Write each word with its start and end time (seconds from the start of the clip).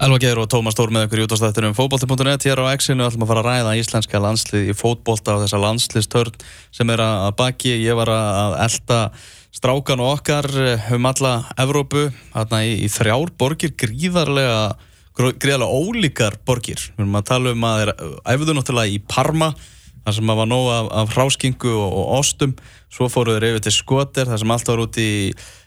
Elva 0.00 0.16
Geir 0.16 0.38
og 0.40 0.46
Tómas 0.48 0.72
Tór 0.72 0.88
með 0.88 1.02
ykkur 1.04 1.20
í 1.20 1.24
útastættunum 1.26 1.74
fótbolti.net 1.76 2.46
hér 2.46 2.62
á 2.64 2.72
X-inu 2.72 3.04
ætlum 3.04 3.26
að 3.26 3.28
fara 3.34 3.40
að 3.42 3.48
ræða 3.50 3.72
íslenska 3.76 4.20
landslið 4.24 4.70
í 4.72 4.74
fótbolta 4.78 5.34
og 5.34 5.42
þessa 5.42 5.58
landslistörn 5.60 6.38
sem 6.72 6.92
er 6.94 7.02
að 7.04 7.34
baki. 7.36 7.74
Ég 7.84 7.98
var 7.98 8.08
að 8.08 8.56
elda 8.64 9.00
strákan 9.52 10.00
og 10.00 10.14
okkar 10.14 10.48
um 10.96 11.08
alla 11.10 11.32
Evrópu 11.60 12.06
þarna 12.30 12.60
í, 12.64 12.70
í 12.80 12.88
þrjár 12.88 13.34
borgir 13.42 13.74
gríðarlega, 13.82 14.62
gríðarlega 15.20 15.68
ólíkar 15.68 16.38
borgir. 16.48 16.80
Við 16.94 17.04
erum 17.04 17.20
að 17.20 17.28
tala 17.34 17.52
um 17.52 17.68
að 17.68 17.76
það 17.76 17.84
er 17.84 18.16
æfðu 18.32 18.56
náttúrulega 18.56 18.96
í 18.96 19.04
Parma 19.04 19.50
þar 19.58 20.16
sem 20.16 20.32
að 20.32 20.40
var 20.40 20.50
nóg 20.54 20.70
af, 20.78 20.90
af 21.02 21.14
hráskingu 21.18 21.74
og, 21.74 21.98
og 22.00 22.16
ostum. 22.22 22.56
Svo 22.88 23.10
fóruður 23.12 23.50
yfir 23.50 23.68
til 23.68 23.76
Skotir 23.76 24.32
þar 24.32 24.40
sem 24.46 24.56
allt 24.56 24.72
var 24.72 24.80
út 24.86 24.96
í 25.04 25.12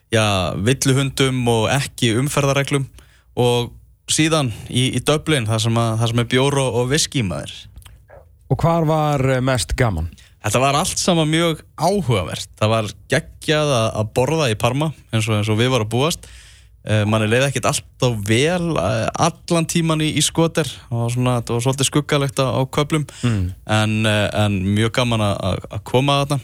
já, 0.09 0.25
villuhundum 0.57 1.45
og 1.53 1.69
ekki 1.77 2.15
umferðareglum 2.17 2.89
og 3.37 3.71
síðan 4.11 4.51
í, 4.67 4.89
í 4.97 5.01
Dublin 5.05 5.47
þar 5.47 5.63
sem, 5.63 5.79
að, 5.79 5.95
þar 6.01 6.11
sem 6.11 6.21
er 6.23 6.29
bjór 6.33 6.59
og, 6.63 6.77
og 6.81 6.91
viski 6.91 7.23
maður. 7.25 7.55
Og 8.51 8.59
hvar 8.59 8.87
var 8.87 9.23
eh, 9.31 9.41
mest 9.43 9.75
gaman? 9.79 10.11
Þetta 10.43 10.59
var 10.59 10.75
allt 10.75 10.99
saman 10.99 11.29
mjög 11.31 11.61
áhugavert. 11.79 12.49
Það 12.59 12.71
var 12.73 12.89
geggjað 13.13 13.75
að, 13.77 13.85
að 14.01 14.09
borða 14.17 14.49
í 14.51 14.57
Parma 14.59 14.89
eins 15.13 15.29
og, 15.29 15.37
eins 15.39 15.51
og 15.51 15.59
við 15.61 15.71
varum 15.71 15.87
að 15.87 15.93
búast. 15.95 16.27
Uh, 16.83 17.05
manni 17.07 17.29
leiði 17.31 17.45
ekkert 17.47 17.69
alltaf 17.69 18.15
vel 18.27 18.73
uh, 18.73 19.05
allan 19.23 19.67
tíman 19.71 20.03
í, 20.03 20.09
í 20.19 20.23
skoter. 20.25 20.67
Og 20.91 21.13
svona, 21.13 21.37
þetta 21.39 21.55
var 21.55 21.63
svolítið 21.63 21.87
skuggalegt 21.87 22.41
á, 22.43 22.59
köplum 22.75 23.05
mm. 23.23 23.45
en, 23.71 23.93
en 24.03 24.59
mjög 24.75 24.91
gaman 24.99 25.23
að, 25.23 25.63
að 25.71 25.85
koma 25.87 26.17
að 26.19 26.33
þetta 26.33 26.41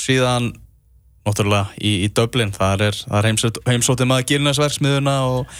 síðan 0.00 0.50
náttúrulega 1.24 1.72
í, 1.78 1.92
í 2.04 2.10
Dublin 2.16 2.52
þar 2.54 2.86
er, 2.88 2.98
er 3.14 3.28
heimsótið 3.28 4.08
maður 4.08 4.28
gilnarsverksmiðuna 4.32 5.16
og 5.28 5.54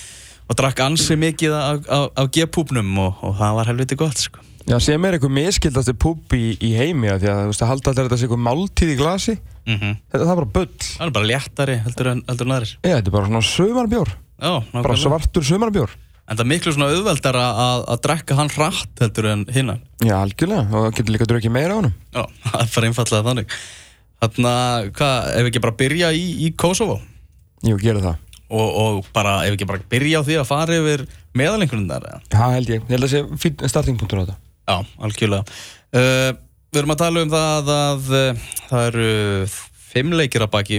og 0.49 0.59
drakk 0.59 0.83
ansi 0.85 1.17
mikið 1.21 1.55
af 1.57 2.27
G-púpnum 2.35 2.99
og, 3.05 3.23
og 3.25 3.39
það 3.41 3.61
var 3.61 3.71
helviti 3.73 3.99
gott 4.01 4.27
sko. 4.27 4.43
Já, 4.65 4.79
sem 4.81 5.03
er 5.05 5.17
eitthvað 5.17 5.35
miskildast 5.37 5.93
púp 6.01 6.33
í, 6.33 6.55
í 6.57 6.73
heimi 6.73 7.11
að 7.13 7.25
því 7.25 7.31
að 7.31 7.41
þú 7.43 7.49
veist 7.51 7.65
að 7.65 7.71
halda 7.73 7.91
alltaf 7.91 8.07
þetta 8.07 8.19
sé 8.21 8.25
eitthvað 8.25 8.45
máltíð 8.47 8.93
í 8.95 8.97
glasi. 8.97 9.35
Mm 9.65 9.79
-hmm. 9.81 9.97
þetta 10.13 10.25
er 10.25 10.37
bara 10.41 10.53
bull. 10.57 10.77
Það 10.85 11.07
er 11.07 11.17
bara 11.19 11.31
léttari 11.31 11.77
heldur 11.85 12.11
en, 12.13 12.23
aðrir. 12.29 12.77
Já, 12.81 12.95
þetta 12.97 13.09
er 13.09 13.17
bara 13.17 13.27
svona 13.27 13.49
sömarbjór 13.49 14.15
bara 14.41 14.97
svartur 14.99 15.47
sömarbjór 15.47 15.95
En 16.25 16.39
það 16.39 16.45
er 16.47 16.49
miklu 16.49 16.73
svona 16.73 16.89
auðveldar 16.89 17.37
að, 17.37 17.83
að 17.93 18.03
drekka 18.07 18.37
hann 18.39 18.51
hratt 18.55 19.03
heldur 19.03 19.29
en 19.29 19.43
hinnan 19.53 19.83
Já, 20.01 20.17
algjörlega, 20.23 20.65
og 20.71 20.87
það 20.87 20.95
getur 20.99 21.15
líka 21.15 21.27
að 21.27 21.33
drukja 21.35 21.53
meira 21.53 21.77
á 21.77 21.79
hann 21.79 21.91
Já, 21.93 22.23
það 22.49 22.63
er 22.63 22.71
bara 22.75 22.89
einfallega 22.89 23.27
þannig. 23.29 23.57
Þannig 24.25 24.49
að, 24.51 24.89
hvað, 24.99 25.29
ef 25.35 25.45
við 25.45 25.51
ekki 25.51 25.65
bara 25.67 25.79
byrja 25.83 26.13
í, 26.17 26.25
í 26.47 26.51
Kosovo 26.57 26.97
Jú, 27.65 27.77
gera 27.81 28.05
það 28.05 28.24
og, 28.51 28.69
og 28.85 29.13
bara, 29.17 29.39
ef 29.47 29.57
ekki 29.57 29.69
bara 29.69 29.85
byrja 29.91 30.21
á 30.21 30.27
því 30.27 30.41
að 30.41 30.49
fara 30.49 30.81
yfir 30.81 31.07
meðalengunum 31.35 31.87
þar 31.91 32.09
Já, 32.33 32.43
held 32.55 32.73
ég, 32.73 32.83
ég 32.83 32.97
held 32.97 33.07
að 33.07 33.15
það 33.15 33.45
sé 33.45 33.71
startingpunktur 33.73 34.21
á 34.21 34.23
þetta. 34.25 34.37
Já, 34.65 34.77
algjörlega. 35.07 35.61
Uh, 35.95 36.33
Við 36.75 36.81
erum 36.81 36.91
að 36.91 37.03
tala 37.05 37.23
um 37.23 37.31
það 37.31 37.51
að, 37.55 37.69
að 37.79 38.07
uh, 38.11 38.47
það 38.67 38.87
eru 38.89 39.11
fimm 39.93 40.15
leikir 40.19 40.43
að 40.43 40.55
baki 40.57 40.79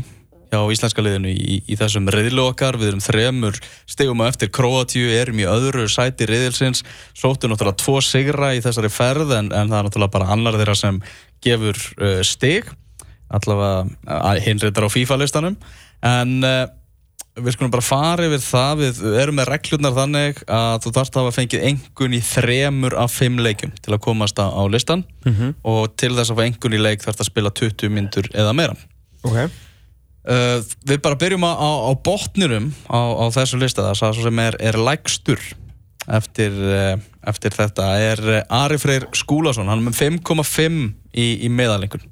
hjá 0.52 0.59
íslenska 0.73 1.03
liðinu 1.03 1.31
í, 1.31 1.59
í 1.71 1.77
þessum 1.80 2.09
reyðlu 2.11 2.49
okkar, 2.49 2.75
við 2.80 2.89
erum 2.91 3.03
þremur 3.03 3.59
stegum 3.88 4.23
á 4.23 4.27
eftir. 4.27 4.52
Kroatíu, 4.55 5.08
erum 5.16 5.39
í 5.39 5.47
öðru 5.47 5.88
sæti 5.91 6.27
reyðilsins, 6.27 6.83
sóttu 7.16 7.47
náttúrulega 7.47 7.80
tvo 7.80 8.02
sigra 8.03 8.52
í 8.58 8.59
þessari 8.66 8.91
ferð 8.91 9.31
en, 9.38 9.53
en 9.55 9.71
það 9.71 9.77
er 9.80 9.88
náttúrulega 9.88 10.16
bara 10.17 10.30
annar 10.36 10.59
þeirra 10.59 10.75
sem 10.80 10.99
gefur 11.45 11.80
uh, 11.80 12.19
steg 12.27 12.67
allavega 13.31 13.86
uh, 13.88 14.33
hinn 14.43 14.59
reyndar 14.61 14.88
á 14.88 14.91
FIFA 14.91 15.19
listanum 15.23 15.55
en 16.05 16.36
uh, 16.43 16.66
við 17.36 17.55
skulum 17.55 17.73
bara 17.73 17.86
fara 17.86 18.28
yfir 18.30 18.41
það. 18.44 18.81
Við 18.81 19.17
erum 19.22 19.39
með 19.39 19.50
reglurnar 19.52 19.95
þannig 19.95 20.41
að 20.52 20.78
þú 20.86 20.94
þarfst 20.97 21.17
að 21.17 21.25
hafa 21.25 21.36
fengið 21.36 21.67
engun 21.69 22.16
í 22.16 22.22
þremur 22.23 22.97
af 23.02 23.16
fimm 23.16 23.42
leikum 23.44 23.75
til 23.81 23.94
að 23.95 24.02
komast 24.08 24.39
á 24.39 24.64
listan 24.72 25.03
mm 25.25 25.33
-hmm. 25.33 25.53
og 25.64 25.95
til 25.97 26.14
þess 26.16 26.31
að 26.31 26.39
fá 26.39 26.45
engun 26.45 26.77
í 26.77 26.81
leik 26.81 27.03
þarfst 27.03 27.23
að 27.25 27.31
spila 27.31 27.52
20 27.52 27.89
myndur 27.89 28.30
eða 28.33 28.53
meira. 28.53 28.76
Okay. 29.26 29.49
uh, 30.30 30.61
við 30.86 31.02
bara 31.02 31.15
byrjum 31.15 31.43
á, 31.43 31.54
á 31.58 31.92
botnirum 31.98 32.73
á, 32.87 32.99
á 33.20 33.26
þessu 33.33 33.60
lista. 33.60 33.93
Það 33.93 34.23
sem 34.23 34.39
er, 34.39 34.55
er 34.60 34.77
lægstur 34.77 35.42
eftir, 36.08 36.52
uh, 36.52 36.98
eftir 37.26 37.52
þetta. 37.52 37.98
Er 37.99 38.20
uh, 38.20 38.64
Ari 38.64 38.77
Freyr 38.77 39.08
Skúlason. 39.14 39.67
Hann 39.67 39.80
er 39.80 39.89
með 39.89 40.21
5,5 40.21 40.93
í, 41.15 41.45
í 41.45 41.49
meðalengun 41.49 42.05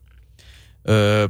uh, 0.89 1.29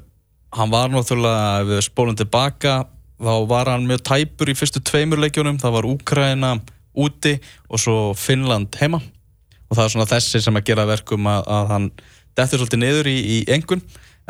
hann 0.53 0.73
var 0.73 0.91
náttúrulega 0.93 1.63
við 1.67 1.81
spólum 1.87 2.17
tilbaka 2.17 2.83
þá 3.25 3.33
var 3.49 3.71
hann 3.71 3.87
mjög 3.89 4.03
tæpur 4.09 4.51
í 4.51 4.57
fyrstu 4.57 4.83
tveimur 4.85 5.21
leikjónum, 5.23 5.59
það 5.61 5.75
var 5.77 5.89
Úkraina 5.89 6.53
úti 6.93 7.37
og 7.69 7.81
svo 7.81 7.97
Finnland 8.17 8.75
heima. 8.81 9.01
Og 9.69 9.77
það 9.77 9.85
er 9.85 9.93
svona 9.95 10.09
þessi 10.11 10.43
sem 10.43 10.59
að 10.59 10.67
gera 10.69 10.87
verkum 10.89 11.29
að, 11.31 11.47
að 11.49 11.71
hann 11.73 11.89
dettur 12.37 12.61
svolítið 12.61 12.83
niður 12.83 13.09
í, 13.09 13.17
í 13.17 13.37
engun. 13.55 13.81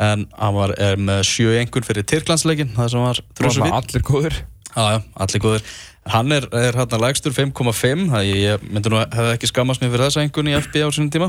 En 0.02 0.24
hann 0.34 0.56
var 0.56 0.74
með 0.98 1.22
sjö 1.28 1.52
engun 1.60 1.86
fyrir 1.86 2.06
Tyrklandsleikin 2.10 2.72
það 2.74 2.90
sem 2.90 3.04
var 3.04 3.20
þrjóðsum 3.38 3.68
vitt 3.68 3.76
allir 3.78 4.06
góður 4.08 4.40
já, 4.74 4.82
já, 4.90 4.98
allir 5.22 5.42
góður 5.44 5.68
hann 6.12 6.32
er, 6.36 6.44
er 6.52 6.76
hann 6.76 6.94
að 6.94 7.00
lægstur 7.00 7.32
5,5 7.32 8.06
það 8.12 8.26
ég 8.28 8.64
myndi 8.68 8.92
nú 8.92 8.98
að 9.00 9.14
hefði 9.16 9.36
ekki 9.38 9.48
skammast 9.48 9.80
mér 9.80 9.92
fyrir 9.94 10.04
þessa 10.04 10.24
engun 10.24 10.50
í 10.50 10.56
FB 10.58 10.82
á 10.84 10.88
sínum 10.92 11.12
tíma. 11.14 11.28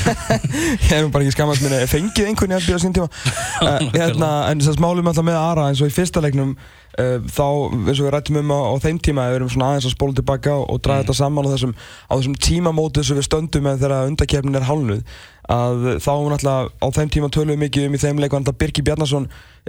Ég 0.84 0.90
hef 0.90 1.08
bara 1.14 1.24
ekki 1.24 1.36
skammast 1.36 1.64
mér 1.64 1.86
fengið 1.88 2.28
engun 2.28 2.52
í 2.52 2.58
FB 2.60 2.76
á 2.76 2.78
sínum 2.82 2.96
tíma. 3.00 3.10
Uh, 3.56 3.80
hérna, 3.94 4.50
en 4.50 4.60
þess 4.60 4.74
að 4.74 4.76
smálum 4.76 5.06
alltaf 5.08 5.24
með 5.24 5.38
Ara 5.40 5.70
eins 5.70 5.80
og 5.80 5.88
í 5.88 5.94
fyrsta 5.94 6.20
leiknum 6.20 6.52
Uh, 6.96 7.18
þá, 7.28 7.44
eins 7.90 7.98
og 8.00 8.06
við 8.06 8.12
rættum 8.14 8.38
um 8.40 8.52
á, 8.56 8.72
á 8.72 8.74
þeim 8.80 8.96
tíma 9.04 9.26
við 9.28 9.34
erum 9.36 9.50
svona 9.52 9.66
aðeins 9.68 9.84
að 9.90 9.92
spóla 9.92 10.16
tilbaka 10.16 10.54
og, 10.56 10.62
og 10.72 10.78
draga 10.80 11.02
mm. 11.02 11.04
þetta 11.04 11.16
saman 11.18 11.44
á 11.44 11.52
þessum, 11.52 11.74
á 12.08 12.12
þessum 12.14 12.36
tímamótið 12.46 13.04
sem 13.04 13.18
við 13.18 13.26
stöndum 13.26 13.66
með 13.66 13.82
þegar 13.82 14.08
undakefnin 14.08 14.56
er 14.56 14.64
hálnuð 14.64 15.02
að 15.52 15.84
þá 16.00 16.12
náttúrulega 16.32 16.72
á 16.80 16.86
þeim 16.96 17.12
tíma 17.12 17.28
tölum 17.36 17.52
við 17.52 17.60
mikið 17.66 17.90
um 17.90 17.98
í 17.98 18.00
þeim 18.00 18.22
leiku 18.24 18.40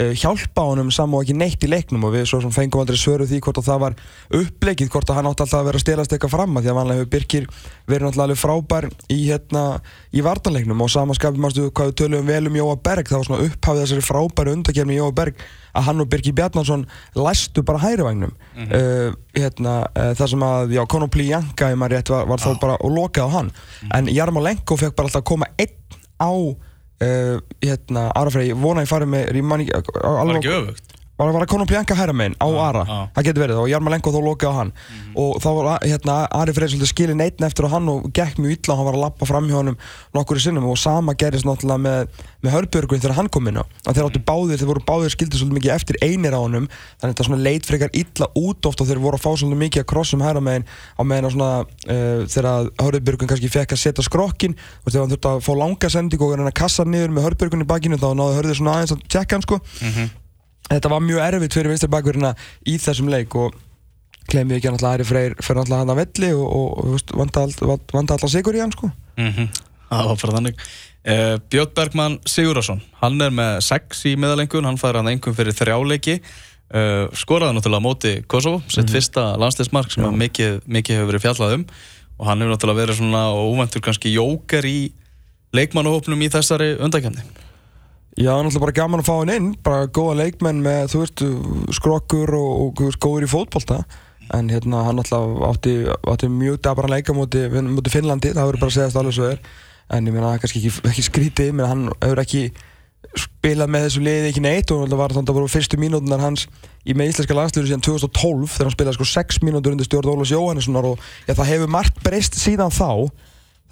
uh, 0.02 0.14
hjálpa 0.18 0.66
honum 0.70 0.92
saman 0.94 1.20
og 1.20 1.26
ekki 1.26 1.36
neitt 1.38 1.64
í 1.66 1.70
leiknum 1.70 2.06
og 2.08 2.14
við 2.16 2.28
svo 2.30 2.42
sem 2.44 2.54
fengum 2.54 2.84
aldrei 2.84 2.98
svöru 3.00 3.28
því 3.28 3.40
hvort 3.46 3.62
að 3.62 3.70
það 3.70 3.84
var 3.84 3.98
uppleikið, 4.40 4.92
hvort 4.94 5.12
að 5.12 5.20
hann 5.20 5.30
átti 5.32 5.46
alltaf 5.46 5.60
að 5.60 5.70
vera 5.70 5.82
að 5.82 5.86
stelast 5.86 6.16
eitthvað 6.16 6.34
fram 6.36 6.58
að 6.58 6.66
því 6.66 6.72
að 6.72 6.80
vanlega 6.80 7.02
hefur 7.02 7.12
Birgir 7.16 7.48
verið 7.88 8.08
náttúrulega 8.08 8.42
frábær 8.42 8.90
í, 9.14 9.20
hérna, 9.28 9.64
í 10.12 10.26
vartanleiknum 10.26 10.84
og 10.86 10.92
samanskapið 10.94 11.44
mástu 11.44 11.70
hvað 11.70 11.92
við 11.92 11.98
tölum 12.04 12.28
vel 12.28 12.44
um 12.52 12.60
Jóa 12.62 12.76
Berg 12.90 13.10
það 13.10 13.22
var 13.22 13.30
svona 13.30 13.48
upphafið 13.48 13.84
þessari 13.86 14.08
frábæru 14.08 14.58
undakefni 14.58 15.00
Jóa 15.00 15.16
Berg 15.18 15.48
að 15.78 15.88
hann 15.90 16.02
og 16.02 16.10
Birgir 16.12 16.36
Bjarnason 16.38 16.86
læstu 17.18 17.64
bara 17.64 17.82
hærivagnum 17.84 18.32
mm 18.32 18.64
-hmm. 18.64 18.74
uh, 18.76 19.14
hérna, 19.36 19.74
uh, 19.96 20.14
það 20.18 20.28
sem 20.30 20.44
að, 20.44 20.78
Konopli 20.88 21.28
Janka 21.30 21.76
var, 21.76 22.28
var 22.28 22.40
þá 22.40 22.60
bara 22.60 22.78
og 22.82 22.92
lokað 22.92 23.30
á 23.30 23.30
hann 23.30 23.46
mm 23.46 23.52
-hmm. 23.90 23.98
en 23.98 24.16
Jarmolenko 24.16 24.78
fekk 24.78 24.96
bara 24.96 25.06
alltaf 25.06 25.22
að 25.22 25.30
koma 25.30 25.46
einn 25.58 25.76
á 26.20 26.32
uh, 27.06 27.38
hérna, 27.64 28.08
Arafrey, 28.18 28.54
vona 28.58 28.86
ég 28.86 28.92
farið 28.92 29.12
með 29.14 29.32
Var 30.02 30.40
ekki 30.40 30.54
öfugt? 30.56 30.87
Var 31.18 31.44
að 31.44 31.50
Conor 31.50 31.70
Bianca 31.70 31.96
hæra 31.98 32.14
meginn 32.14 32.36
á 32.38 32.46
ah, 32.46 32.58
Ara. 32.68 32.84
ah. 32.86 33.06
það 33.16 33.26
getur 33.26 33.44
verið 33.44 33.62
og 33.64 33.70
Jarmalenko 33.72 34.14
þó 34.14 34.20
lokaði 34.22 34.52
á 34.54 34.60
hann. 34.60 34.72
Mm 34.72 34.98
-hmm. 34.98 35.16
og 35.18 35.42
þá 35.42 35.50
var 35.58 35.80
hérna, 35.82 36.16
Ari 36.30 36.54
Freyr 36.54 36.70
svolítið 36.70 36.92
skilin 36.92 37.22
einn 37.26 37.48
eftir 37.48 37.66
á 37.66 37.70
hann 37.74 37.90
og 37.90 38.12
gekk 38.14 38.38
mjög 38.38 38.54
illa 38.54 38.74
og 38.74 38.78
hann 38.78 38.86
var 38.86 38.98
að 38.98 39.06
lappa 39.06 39.26
fram 39.26 39.48
hjá 39.50 39.58
hann 39.58 39.78
nokkur 40.14 40.38
í 40.38 40.44
sinnum. 40.46 40.70
Og 40.70 40.78
sama 40.78 41.14
gerist 41.18 41.46
náttúrulega 41.46 41.82
með, 41.82 42.08
með 42.42 42.54
Hörbjörgun 42.54 43.02
þegar 43.02 43.18
hann 43.18 43.30
kom 43.30 43.48
inn 43.48 43.58
á. 43.58 43.66
Þeir 43.90 44.06
áttu 44.06 44.22
báðir, 44.22 44.58
þeir 44.62 44.70
voru 44.70 44.84
báðir 44.86 45.10
skildið 45.10 45.40
svolítið 45.42 45.58
mikið 45.58 45.74
eftir 45.74 45.96
einir 46.06 46.38
á 46.38 46.42
hann 46.46 46.68
þannig 47.02 47.14
að 47.14 47.18
þetta 47.18 47.42
leit 47.42 47.66
frekar 47.66 47.92
illa 47.94 48.28
út 48.38 48.70
oft 48.70 48.82
og 48.82 48.88
þeir 48.88 49.02
voru 49.02 49.18
að 49.18 49.26
fá 49.26 49.32
svolítið 49.34 49.62
mikið 49.64 49.84
að 49.84 49.90
krossum 49.92 50.22
hæra 50.26 50.44
meginn 50.44 50.68
á 50.98 51.02
meginn 51.02 51.28
á 51.28 51.32
svona 51.34 51.50
uh, 51.66 52.22
þegar 52.30 52.70
Hörbjörgun 52.82 53.32
kannski 53.32 53.52
fekk 53.52 53.74
að 53.74 53.84
setja 53.84 54.06
skrokkin 54.06 54.56
og 54.84 54.92
þegar 54.92 55.04
hann 55.06 55.16
þurfti 55.16 55.34
að 55.34 55.44
fá 55.48 55.54
langa 55.58 55.92
sending 55.94 56.22
og 56.22 56.36
hann 56.36 56.48
að 56.52 56.60
kassa 56.62 56.86
niður 56.86 57.16
með 57.16 57.28
Hörbjörgun 57.30 57.66
í 57.66 57.70
bakinu 57.70 58.02
þá 58.02 58.10
náðu 58.14 58.40
Hörður 58.40 58.62
svona 58.62 58.78
aðeins 58.78 58.96
að 58.96 59.04
tjekka 59.08 59.38
hann 59.38 59.48
sko. 59.48 59.62
Mm 59.82 59.94
-hmm 59.94 60.16
þetta 60.68 60.92
var 60.92 61.06
mjög 61.06 61.24
erfitt 61.28 61.58
fyrir 61.58 61.74
vinstir 61.74 61.92
bakverðina 61.94 62.34
í 62.68 62.78
þessum 62.82 63.10
leik 63.12 63.36
og 63.36 63.56
glemum 64.28 64.54
við 64.54 64.60
ekki 64.60 64.74
að 64.74 64.90
Ari 64.90 65.08
Freyr 65.08 65.38
fyrir 65.40 65.62
alltaf 65.64 65.82
hann 65.82 65.94
að 65.94 66.02
velli 66.02 66.34
og, 66.36 66.46
og 66.52 67.16
vanda 67.16 68.18
alltaf 68.18 68.32
sigur 68.32 68.58
í 68.58 68.62
hann 68.64 68.76
sko. 68.76 68.92
mm 69.18 69.32
-hmm. 69.32 69.64
Það 69.88 70.08
var 70.08 70.18
bara 70.22 70.36
þannig 70.36 70.56
uh, 71.08 71.38
Björn 71.50 71.74
Bergman 71.76 72.20
Sigurðarsson 72.26 72.82
hann 73.02 73.22
er 73.22 73.32
með 73.32 73.62
6 73.64 74.06
í 74.12 74.16
meðalengun 74.20 74.68
hann 74.68 74.78
fær 74.78 75.00
hann 75.00 75.08
einhvern 75.08 75.36
fyrir 75.36 75.56
þrjáleiki 75.56 76.20
uh, 76.20 77.08
skoraði 77.14 77.56
náttúrulega 77.56 77.86
móti 77.86 78.14
Kosovo 78.28 78.62
sitt 78.68 78.78
mm 78.78 78.84
-hmm. 78.84 78.92
fyrsta 78.92 79.38
landsleismark 79.38 79.92
sem 79.92 80.18
mikið, 80.18 80.62
mikið 80.66 80.96
hefur 80.96 81.12
verið 81.12 81.26
fjallað 81.26 81.54
um 81.54 81.66
og 82.18 82.28
hann 82.28 82.42
hefur 82.42 82.54
náttúrulega 82.54 82.82
verið 82.82 82.98
svona 82.98 83.24
og 83.32 83.54
úventur 83.54 83.82
kannski 83.82 84.14
jóker 84.14 84.66
í 84.66 84.92
leikmannahópnum 85.54 86.22
í 86.22 86.30
þessari 86.30 86.76
undakefni 86.80 87.22
Já, 88.18 88.32
náttúrulega 88.34 88.64
bara 88.64 88.74
gaman 88.74 89.02
að 89.04 89.08
fá 89.08 89.16
hann 89.20 89.32
inn, 89.36 89.50
bara 89.62 89.90
góða 89.94 90.16
leikmenn 90.24 90.62
með, 90.66 90.88
þú 90.90 91.02
veist, 91.04 91.22
skrokkur 91.78 92.32
og, 92.34 92.54
og 92.64 92.80
veist, 92.88 93.02
góður 93.04 93.28
í 93.28 93.30
fótbolta. 93.30 93.84
En 94.34 94.50
hérna 94.50 94.88
hann 94.88 94.98
náttúrulega 94.98 95.52
átti, 95.52 95.76
átti 96.14 96.30
mjög 96.34 96.58
dabra 96.66 96.90
leika 96.90 97.14
mútið 97.14 97.60
múti 97.68 97.94
Finnlandi, 97.94 98.34
það 98.34 98.50
verður 98.50 98.64
bara 98.64 98.74
að 98.74 98.78
segja 98.80 98.88
þetta 98.90 99.04
alveg 99.04 99.18
svo 99.20 99.30
er. 99.30 99.44
En 99.94 100.10
ég 100.10 100.16
meina 100.16 100.32
það 100.32 100.42
kannski 100.44 100.64
ekki, 100.64 100.74
ekki 100.90 101.06
skrítið, 101.06 101.54
menn 101.54 101.70
hann 101.70 101.86
hefur 102.02 102.24
ekki 102.26 102.44
spilað 103.18 103.72
með 103.72 103.86
þessu 103.88 104.04
liði 104.04 104.32
ekki 104.32 104.44
neitt 104.44 104.72
og 104.74 104.84
það 104.88 105.00
var 105.00 105.14
þannig 105.16 105.32
að 105.32 105.38
voru 105.38 105.52
fyrstu 105.52 105.80
mínútunar 105.80 106.22
hans 106.22 106.46
í 106.88 106.96
með 106.98 107.14
íslenska 107.14 107.38
landsliður 107.38 107.70
síðan 107.70 107.86
2012 107.86 108.52
þegar 108.54 108.68
hann 108.68 108.76
spilaði 108.76 108.98
sko 108.98 109.08
6 109.14 109.40
mínútur 109.46 109.74
undir 109.74 109.88
stjórn 109.88 110.12
Ólafs 110.12 110.34
Jóhannessonar 110.34 110.90
og 110.92 111.06
já, 111.26 111.34
það 111.34 111.50
hefur 111.54 111.72
margt 111.78 112.02
breyst 112.04 112.38
síðan 112.38 112.74
þá 112.74 112.90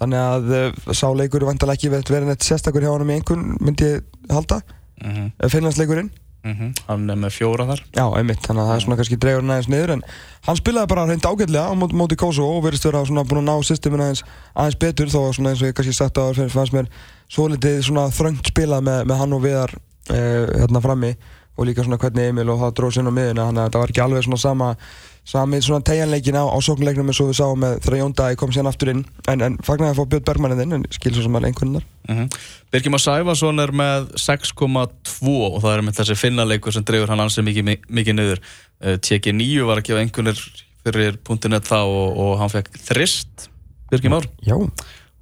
þannig 0.00 0.20
að 0.20 0.54
uh, 0.58 0.92
sá 0.92 1.08
leikur 1.16 1.42
er 1.42 1.50
vantilega 1.50 1.78
ekki 1.78 1.92
verið 1.92 2.30
neitt 2.30 2.46
sérstakur 2.46 2.84
hjá 2.84 2.92
hann 2.92 3.06
um 3.06 3.12
einhvern 3.14 3.56
myndi 3.60 3.90
ég 3.96 4.32
halda 4.32 4.60
mm 5.02 5.10
-hmm. 5.12 5.48
Finnlandsleikurinn 5.48 6.10
mm 6.46 6.54
-hmm. 6.54 6.72
hann 6.86 7.10
er 7.10 7.16
með 7.16 7.30
fjóra 7.38 7.66
þar 7.66 7.82
já, 7.92 8.04
einmitt, 8.18 8.42
þannig 8.46 8.62
að 8.62 8.68
það 8.68 8.76
er 8.76 8.84
svona 8.84 8.96
kannski 8.96 9.16
dreifur 9.16 9.42
næðins 9.42 9.68
niður 9.68 9.92
en 9.94 10.02
hann 10.46 10.56
spilaði 10.56 10.86
bara 10.86 11.06
hreint 11.06 11.26
ágætlega 11.26 11.70
á 11.70 11.74
móti, 11.74 12.16
Kosovo 12.16 12.58
og 12.58 12.64
verðist 12.64 12.84
vera 12.84 13.04
svona 13.04 13.24
búin 13.24 13.42
að 13.42 13.48
ná 13.50 13.64
systemin 13.64 14.00
aðeins, 14.00 14.24
aðeins 14.54 14.78
betur 14.78 15.08
þó 15.08 15.32
svona 15.32 15.50
eins 15.50 15.62
og 15.62 15.68
ég 15.68 15.74
kannski 15.74 15.92
sagt 15.92 16.18
á 16.18 16.22
það 16.30 16.50
fannst 16.50 16.72
mér 16.72 16.86
svo 17.28 17.48
litið 17.48 17.82
svona 17.82 18.06
þröngt 18.10 18.46
spilað 18.46 18.82
með, 18.82 19.04
með 19.04 19.16
hann 19.16 19.32
og 19.32 19.42
viðar 19.42 19.74
eh, 20.10 20.46
hérna 20.60 20.80
frammi 20.80 21.16
og 21.56 21.66
líka 21.66 21.82
svona 21.82 21.98
hvernig 21.98 22.30
Emil 22.30 22.50
og 22.50 22.60
það 22.60 22.74
dróð 22.76 22.94
sinn 22.94 23.08
á 23.08 23.12
miðuna 23.18 23.46
þannig 23.48 23.62
að 23.62 23.72
það 23.72 23.80
var 23.80 23.92
ekki 23.92 24.04
alveg 24.04 24.26
svona 24.26 24.42
sama 24.42 24.76
sami 25.26 25.58
svona 25.62 25.82
tegjanleikin 25.82 26.38
á, 26.38 26.46
á 26.46 26.58
sóknleiknum 26.62 27.08
eins 27.10 27.18
og 27.22 27.32
við 27.32 27.38
sáum 27.40 27.58
með 27.58 27.80
þegar 27.82 27.98
Jón 27.98 28.12
Dæði 28.14 28.36
kom 28.38 28.52
síðan 28.54 28.70
aftur 28.70 28.90
inn. 28.92 29.00
En, 29.26 29.40
en 29.42 29.56
fagnar 29.66 29.90
að 29.90 29.98
fá 29.98 30.10
Björn 30.12 30.26
Bergmann 30.28 30.60
inn 30.62 30.76
en 30.76 30.84
skil 30.94 31.14
svo 31.16 31.24
sem 31.24 31.38
er 31.38 31.48
einhvern 31.48 31.72
veginn. 31.74 31.88
Mm 32.06 32.18
-hmm. 32.18 32.36
Birgir 32.70 32.92
Már 32.94 33.02
Sæfarsson 33.02 33.58
er 33.58 33.72
með 33.74 34.06
6,2 34.22 35.34
og 35.50 35.58
það 35.62 35.72
er 35.74 35.82
með 35.82 35.98
þessi 35.98 36.16
finnaleikur 36.16 36.72
sem 36.72 36.84
dreifur 36.84 37.10
hann 37.10 37.24
ansið 37.24 37.44
mikið, 37.48 37.72
mikið 37.88 38.14
niður. 38.14 38.40
Uh, 38.80 38.92
eh, 38.92 38.98
TG9 38.98 39.66
var 39.66 39.78
ekki 39.78 39.96
á 39.98 40.00
einhvernir 40.00 40.38
fyrir 40.84 41.18
.net 41.50 41.66
þá 41.66 41.80
og, 41.82 42.08
og 42.16 42.38
hann 42.38 42.52
fekk 42.52 42.70
þrist 42.78 43.48
Birgir 43.90 44.10
Már. 44.10 44.28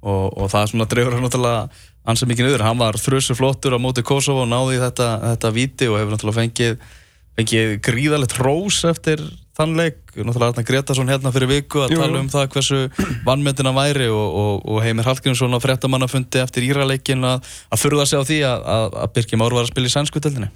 Og, 0.05 0.37
og 0.37 0.51
það 0.51 0.69
svona 0.69 0.85
dreifur 0.85 1.13
hann 1.13 1.25
náttúrulega 1.25 1.69
ansið 2.05 2.29
mikið 2.29 2.45
niður, 2.45 2.61
hann 2.61 2.77
var 2.77 2.93
þrjusu 2.93 3.33
flottur 3.33 3.73
á 3.73 3.81
móti 3.81 4.03
Kosovo 4.05 4.43
og 4.43 4.51
náði 4.51 4.77
þetta, 4.77 5.07
þetta 5.33 5.51
viti 5.55 5.87
og 5.89 5.97
hefur 5.97 6.13
náttúrulega 6.13 6.41
fengið, 6.43 6.77
fengið 7.39 7.73
gríðalegt 7.81 8.37
rós 8.37 8.83
eftir 8.85 9.23
þann 9.55 9.77
leik, 9.77 9.97
náttúrulega 10.17 10.51
Arna 10.51 10.65
Gretarsson 10.67 11.11
hérna 11.11 11.31
fyrir 11.35 11.51
viku 11.51 11.85
að 11.85 11.95
jú, 11.95 12.01
tala 12.01 12.19
um 12.19 12.29
það 12.31 12.49
hversu 12.55 12.79
vannmyndina 13.27 13.71
væri 13.75 14.09
og, 14.11 14.37
og, 14.41 14.67
og 14.67 14.83
Heimir 14.83 15.07
Hallgrímsson 15.07 15.55
á 15.55 15.59
frettamannafundi 15.63 16.41
eftir 16.43 16.67
Íraleikin 16.67 17.23
að, 17.27 17.47
að 17.71 17.81
furða 17.81 18.07
sig 18.09 18.19
á 18.19 18.23
því 18.27 18.39
að, 18.49 18.69
að, 18.75 18.87
að 19.05 19.13
Birkjum 19.15 19.45
Ár 19.45 19.57
var 19.57 19.67
að 19.67 19.71
spila 19.71 19.91
í 19.91 19.95
sænskutöldinni 19.95 20.51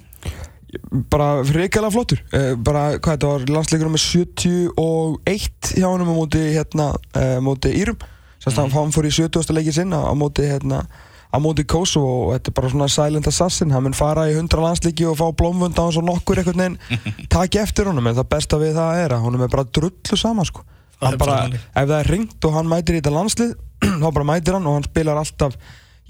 bara 1.10 1.40
reykjala 1.42 1.90
flottur 1.90 2.20
eh, 2.36 2.52
bara 2.54 2.84
hvað 2.98 3.16
þetta 3.16 3.30
var 3.32 3.52
landsleikur 3.56 3.90
með 3.90 4.04
71 4.04 5.72
hjá 5.80 5.86
hann 5.88 6.04
á 6.06 6.12
móti 6.12 6.42
hérna, 6.54 6.90
eh, 7.18 7.38
móti 7.42 7.72
Írum 7.80 7.98
sérst 8.40 8.56
að 8.56 8.68
mm. 8.68 8.74
hann 8.76 8.94
fór 8.94 9.08
í 9.08 9.14
70. 9.16 9.54
leikin 9.56 9.76
sinna 9.80 10.04
á 10.06 10.12
móti 10.16 10.46
hérna 10.46 10.84
á 11.30 11.36
móti 11.38 11.64
Kosovo 11.68 12.10
og 12.26 12.32
þetta 12.34 12.50
er 12.50 12.56
bara 12.58 12.70
svona 12.72 12.88
silent 12.90 13.28
assassin. 13.30 13.70
Hann 13.74 13.86
mun 13.86 13.96
fara 13.96 14.26
í 14.30 14.34
100 14.34 14.62
landslíki 14.64 15.06
og 15.08 15.18
fá 15.20 15.28
blómvönd 15.30 15.78
á 15.78 15.86
hans 15.86 15.98
og 16.00 16.06
nokkur 16.06 16.42
einhvern 16.42 16.64
veginn 16.64 17.28
takk 17.34 17.60
eftir 17.62 17.90
honum 17.90 18.10
en 18.10 18.18
það 18.18 18.30
besta 18.34 18.60
við 18.60 18.74
það 18.78 19.02
er 19.04 19.16
að 19.16 19.26
honum 19.26 19.44
er 19.46 19.52
bara 19.52 19.68
drullu 19.68 20.18
sama 20.18 20.46
sko. 20.48 20.66
Bara, 21.00 21.46
ef 21.48 21.86
það 21.88 21.96
er 21.96 22.10
ringt 22.12 22.44
og 22.44 22.56
hann 22.58 22.68
mætir 22.68 22.98
í 22.98 23.00
þetta 23.00 23.14
landslið 23.14 23.54
þá 24.02 24.08
bara 24.10 24.26
mætir 24.34 24.58
hann 24.58 24.66
og 24.68 24.76
hann 24.76 24.88
spilar 24.90 25.20
alltaf 25.20 25.56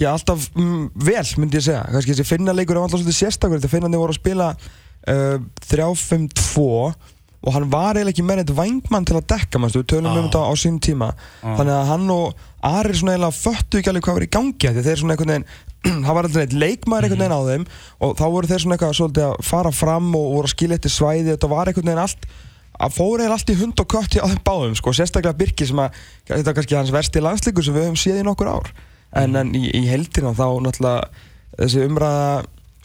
já 0.00 0.08
alltaf 0.10 0.48
mm, 0.56 0.84
vel 0.96 1.26
myndi 1.38 1.60
ég 1.60 1.66
segja. 1.68 1.84
Kannski 1.92 2.16
þessi 2.16 2.30
finnarleikur 2.32 2.78
er 2.78 2.82
alltaf 2.86 2.98
svolítið 2.98 3.20
sérstakur 3.20 3.60
þetta 3.60 3.74
finnarni 3.74 4.00
voru 4.00 4.16
að 4.16 4.22
spila 4.22 4.50
uh, 4.56 5.36
3-5-2 5.68 6.66
og 7.40 7.54
hann 7.54 7.70
var 7.72 7.96
eiginlega 7.96 8.12
ekki 8.12 8.26
meira 8.26 8.44
eitt 8.44 8.52
vangmann 8.52 9.06
til 9.08 9.16
að 9.16 9.28
dekka 9.32 9.60
við 9.62 9.86
tölum 9.88 10.12
um 10.12 10.26
þetta 10.26 10.42
á 10.44 10.52
sín 10.60 10.76
tíma. 10.82 11.14
Ah. 11.40 11.56
þannig 11.56 11.74
að 11.76 11.90
hann 11.94 12.10
og 12.14 12.46
Ari 12.60 12.92
svona 12.92 13.14
eiginlega 13.14 13.32
föttu 13.32 13.80
ekki 13.80 13.88
alveg 13.88 14.04
hvað 14.04 14.18
var 14.18 14.26
í 14.26 14.32
gangi 14.36 14.72
þeir 14.84 14.98
svona 15.00 15.14
einhvern 15.14 15.30
veginn, 15.32 15.46
það 16.04 16.16
var 16.16 16.26
alltaf 16.28 16.42
eitt 16.42 16.56
leikmaður 16.60 17.06
einhvern 17.06 17.22
veginn 17.24 17.38
á 17.40 17.48
þeim. 17.48 17.64
Og 18.04 18.12
þá 18.18 18.26
voru 18.34 18.50
þeir 18.50 18.62
svona 18.64 18.76
eitthvað 18.76 18.98
svolítið 18.98 19.26
að 19.30 19.48
fara 19.48 19.72
fram 19.72 20.10
og 20.12 20.26
voru 20.34 20.50
að 20.50 20.52
skilja 20.52 20.76
eftir 20.76 20.92
svæði. 20.92 21.30
Þetta 21.30 21.50
var 21.54 21.70
einhvern 21.70 21.88
veginn 21.88 22.02
allt 22.04 22.28
að 22.80 22.94
fóra 22.96 23.24
eða 23.24 23.38
allt 23.38 23.52
í 23.52 23.56
hund 23.60 23.80
og 23.80 23.88
kött 23.92 24.18
á 24.20 24.28
þeim 24.28 24.44
báðum 24.44 24.76
sko, 24.76 24.92
sérstaklega 24.96 25.40
Birki 25.40 25.68
sem 25.68 25.80
að 25.80 25.96
þetta 26.28 26.52
er 26.52 26.56
kannski 26.58 26.78
hans 26.78 26.92
versti 26.94 27.24
landslíkur 27.24 27.64
sem 27.64 27.76
við 27.76 27.88
höfum 27.88 27.98
séð 28.00 28.20
í 28.20 28.28
nokkur 28.28 28.52
ár. 28.52 28.70
En, 29.16 29.36
en 29.36 29.56
í, 29.56 29.66
í 29.80 29.82
heldina 29.88 30.32
þá 30.36 30.46
náttúrulega 30.64 31.08
þessi 31.56 31.88
umræða 31.88 32.28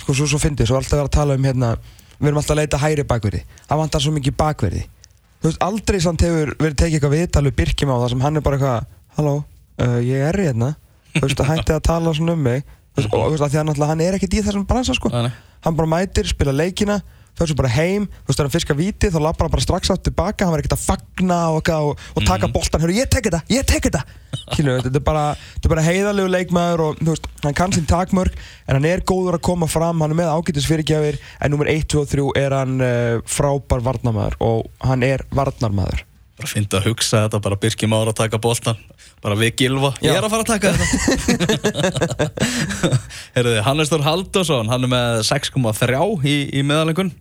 sko 0.02 0.16
svo, 0.18 0.28
svo 0.32 0.40
fyndið, 0.42 0.72
svo 0.72 0.80
við 2.20 2.30
erum 2.30 2.40
alltaf 2.42 2.56
að 2.56 2.62
leita 2.62 2.82
hæri 2.82 3.06
bakverði. 3.08 3.42
Það 3.70 3.82
vantar 3.82 4.04
svo 4.06 4.14
mikið 4.16 4.38
bakverði. 4.40 4.84
Þú 5.42 5.50
veist, 5.50 5.62
aldrei 5.66 6.00
samt 6.02 6.24
hefur 6.26 6.54
verið 6.60 6.78
tekið 6.82 6.98
eitthvað 6.98 7.16
viðtal 7.16 7.46
við 7.46 7.56
Birkjum 7.60 7.92
á 7.92 7.98
það 7.98 8.10
sem 8.14 8.24
hann 8.26 8.40
er 8.40 8.46
bara 8.46 8.60
eitthvað 8.60 8.88
halló, 9.18 9.36
uh, 9.86 10.00
ég 10.02 10.24
er 10.30 10.40
hérna. 10.42 10.72
Þú 11.16 11.26
veist, 11.28 11.38
það 11.42 11.52
hætti 11.52 11.76
að 11.76 11.84
tala 11.90 12.16
svona 12.18 12.36
um 12.38 12.46
mig. 12.48 12.64
Þú 12.96 13.02
veist, 13.02 13.12
og 13.12 13.26
þú 13.26 13.34
veist, 13.36 13.44
að 13.46 13.52
því 13.54 13.62
að 13.76 13.92
hann 13.92 14.06
er 14.06 14.18
ekkert 14.18 14.36
í 14.36 14.44
þessum 14.46 14.66
bransa 14.70 14.96
sko, 14.96 15.12
hann 15.12 15.78
bara 15.78 15.92
mætir, 15.92 16.32
spila 16.32 16.56
leikina 16.56 17.02
fyrir 17.36 17.52
svo 17.52 17.58
bara 17.60 17.74
heim, 17.76 18.08
þú 18.08 18.30
veist 18.30 18.40
það 18.40 18.46
er 18.46 18.50
að 18.50 18.56
fiska 18.56 18.78
víti 18.78 19.12
þá 19.12 19.20
lappar 19.24 19.48
hann 19.48 19.56
bara 19.56 19.66
strax 19.66 19.92
átt 19.94 20.06
tilbaka, 20.08 20.46
hann 20.46 20.56
verður 20.56 20.66
ekkert 20.66 20.78
að 20.78 20.86
fagna 20.86 21.40
og, 21.56 21.72
og, 21.76 22.06
og 22.16 22.28
taka 22.28 22.48
mm. 22.48 22.56
boltan, 22.56 22.86
hörru 22.86 22.96
ég 22.96 23.12
tek 23.12 23.28
þetta, 23.28 23.42
ég 23.52 23.68
tek 23.68 23.90
þetta. 23.90 24.04
Kínu, 24.56 24.78
þetta 24.86 25.02
er 25.02 25.06
bara, 25.06 25.26
bara 25.68 25.86
heiðarlegu 25.86 26.32
leikmaður 26.32 26.86
og 26.88 27.04
veist, 27.12 27.30
hann 27.44 27.58
kann 27.58 27.76
sín 27.76 27.88
takmörg 27.90 28.36
en 28.66 28.78
hann 28.78 28.90
er 28.90 29.06
góður 29.08 29.40
að 29.40 29.46
koma 29.50 29.70
fram, 29.72 30.04
hann 30.04 30.16
er 30.16 30.22
með 30.24 30.34
ágættis 30.34 30.68
fyrirgjafir 30.70 31.20
en 31.40 31.56
nummer 31.56 31.72
1, 31.72 31.88
2 31.92 32.04
og 32.04 32.12
3 32.12 32.28
er 32.46 32.60
hann 32.60 32.76
uh, 32.84 33.22
frábær 33.28 33.84
varnarmæður 33.86 34.40
og 34.46 34.68
hann 34.86 35.08
er 35.08 35.28
varnarmæður 35.36 36.06
bara 36.36 36.52
finnst 36.52 36.74
að 36.76 36.90
hugsa 36.90 37.26
þetta, 37.26 37.40
bara 37.44 37.60
Birkjum 37.60 37.96
ára 37.96 38.12
að 38.12 38.20
taka 38.20 38.40
bóltan, 38.44 38.80
bara 39.24 39.38
við 39.40 39.54
gilva 39.62 39.94
ég 40.04 40.18
er 40.18 40.26
að 40.26 40.34
fara 40.34 40.44
að 40.44 40.52
taka 40.52 40.74
þetta. 40.76 42.30
Herruði, 43.38 43.62
Hannes 43.68 43.92
Þór 43.92 44.04
Haldursson 44.10 44.72
hann 44.72 44.88
er 44.88 44.92
með 44.92 45.22
6,3 45.30 46.02
í, 46.28 46.36
í 46.60 46.66
meðalengun 46.68 47.14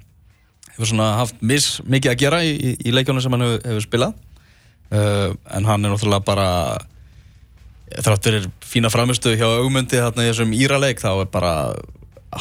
hefur 0.74 0.90
svona 0.90 1.12
haft 1.20 1.38
mis, 1.46 1.76
mikið 1.86 2.14
að 2.14 2.18
gera 2.24 2.42
í, 2.42 2.54
í, 2.54 2.74
í 2.88 2.94
leikjónu 2.94 3.22
sem 3.22 3.34
hann 3.36 3.46
hefur, 3.46 3.62
hefur 3.68 3.86
spilað. 3.86 4.18
Uh, 4.94 5.30
en 5.54 5.66
hann 5.66 5.86
er 5.86 5.94
náttúrulega 5.94 6.26
bara 6.26 6.48
þráttur 8.02 8.48
fína 8.64 8.90
framistu 8.90 9.34
hjá 9.38 9.46
augmundi 9.46 10.00
þarna 10.00 10.26
í 10.26 10.30
þessum 10.32 10.54
íraleik 10.56 11.02
þá 11.02 11.10
er 11.12 11.30
bara 11.32 11.54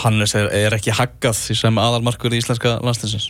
Hannes 0.03 0.33
er, 0.37 0.49
er 0.49 0.73
ekki 0.73 0.93
haggað 0.97 1.37
sem 1.53 1.77
aðalmarkur 1.77 2.33
í 2.33 2.41
íslenska 2.41 2.79
landslýsins 2.81 3.29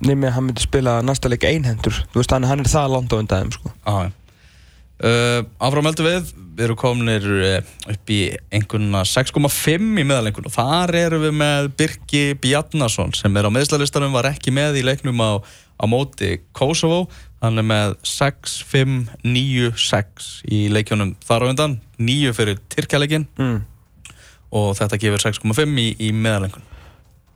Nefnir 0.00 0.30
að 0.30 0.36
hann 0.36 0.48
myndi 0.48 0.64
spila 0.64 0.96
næsta 1.04 1.30
leik 1.30 1.44
einhendur 1.46 1.94
þú 2.12 2.20
veist 2.22 2.32
hann, 2.34 2.48
hann 2.48 2.64
er 2.64 2.70
það 2.70 2.94
langt 2.96 3.12
á 3.12 3.16
undan 3.20 3.52
sko. 3.54 3.72
uh, 5.02 5.42
Áfram 5.62 5.88
heldur 5.88 6.08
við. 6.08 6.30
Við 6.52 6.64
erum 6.66 6.78
kominir 6.80 7.26
uh, 7.32 7.74
upp 7.92 8.12
í 8.12 8.20
einhverjuna 8.52 9.02
6,5 9.08 10.00
í 10.00 10.06
meðalengun 10.06 10.48
og 10.50 10.54
þar 10.54 10.94
erum 11.00 11.26
við 11.26 11.36
með 11.40 11.68
Birki 11.80 12.22
Bjarnason 12.42 13.14
sem 13.16 13.36
er 13.36 13.48
á 13.48 13.54
meðslalistanum 13.54 14.16
var 14.16 14.30
ekki 14.32 14.54
með 14.54 14.80
í 14.80 14.86
leiknum 14.86 15.22
á, 15.22 15.40
á 15.40 15.84
móti 15.88 16.38
Kosovo. 16.56 17.06
Hann 17.42 17.58
er 17.58 17.66
með 17.66 17.96
6, 18.06 18.58
5, 18.70 18.98
9, 19.26 19.72
6 19.88 20.32
í 20.46 20.64
leikjónum 20.72 21.16
þar 21.26 21.48
á 21.48 21.50
undan. 21.52 21.78
9 22.02 22.34
fyrir 22.36 22.60
Tyrkjaleikin 22.72 23.28
mm. 23.38 23.56
og 24.58 24.76
þetta 24.78 25.00
gefur 25.02 25.26
6,5 25.30 25.80
í, 25.82 25.88
í 26.08 26.12
meðalengun 26.14 26.71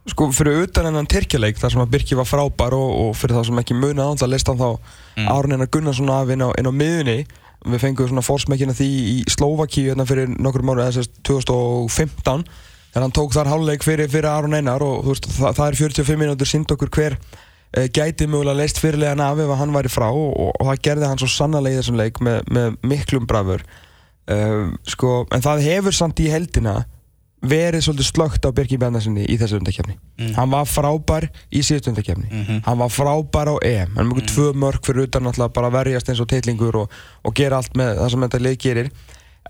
Sko 0.07 0.29
fyrir 0.31 0.63
utan 0.67 0.87
enn 0.91 1.09
Tyrkjaleik 1.11 1.59
þar 1.59 1.75
sem 1.75 1.83
að 1.83 1.91
Birki 1.97 2.19
var 2.19 2.29
frábær 2.29 2.77
og, 2.77 2.91
og 3.03 3.17
fyrir 3.19 3.39
það 3.39 3.49
sem 3.49 3.61
ekki 3.63 3.75
munið 3.79 4.07
á 4.07 4.11
það 4.23 4.33
listan 4.33 4.61
þá 4.61 4.69
mm. 4.71 5.27
Árun 5.33 5.57
Einar 5.57 5.71
Gunnarsson 5.75 6.13
af 6.15 6.31
inn 6.31 6.45
á, 6.47 6.49
inn 6.55 6.71
á 6.71 6.73
miðunni 6.73 7.19
við 7.67 7.83
fengum 7.83 8.09
svona 8.11 8.23
fórsmekkina 8.23 8.77
því 8.77 8.87
í 8.87 9.17
Slovaki 9.33 9.89
hérna 9.89 10.07
fyrir 10.07 10.31
nokkur 10.31 10.63
mánu 10.67 10.85
eða 10.85 11.03
að 11.03 11.11
2015 11.27 12.47
en 12.97 13.05
hann 13.05 13.15
tók 13.15 13.35
þar 13.35 13.51
háluleik 13.51 13.85
fyrir, 13.85 14.09
fyrir 14.13 14.31
Árun 14.31 14.57
Einar 14.57 14.85
og 14.85 15.05
veist, 15.09 15.27
það, 15.29 15.59
það 15.59 15.67
er 15.67 15.79
45 15.83 16.21
minútur 16.23 16.51
sínd 16.51 16.73
okkur 16.73 16.93
hver 16.95 17.17
e, 17.19 17.89
gæti 17.93 18.29
mögulega 18.31 18.61
leist 18.61 18.81
fyrirlega 18.81 19.19
af 19.27 19.43
ef 19.43 19.53
hann 19.59 19.75
væri 19.75 19.93
frá 19.93 20.07
og, 20.09 20.31
og, 20.33 20.53
og 20.55 20.71
það 20.71 20.83
gerði 20.87 21.11
hann 21.11 21.21
svo 21.21 21.31
sannlega 21.33 21.75
í 21.75 21.81
þessum 21.81 21.99
leik 22.01 22.23
með, 22.25 22.47
með 22.47 22.79
miklum 22.87 23.27
brafur 23.29 23.67
e, 24.31 24.39
sko, 24.89 25.17
en 25.35 25.45
það 25.45 25.67
hefur 25.67 25.99
samt 25.99 26.23
í 26.23 26.31
heldina 26.33 26.85
verið 27.45 27.85
svolítið 27.85 28.09
slögt 28.09 28.47
á 28.49 28.51
Birki 28.57 28.79
Bjarnarssoni 28.81 29.27
í 29.29 29.37
þessu 29.37 29.59
undakefni 29.61 29.97
mm. 29.97 30.33
hann 30.39 30.51
var 30.51 30.65
frábær 30.69 31.29
í 31.53 31.61
síðust 31.61 31.91
undakefni 31.91 32.29
mm 32.31 32.45
-hmm. 32.45 32.63
hann 32.65 32.79
var 32.79 32.91
frábær 32.91 33.53
á 33.53 33.57
EM 33.63 33.93
hann 33.97 34.09
mjög 34.09 34.23
mm. 34.23 34.31
tvö 34.33 34.47
mörg 34.55 34.81
fyrir 34.87 35.07
utan 35.07 35.27
að 35.27 35.53
bara 35.53 35.71
verjast 35.71 36.09
eins 36.09 36.21
og 36.21 36.29
teitlingur 36.29 36.77
og, 36.77 36.91
og 37.23 37.35
gera 37.35 37.57
allt 37.57 37.77
með 37.77 38.01
það 38.01 38.11
sem 38.11 38.21
þetta 38.21 38.43
leik 38.43 38.61
gerir 38.63 38.91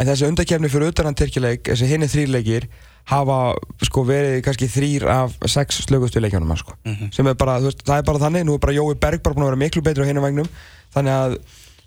en 0.00 0.06
þessi 0.06 0.28
undakefni 0.28 0.68
fyrir 0.68 0.92
utan 0.92 1.08
hann 1.08 1.14
Tyrkileik 1.14 1.62
þessi 1.68 1.88
hinni 1.88 2.08
þrýrleikir 2.10 2.68
hafa 3.06 3.54
sko 3.86 4.02
verið 4.06 4.40
kannski 4.42 4.68
þrýr 4.68 5.06
af 5.08 5.36
sex 5.46 5.84
slögustu 5.86 6.20
leikjónum 6.20 6.56
sko. 6.56 6.74
-hmm. 6.84 7.12
sem 7.12 7.26
er 7.26 7.34
bara, 7.34 7.60
veist, 7.60 7.84
það 7.86 7.98
er 7.98 8.02
bara 8.02 8.18
þannig 8.18 8.44
nú 8.44 8.54
er 8.54 8.58
bara 8.58 8.72
Jói 8.72 8.94
Berg 8.94 9.22
bara 9.22 9.34
búin 9.34 9.46
að 9.46 9.50
vera 9.50 9.62
miklu 9.62 9.82
betur 9.82 10.04
á 10.04 10.08
hinni 10.08 10.20
vagnum 10.20 10.48
þannig 10.94 11.12
að 11.12 11.38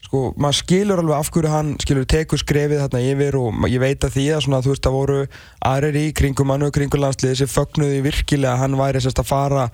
sko, 0.10 0.22
maður 0.42 0.58
skilur 0.58 1.02
alveg 1.04 1.16
af 1.20 1.30
hverju 1.34 1.52
hann 1.54 1.72
skilur 1.82 2.08
tekur 2.10 2.42
skrefið 2.42 2.82
þarna 2.82 3.02
yfir 3.12 3.38
og 3.38 3.68
ég 3.70 3.82
veit 3.82 4.06
að 4.06 4.16
því 4.16 4.26
að 4.34 4.44
svona, 4.46 4.62
þú 4.66 4.74
veist, 4.74 4.86
það 4.88 4.98
voru 4.98 5.18
aðrir 5.70 6.00
í 6.00 6.06
kringum 6.18 6.54
hann 6.54 6.66
og 6.66 6.74
kringum 6.74 7.04
landsliði 7.04 7.42
sem 7.42 7.52
fögnuði 7.52 8.02
virkilega 8.08 8.56
að 8.56 8.64
hann 8.64 8.80
væri 8.80 9.04
sérst 9.06 9.22
að 9.22 9.30
fara 9.30 9.68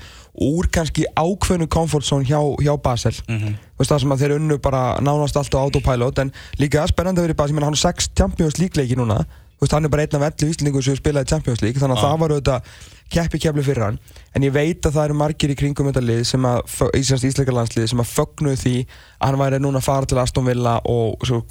úr 0.46 0.68
kannski 0.76 1.08
ákveðnu 1.16 1.70
comfort 1.72 2.08
zone 2.08 2.28
hjá, 2.28 2.42
hjá 2.60 2.74
Basel 2.76 3.16
mm 3.16 3.38
-hmm. 3.40 3.56
þú 3.56 3.80
veist, 3.80 3.92
það 3.92 4.02
sem 4.02 4.12
að 4.12 4.22
þeir 4.22 4.36
unnu 4.36 4.58
bara 4.60 4.84
nánast 5.00 5.38
allt 5.38 5.56
á 5.56 5.64
autopilot 5.64 6.20
en 6.20 6.34
líka 6.60 6.88
spennandi 6.88 7.22
að 7.22 7.28
vera 7.28 7.34
í 7.34 7.40
Basel, 7.40 7.52
ég 7.52 7.56
menna 7.56 7.72
hann 7.72 7.80
har 7.80 7.94
6 7.94 8.12
Champions 8.18 8.60
League 8.60 8.76
leiki 8.76 8.96
núna 8.96 9.26
veist, 9.62 9.74
hann 9.74 9.88
er 9.88 9.94
bara 9.94 10.06
einn 10.06 10.18
af 10.20 10.28
11 10.32 10.52
íslendingum 10.52 10.84
sem 10.86 10.98
spilaði 11.00 11.32
Champions 11.32 11.64
League 11.64 11.82
þannig 11.82 11.98
að 11.98 12.04
Já. 12.04 12.08
það 12.08 12.22
var 12.22 12.36
auðvitað 12.36 12.78
keppi 13.16 13.40
kefli 13.44 13.64
fyrir 13.66 13.86
hann 13.86 14.00
en 14.36 14.46
ég 14.48 14.54
veit 14.56 14.88
að 14.88 14.96
það 14.96 15.08
eru 15.08 15.18
margir 15.20 15.54
í 15.54 15.58
kringum 15.60 15.90
þetta 15.92 16.02
lið 16.04 16.24
sem 16.26 16.48
að, 16.50 16.64
Íslands 16.98 17.26
ísleikarlandslið 17.30 17.90
sem 17.92 18.02
að 18.02 18.12
fögnuðu 18.12 18.62
því 18.64 18.74
að 18.82 19.28
hann 19.28 19.40
væri 19.44 19.60
núna 19.62 19.82
að 19.82 19.88
fara 19.88 20.10
til 20.10 20.20
Aston 20.22 20.50
Villa 20.50 20.80
og 20.90 21.28
svo, 21.28 21.44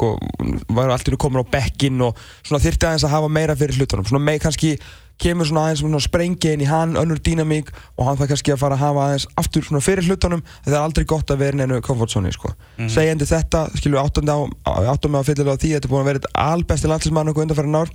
væri 0.67 0.97
alltaf 0.97 1.19
komin 1.23 1.47
á 1.47 1.53
bekkinn 1.55 2.03
og 2.09 2.19
svona 2.43 2.63
þyrfti 2.65 2.91
aðeins 2.91 3.07
að 3.07 3.15
hafa 3.15 3.31
meira 3.39 3.57
fyrir 3.59 3.79
hlutunum 3.79 4.09
svona 4.09 4.25
með 4.27 4.43
kannski 4.49 4.75
kemur 5.23 5.47
svona 5.49 5.69
aðeins 5.69 5.83
svona 5.85 6.01
sprengja 6.03 6.53
inn 6.55 6.65
í 6.65 6.69
hann, 6.69 6.97
önnur 6.99 7.21
dýnamík 7.23 7.71
og 7.97 8.09
hann 8.09 8.19
það 8.19 8.33
kannski 8.33 8.55
að 8.55 8.61
fara 8.65 8.75
að 8.79 8.83
hafa 8.83 9.05
aðeins 9.09 9.27
aftur 9.41 9.67
svona 9.67 9.85
fyrir 9.85 10.09
hlutunum 10.09 10.43
það 10.65 10.75
er 10.75 10.81
aldrei 10.83 11.05
gott 11.07 11.31
að 11.31 11.45
vera 11.45 11.61
neinu 11.61 11.81
komfortzóni 11.85 12.33
sko. 12.35 12.51
Mhm. 12.79 12.91
segjandi 12.91 13.29
þetta, 13.31 13.63
skilju 13.79 14.01
áttum 14.03 14.27
með 14.27 15.23
að 15.23 15.29
fyllilega 15.31 15.55
á 15.55 15.61
því, 15.63 15.73
þetta 15.77 15.87
er 15.87 15.93
búin 15.93 16.03
að 16.03 16.11
vera 16.11 16.19
eitt 16.19 16.31
albesti 16.35 16.91
landslismann 16.91 17.31
okkur 17.31 17.47
undanfæri 17.47 17.71
nár 17.71 17.95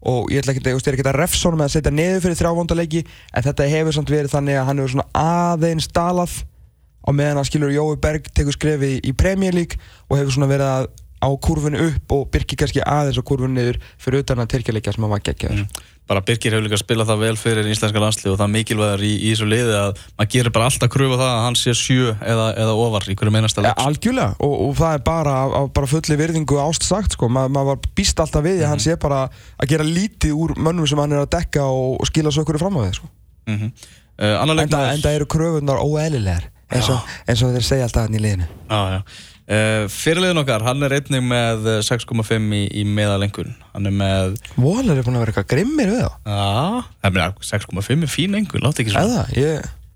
og 0.00 0.30
ég 0.32 0.40
ætla 0.40 0.54
ekki, 0.54 1.02
að 1.04 1.18
refsa 1.18 1.48
honum 1.48 1.60
með 1.60 1.68
að 1.68 1.74
setja 1.74 1.92
neður 1.92 2.22
fyrir 2.24 2.38
þrjá 2.40 2.54
vondaleiki 2.56 3.02
en 3.34 3.42
þetta 3.42 3.68
hefur 3.68 3.92
samt 3.92 4.08
verið 4.14 4.32
þannig 4.32 4.56
að 4.56 4.66
hann 4.70 4.78
hefur 4.80 4.94
svona 4.94 5.10
aðeins 5.20 5.88
dalað 5.92 6.38
á 7.04 7.10
meðan 7.12 7.40
að 7.40 7.48
skilur 7.50 7.74
Jói 7.74 8.00
Berg 8.00 8.30
tekur 8.32 8.56
skrefi 8.56 9.00
í 9.04 9.12
Premier 9.12 9.52
League 9.52 9.76
og 10.08 10.16
hefur 10.20 10.32
svona 10.38 10.48
verið 10.48 10.68
að 10.70 10.88
á 11.20 11.28
kurvinu 11.36 11.80
upp 11.90 12.12
og 12.16 12.28
Birkir 12.32 12.56
kannski 12.56 12.80
aðeins 12.80 13.20
á 13.20 13.24
kurvinu 13.28 13.52
niður 13.58 13.78
fyrir 14.00 14.24
utan 14.24 14.40
að 14.40 14.54
tyrkjaleikja 14.54 14.94
sem 14.96 15.04
hann 15.04 15.12
var 15.12 15.24
geggjaður 15.24 15.60
Mm. 15.60 15.66
Bara 16.10 16.22
Birgir 16.26 16.56
hefur 16.56 16.66
líka 16.66 16.78
spilað 16.80 17.12
það 17.12 17.20
vel 17.22 17.36
fyrir 17.38 17.68
íslenska 17.70 18.00
landslið 18.02 18.32
og 18.32 18.38
það 18.40 18.48
er 18.48 18.52
mikilvægur 18.56 19.04
í, 19.06 19.10
í 19.14 19.30
þessu 19.30 19.46
liði 19.46 19.76
að 19.78 20.00
maður 20.18 20.30
gerir 20.34 20.54
bara 20.56 20.66
alltaf 20.70 20.90
kröfu 20.90 21.14
á 21.14 21.20
það 21.20 21.30
að 21.30 21.44
hann 21.44 21.58
sé 21.60 21.74
sjö 21.78 22.14
eða, 22.18 22.46
eða 22.64 22.74
ofar 22.82 23.06
í 23.06 23.16
hverju 23.20 23.34
meinasta 23.36 23.64
leik 23.64 23.82
algjörlega 23.84 24.34
og, 24.42 24.54
og 24.66 24.74
það 24.80 24.96
er 24.96 25.04
bara 25.06 25.36
af 25.60 25.70
bara 25.76 25.90
fulli 25.92 26.18
virðingu 26.18 26.58
ást 26.64 26.86
sagt 26.86 27.14
sko. 27.14 27.30
Ma, 27.30 27.46
maður 27.46 27.76
var 27.76 27.90
býst 28.00 28.22
alltaf 28.22 28.44
við 28.46 28.58
því 28.58 28.66
að 28.66 28.72
hann 28.72 28.82
sé 28.82 28.96
bara 29.00 29.22
að 29.30 29.70
gera 29.70 29.86
lítið 29.86 30.34
úr 30.42 30.56
mönnum 30.58 30.90
sem 30.90 30.98
hann 30.98 31.14
er 31.14 31.22
að 31.22 31.30
dekka 31.36 31.68
og, 31.70 32.00
og 32.02 32.10
skila 32.10 32.34
svo 32.34 32.42
okkur 32.46 32.58
fram 32.62 32.80
á 32.80 32.82
því 32.82 32.94
sko. 32.98 33.10
mm 33.46 33.58
-hmm. 33.58 33.70
uh, 34.18 34.54
leikmaður 34.54 34.94
enda 34.96 35.14
eru 35.14 35.30
kröfunar 35.30 35.78
óeðlilegar 35.78 36.50
eins 36.70 36.88
og, 36.92 37.12
eins 37.26 37.42
og 37.46 37.52
þeir 37.56 37.66
segja 37.66 37.88
alltaf 37.88 38.06
hann 38.06 38.16
í 38.18 38.22
liðinu. 38.24 38.48
Uh, 39.50 39.88
fyrirliðin 39.90 40.38
okkar, 40.44 40.62
hann 40.62 40.86
er 40.86 40.92
einnig 40.94 41.24
með 41.26 41.64
eh, 41.66 41.80
6,5 41.82 42.52
í, 42.54 42.60
í 42.70 42.84
meðalengun. 42.86 43.50
Hann 43.72 43.88
er 43.90 43.94
með 43.98 44.36
Volar 44.54 44.94
er 44.94 45.02
búin 45.02 45.18
að 45.18 45.24
vera 45.24 45.32
eitthvað 45.34 45.48
grimmir 45.56 45.90
við 45.90 46.04
þá. 46.04 46.12
Já, 46.22 46.84
það 47.02 47.16
meina 47.16 47.48
6,5 47.48 47.90
er 48.06 48.12
fín 48.14 48.38
engun, 48.38 48.62
láti 48.62 48.84
ekki 48.84 48.94
svona. 48.94 49.24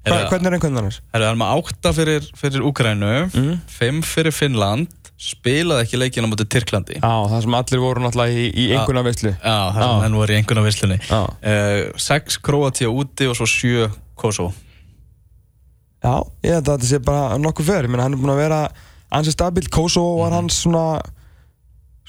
Það- 0.05 0.27
hvernig 0.29 0.51
er 0.51 0.67
annars? 0.69 0.99
Herru, 1.15 1.25
hann 1.25 1.37
er 1.37 1.41
með 1.41 1.63
8 1.63 1.93
fyrir, 1.97 2.27
fyrir 2.37 2.67
Úkrænu 2.67 3.13
Mm. 3.33 3.61
5 3.79 4.03
fyrir 4.05 4.35
Finnland 4.35 4.89
spilaði 5.17 5.87
ekki 5.87 6.01
leikina 6.03 6.29
mútið 6.29 6.51
Tyrklandi. 6.51 6.99
Já, 6.99 7.15
það 7.31 7.43
sem 7.47 7.55
allir 7.55 7.81
voru 7.81 8.03
náttúrulega 8.03 8.35
í, 8.35 8.51
í 8.53 8.67
einhverna 8.75 9.05
veistlu 9.07 9.31
Já, 9.31 9.57
það 9.71 9.79
sem 9.79 9.95
Já. 9.95 10.01
hann 10.03 10.19
voru 10.19 10.35
í 10.35 10.37
einhverna 10.41 10.65
uh, 11.15 11.93
6 11.97 12.39
Kroatia 12.45 12.91
úti 12.91 13.29
og 13.31 13.39
svo 13.39 13.47
7 13.47 13.89
Kosovo 14.19 14.53
Já, 16.05 16.15
ég 16.45 16.53
held 16.59 16.69
að 16.69 16.73
þetta 16.75 16.89
sé 16.91 17.03
bara 17.05 17.37
nokkuð 17.41 17.71
fyrir 17.71 17.89
menn 17.91 18.03
hann 18.05 18.13
er 18.17 18.21
búin 18.21 18.35
að 18.35 18.43
vera 18.45 18.63
ansi 19.15 19.33
stabil 19.33 19.69
Kosovo 19.73 20.19
var 20.21 20.35
hans 20.37 20.59
svona 20.65 21.01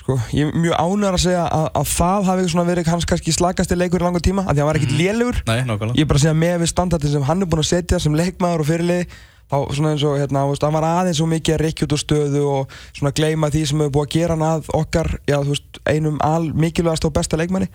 sko, 0.02 0.18
ég 0.36 0.50
er 0.50 0.58
mjög 0.58 0.76
ánægður 0.76 1.18
að 1.18 1.24
segja 1.24 1.46
að, 1.48 1.68
að 1.80 1.94
það 1.94 2.28
hafi 2.30 2.50
svona 2.52 2.66
verið 2.68 2.90
hans 2.92 3.08
kannski 3.10 3.36
slagasti 3.36 3.78
leikur 3.80 4.04
í 4.04 4.06
langa 4.06 4.22
tíma, 4.26 4.44
af 4.44 4.52
því 4.52 4.60
að 4.60 4.66
hann 4.66 4.72
var 4.72 4.82
ekkit 4.82 4.98
lélugur 5.00 5.40
Nei, 5.48 5.62
nákvæmlega. 5.70 5.96
Ég 5.96 6.04
er 6.06 6.12
bara 6.12 6.20
að 6.22 6.26
segja 6.26 6.42
með 6.42 6.58
við 6.66 6.74
standartin 6.74 7.16
sem 7.16 7.26
hann 7.30 7.42
er 7.46 7.50
búin 7.54 7.64
að 7.64 7.72
setja 7.72 8.02
sem 8.04 8.20
leikmaður 8.20 8.66
og 8.66 8.70
fyrirlið 8.70 9.16
þá 9.46 9.58
svona 9.78 9.92
eins 9.94 10.04
og 10.10 10.16
hérna, 10.18 10.44
þú 10.44 10.54
veist, 10.56 10.64
hann 10.66 10.74
var 10.76 10.86
aðeins 10.90 11.20
svo 11.22 11.26
mikið 11.30 11.54
að 11.56 11.60
reykja 11.62 11.86
út 11.86 11.94
úr 11.96 12.02
stöðu 12.02 12.46
og 12.50 12.78
svona 12.98 13.12
gleyma 13.16 13.50
því 13.54 13.60
sem 13.70 13.84
hefur 13.84 13.92
búið 13.94 14.08
að 14.08 14.16
gera 14.16 14.36
hann 14.36 14.46
að 14.48 14.72
okkar, 14.74 15.10
já 15.30 15.36
þú 15.38 15.52
veist, 15.54 15.82
einum 15.86 16.16
al 16.26 16.48
mikilvægast 16.66 17.06
og 17.06 17.14
besta 17.14 17.38
leikmanni. 17.38 17.68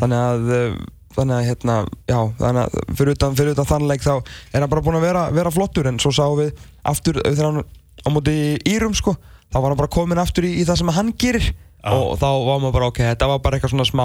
Þannig 0.00 0.22
að 0.22 0.48
uh, 0.56 0.78
þannig 1.18 1.36
að 1.36 1.48
hérna, 1.48 1.76
já, 2.08 2.18
þannig 2.40 2.62
að 2.64 2.96
fyrir 2.98 3.16
utan, 3.16 3.38
fyrir 3.38 3.56
utan 3.56 3.70
þann 3.72 3.88
leik 3.90 4.04
þá 4.04 4.12
er 4.16 4.62
hann 4.62 4.72
bara 4.72 4.84
búin 4.86 4.98
að 4.98 5.06
vera, 5.08 5.24
vera 5.34 5.52
flottur. 5.54 5.90
En 5.90 6.00
svo 6.02 6.12
sáum 6.14 6.38
við 6.40 6.52
aftur 6.88 7.20
uh, 7.22 7.30
þegar 7.30 7.50
hann 7.50 7.64
á 7.66 8.08
móti 8.14 8.36
Írum 8.68 8.94
sko, 8.96 9.16
þá 9.48 9.58
var 9.60 9.72
hann 9.72 9.80
bara 9.80 9.94
komin 9.98 10.22
aftur 10.22 10.48
í, 10.48 10.54
í 10.62 10.68
það 10.68 10.82
sem 10.82 10.94
hann 10.98 11.14
gerir. 11.18 11.50
Já. 11.78 11.92
og 11.94 12.16
þá 12.18 12.26
var 12.42 12.56
maður 12.58 12.74
bara 12.74 12.86
ok, 12.90 12.96
þetta 13.06 13.26
var 13.30 13.42
bara 13.42 13.56
eitthvað 13.56 13.70
svona 13.70 13.84
smá 13.86 14.02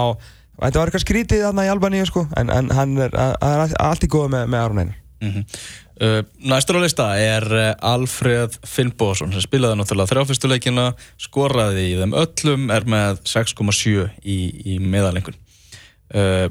þetta 0.60 0.78
var 0.78 0.90
eitthvað 0.90 1.02
skrítið 1.02 1.40
þarna 1.42 1.64
í 1.66 1.70
Albaníu 1.72 2.04
sko. 2.06 2.26
En, 2.38 2.52
en 2.54 2.70
hann 2.74 2.92
er, 3.02 3.16
er 3.18 3.64
allt 3.82 4.06
í 4.06 4.10
góða 4.10 4.30
með, 4.36 4.52
með 4.54 4.62
Aron 4.66 4.84
Einar. 4.84 5.00
Mm 5.24 5.42
uh, 6.00 6.20
Næstur 6.38 6.78
á 6.78 6.80
lista 6.82 7.06
er 7.20 7.46
uh, 7.46 7.92
Alfred 7.92 8.58
Finnbóðsson 8.66 9.34
sem 9.34 9.44
spilaði 9.44 9.78
náttúrulega 9.78 10.12
þrjáfyrstu 10.12 10.50
leikina 10.50 10.90
skoraði 11.20 11.88
í 11.92 11.96
þeim 12.00 12.16
öllum 12.18 12.68
er 12.74 12.88
með 12.90 13.22
6,7 13.30 14.08
í, 14.22 14.38
í 14.74 14.78
meðalengun 14.82 15.36
uh, 16.14 16.48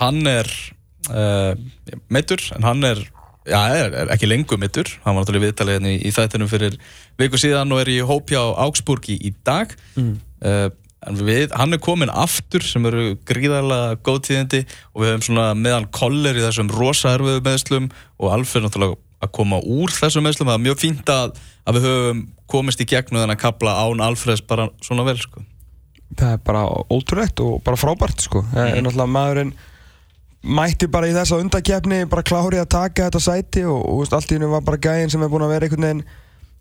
Hann 0.00 0.22
er 0.28 0.48
uh, 1.10 1.52
meittur 2.12 2.42
en 2.56 2.68
hann 2.68 2.86
er 2.88 3.02
Já, 3.42 3.58
er, 3.74 3.90
er 4.04 4.10
ekki 4.14 4.28
lengur 4.30 4.58
mittur, 4.62 4.86
hann 5.02 5.16
var 5.16 5.24
náttúrulega 5.24 5.48
viðtalið 5.48 5.74
hérna 5.74 5.90
í, 5.90 5.96
í 6.06 6.12
þættinum 6.14 6.46
fyrir 6.46 6.76
viku 7.18 7.40
síðan 7.42 7.74
og 7.74 7.80
er 7.82 7.88
í 7.90 7.96
hópja 8.06 8.38
á 8.38 8.62
Augsburg 8.68 9.08
í, 9.10 9.32
dag. 9.42 9.72
Mm. 9.98 10.12
uh, 10.46 10.68
en 11.08 11.18
við, 11.26 11.50
hann 11.58 11.74
er 11.74 11.80
komin 11.82 12.12
aftur 12.14 12.62
sem 12.62 12.84
eru 12.86 13.16
gríðarlega 13.26 13.96
góð 14.06 14.20
tíðindi 14.28 14.60
og 14.92 15.02
við 15.02 15.10
höfum 15.10 15.24
svona 15.26 15.46
meðan 15.58 15.88
koller 15.94 16.38
í 16.38 16.44
þessum 16.44 16.70
rosa 16.70 17.16
erfiðu 17.16 17.42
meðslum 17.48 17.88
og 18.22 18.36
Alfred 18.36 18.68
náttúrulega 18.68 19.00
að 19.22 19.32
koma 19.38 19.58
úr 19.58 19.90
þessum 19.94 20.26
meðslum 20.26 20.50
það 20.50 20.58
er 20.58 20.64
mjög 20.68 20.78
fínt 20.82 21.12
að, 21.12 21.34
að 21.66 21.78
við 21.78 21.88
höfum 21.88 22.22
komist 22.52 22.82
í 22.82 22.86
gegnum 22.90 23.22
þennan 23.22 23.40
kapla 23.40 23.74
án 23.82 24.04
Alfreds 24.06 24.44
bara 24.46 24.68
svona 24.84 25.06
vel 25.06 25.18
sko. 25.18 25.42
það 26.18 26.36
er 26.36 26.40
bara 26.46 26.64
ótrúlegt 26.92 27.42
og 27.42 27.60
bara 27.66 27.80
frábært 27.80 28.22
sko. 28.22 28.44
Það 28.52 28.70
er 28.70 28.82
náttúrulega 28.84 29.14
maðurinn 29.16 29.54
mætti 30.42 30.88
bara 30.90 31.08
í 31.10 31.14
þessa 31.14 31.38
undakefni 31.38 32.02
bara 32.10 32.24
klárið 32.26 32.64
að 32.64 32.70
taka 32.74 33.08
þetta 33.08 33.22
sæti 33.22 33.64
og, 33.68 33.82
og 33.86 34.14
allt 34.16 34.32
í 34.32 34.38
hennu 34.38 34.50
var 34.50 34.64
bara 34.66 34.80
gæinn 34.82 35.12
sem 35.12 35.22
er 35.22 35.30
búin 35.30 35.44
að 35.46 35.54
vera 35.54 35.68
einhvern 35.68 35.86
veginn 35.86 36.04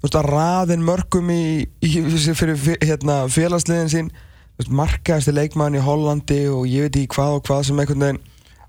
veist, 0.03 0.17
að 0.17 0.29
raðin 0.29 0.83
mörgum 0.85 1.31
í, 1.33 1.45
í, 1.81 1.93
fyrir 2.37 2.59
hérna, 2.81 3.23
félagsliðin 3.31 3.93
sín 3.93 4.11
veist, 4.59 4.69
markaðasti 4.69 5.33
leikmann 5.33 5.77
í 5.77 5.81
Hollandi 5.81 6.43
og 6.53 6.67
ég 6.69 6.87
veit 6.87 7.01
ekki 7.01 7.15
hvað 7.17 7.39
og 7.39 7.47
hvað 7.49 7.65
sem 7.69 7.81
einhvern 7.81 8.05
veginn 8.05 8.21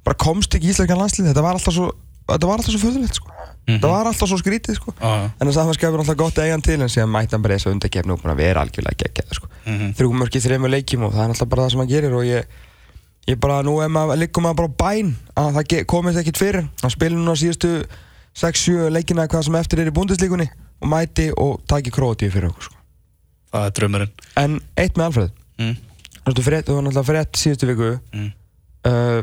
bara 0.03 0.19
komst 0.19 0.57
ekki 0.57 0.71
í 0.71 0.73
íslenskan 0.73 1.01
landslið 1.03 1.31
þetta 1.31 1.45
var 1.45 1.61
alltaf 1.61 1.77
svo 1.77 1.93
þetta 2.33 2.49
var 2.49 2.61
alltaf 2.61 2.73
svo 2.73 2.83
föðulegt 2.83 3.19
sko. 3.19 3.31
Þetta 3.69 3.91
var 3.91 4.09
alltaf 4.11 4.31
svo 4.31 4.39
skrítið 4.41 4.79
sko. 4.79 4.93
Já. 4.99 5.31
en 5.31 5.47
það 5.47 5.57
samanskapur 5.59 6.03
alltaf 6.03 6.19
gott 6.19 6.39
að 6.39 6.49
eiga 6.49 6.57
hann 6.57 6.65
til 6.67 6.79
en 6.81 6.91
síðan 6.91 7.13
mætti 7.13 7.37
hann 7.37 7.45
bara 7.45 7.55
í 7.55 7.61
þessa 7.61 7.75
undakefni 7.75 8.15
og 8.15 8.23
búin 8.23 8.33
að 8.33 8.43
vera 8.43 8.65
algjörlega 8.65 8.99
geggjað 9.05 9.37
sko. 9.39 9.51
Mhm. 9.67 9.93
þrjú 9.99 10.13
mörk 10.19 10.39
í 10.39 10.43
þreymur 10.43 10.73
leikjum 10.73 11.07
og 11.07 11.15
það 11.15 11.25
er 11.25 11.35
alltaf 11.35 11.51
bara 11.53 11.67
það 11.67 11.75
sem 11.75 11.83
hann 11.83 11.93
gerir 11.93 12.17
og 12.19 12.25
ég, 12.27 12.57
ég 13.31 13.39
bara, 13.39 13.61
nú 13.63 13.77
er 13.83 13.91
maður, 13.93 14.19
liggum 14.19 14.47
maður 14.47 14.59
bara 14.63 14.73
á 14.73 14.79
bæn 14.83 15.13
að 15.39 15.59
það 15.59 15.77
komist 15.91 16.19
ekkit 16.23 16.41
fyrir 16.41 16.67
hann 16.83 16.95
spilir 16.95 17.19
núna 17.19 17.37
síðustu 17.39 17.71
6-7 18.39 18.89
leikina 18.93 19.29
hvað 19.31 19.47
sem 19.47 19.59
eftir 19.61 19.83
er 19.83 19.91
í 19.93 19.95
búndislíkunni 19.95 20.49
og 20.83 20.91
mæti 20.91 21.29
og 21.39 21.61
taki 21.71 21.93
krótíu 21.95 22.33
fyrir 22.33 22.51
okkur 22.51 22.67
sko. 22.67 22.81
það 23.53 23.69
er 23.69 23.77
draumurinn 23.79 24.13
en 24.43 24.59
eitt 24.81 24.99
með 24.99 25.09
Alfred 25.11 25.37
mm. 25.61 25.77
þú 26.27 26.47
var 26.49 26.59
náttúrulega 26.65 27.07
frétt 27.11 27.39
síðustu 27.39 27.71
viku 27.71 27.93
Mm. 28.13 28.33
uh, 28.89 29.23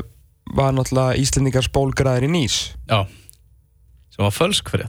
var 0.56 0.72
náttúrulega 0.74 1.20
Íslendingar 1.20 1.66
spólgraðir 1.66 2.28
í 2.28 2.32
Nýs 2.32 2.58
Já, 2.88 3.04
sem 4.14 4.24
var 4.24 4.34
fölsk 4.34 4.72
fyrir 4.72 4.88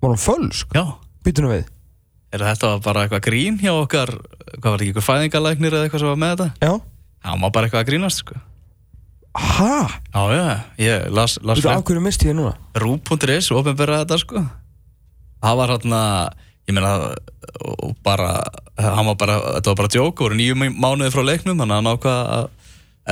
var 0.00 0.14
hann 0.14 0.24
fölsk? 0.24 0.72
Já, 0.74 0.96
Býtu 1.24 1.44
nú 1.44 1.52
við 1.52 1.68
er 2.34 2.42
þetta 2.42 2.72
var 2.72 2.82
bara 2.88 3.04
eitthvað 3.04 3.26
grín 3.28 3.60
hjá 3.60 3.74
okkar 3.76 4.10
hvað 4.56 4.70
var 4.70 4.80
þetta 4.80 4.88
eitthvað 4.88 5.08
fæðingalæknir 5.10 5.76
eða 5.76 5.86
eitthvað 5.86 6.02
sem 6.02 6.12
var 6.14 6.20
með 6.24 6.34
þetta? 6.34 6.48
Já 6.64 6.93
Það 7.24 7.44
var 7.44 7.54
bara 7.56 7.68
eitthvað 7.68 7.84
að 7.84 7.90
grínast 7.92 8.24
sko 8.24 8.40
Hæ? 9.34 9.70
Já, 10.14 10.22
já, 10.30 10.44
ég 10.78 11.06
las, 11.10 11.38
las 11.42 11.58
Þú 11.58 11.66
veit, 11.66 11.72
af 11.74 11.86
hverju 11.88 12.02
misti 12.04 12.28
ég 12.30 12.36
núna? 12.38 12.52
Rú.is, 12.78 13.48
ofinbera 13.50 14.02
þetta 14.04 14.18
sko 14.22 14.42
Það 15.42 15.56
var 15.58 15.72
hérna 15.74 16.02
ég 16.64 16.76
meina 16.76 16.92
og 17.64 17.96
bara, 18.04 18.30
hann 18.80 19.08
var 19.10 19.16
bara 19.20 19.38
þetta 19.58 19.72
var 19.72 19.80
bara 19.82 19.92
djók, 19.92 20.22
voru 20.24 20.38
nýju 20.38 20.56
mánuði 20.72 21.12
frá 21.14 21.24
leiknum 21.26 21.58
þannig 21.60 21.74
að 21.74 21.80
hann 21.80 21.90
ákvað 21.94 22.20
að 22.36 22.44
að 22.44 22.63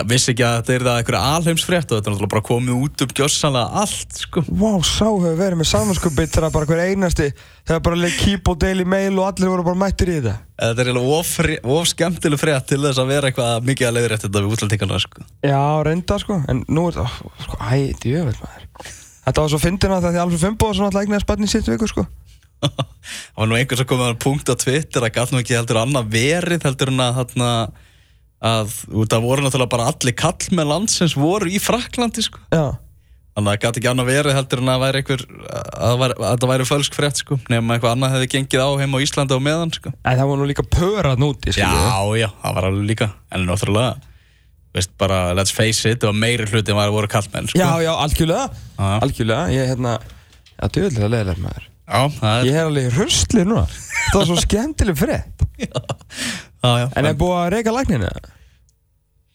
vissi 0.08 0.32
ekki 0.32 0.44
að 0.46 0.54
þetta 0.56 0.72
er 0.72 0.84
það 0.86 0.98
eitthvað 1.02 1.24
alheimsfrétt 1.36 1.90
og 1.90 1.98
þetta 1.98 2.08
er 2.08 2.14
náttúrulega 2.14 2.32
bara 2.32 2.44
komið 2.46 2.78
út 2.86 3.02
um 3.04 3.10
gjössanlega 3.18 3.80
allt 3.82 4.20
sko. 4.22 4.42
Vá, 4.48 4.70
sá 4.88 5.04
hefur 5.04 5.36
verið 5.36 5.60
með 5.60 5.68
samanskupið 5.68 6.30
þegar 6.32 6.54
bara 6.54 6.68
hver 6.70 6.82
einasti 6.86 7.26
þegar 7.36 7.82
bara 7.88 8.00
leik 8.00 8.16
keep 8.22 8.48
og 8.48 8.56
daily 8.64 8.86
mail 8.88 9.18
og 9.18 9.28
allir 9.28 9.52
voru 9.52 9.66
bara 9.66 9.80
mættir 9.82 10.14
í 10.14 10.16
þetta. 10.16 10.34
Þetta 10.62 10.84
er 10.84 10.90
eiginlega 10.94 11.76
of, 11.76 11.92
skemmtileg 11.92 12.40
frétt 12.40 12.68
til 12.72 12.80
þess 12.86 13.02
að 13.02 13.12
vera 13.12 13.28
eitthvað 13.28 13.68
mikið 13.68 13.90
að 13.90 13.96
leiðrétt 13.98 14.24
þetta 14.24 14.44
við 14.46 14.56
útlændingarna 14.56 15.02
sko. 15.04 15.28
Já, 15.44 15.60
reynda 15.84 16.18
sko, 16.22 16.40
en 16.48 16.64
nú 16.72 16.88
er 16.88 16.98
þetta 17.02 17.36
sko, 17.44 17.60
æ, 17.60 17.92
djöfell 18.00 18.40
maður. 18.40 18.66
Þetta 19.22 19.44
var 19.44 19.52
svo 19.52 19.62
fyndina 19.62 20.00
þegar 20.00 20.16
því 20.16 20.24
Alfred 20.24 20.44
Fimbo 20.46 20.72
svona 20.74 20.96
lægnaði 20.96 21.26
spann 21.26 21.44
í 21.44 21.52
sitt 21.52 21.68
viku 21.68 21.90
sko. 21.90 22.08
Það 22.62 23.38
var 23.42 23.48
nú 23.50 23.56
einhvers 23.58 23.82
að 23.82 23.88
koma 23.90 24.12
punkt 24.22 24.50
á 24.50 24.54
Twitter 24.56 25.04
að 25.04 25.16
gæt 25.18 25.32
nú 25.34 25.42
ekki 25.42 25.56
heldur 25.58 25.82
annað 25.82 26.12
verið 26.14 26.66
heldur 26.66 26.92
en 26.92 27.02
að 27.02 27.16
þarna 27.20 27.48
að 28.42 28.72
það 29.06 29.26
voru 29.26 29.44
náttúrulega 29.44 29.72
bara 29.76 29.90
allir 29.92 30.16
kall 30.18 30.48
með 30.58 30.70
landsins 30.72 31.14
voru 31.18 31.50
í 31.52 31.60
Fraklandi 31.62 32.24
sko. 32.26 32.40
Þannig 33.32 33.48
að 33.48 33.54
það 33.54 33.60
gæti 33.62 33.80
ekki 33.80 33.88
annað 33.88 34.08
verið 34.10 34.34
heldur 34.36 34.60
en 34.60 34.70
að, 34.74 34.80
væri 34.82 35.00
einhver, 35.00 35.22
að, 35.72 35.94
væri, 36.02 36.16
að 36.28 36.40
það 36.42 36.50
væri 36.50 36.64
fölsk 36.68 36.96
frétt 36.98 37.20
sko 37.22 37.38
nema 37.48 37.76
eitthvað 37.78 37.94
annað 37.94 38.16
hefði 38.18 38.26
gengið 38.34 38.60
á 38.60 38.68
heim 38.82 38.92
á 38.92 38.98
Íslandi 39.06 39.38
á 39.38 39.40
meðan 39.46 39.72
sko. 39.72 39.92
En 40.04 40.18
það 40.18 40.28
var 40.32 40.40
nú 40.42 40.48
líka 40.50 40.64
pörað 40.68 41.22
núti 41.22 41.54
Já, 41.56 41.70
já, 42.20 42.28
það 42.42 42.56
var 42.58 42.66
alveg 42.68 42.90
líka. 42.90 43.08
En 43.32 43.46
náttúrulega 43.48 43.94
veist 44.76 44.92
bara, 45.00 45.22
let's 45.36 45.52
face 45.52 45.84
it, 45.88 46.00
það 46.02 46.10
var 46.12 46.20
meiri 46.26 46.44
hluti 46.48 46.72
en 46.72 46.78
var 46.80 46.90
að 46.90 46.94
voru 46.98 47.08
kallmenn 47.12 47.48
sko. 47.48 47.60
Já, 47.60 47.70
já, 47.84 47.92
algjörlega, 48.04 48.46
algjörlega, 49.04 49.48
ég 49.52 49.72
hérna, 49.72 49.96
já, 50.56 50.64
djöðlega 50.76 51.10
leðilega 51.12 51.42
maður. 51.46 51.66
já, 51.88 52.00
það 52.20 52.36
er 52.36 52.46
Ég 52.48 52.56
er 52.60 52.68
alveg 52.70 52.94
hrustli 52.96 53.44
núna, 53.48 53.64
það 54.12 54.16
var 54.20 54.30
svo 54.30 54.38
skemmtileg 54.46 54.96
frétt. 55.00 55.44
Já, 56.62 56.70
já, 56.84 56.86
En 56.96 57.08
er 57.10 57.18
búið 57.18 57.38
að 57.40 57.50
reyka 57.56 57.74
lagninu? 57.74 58.12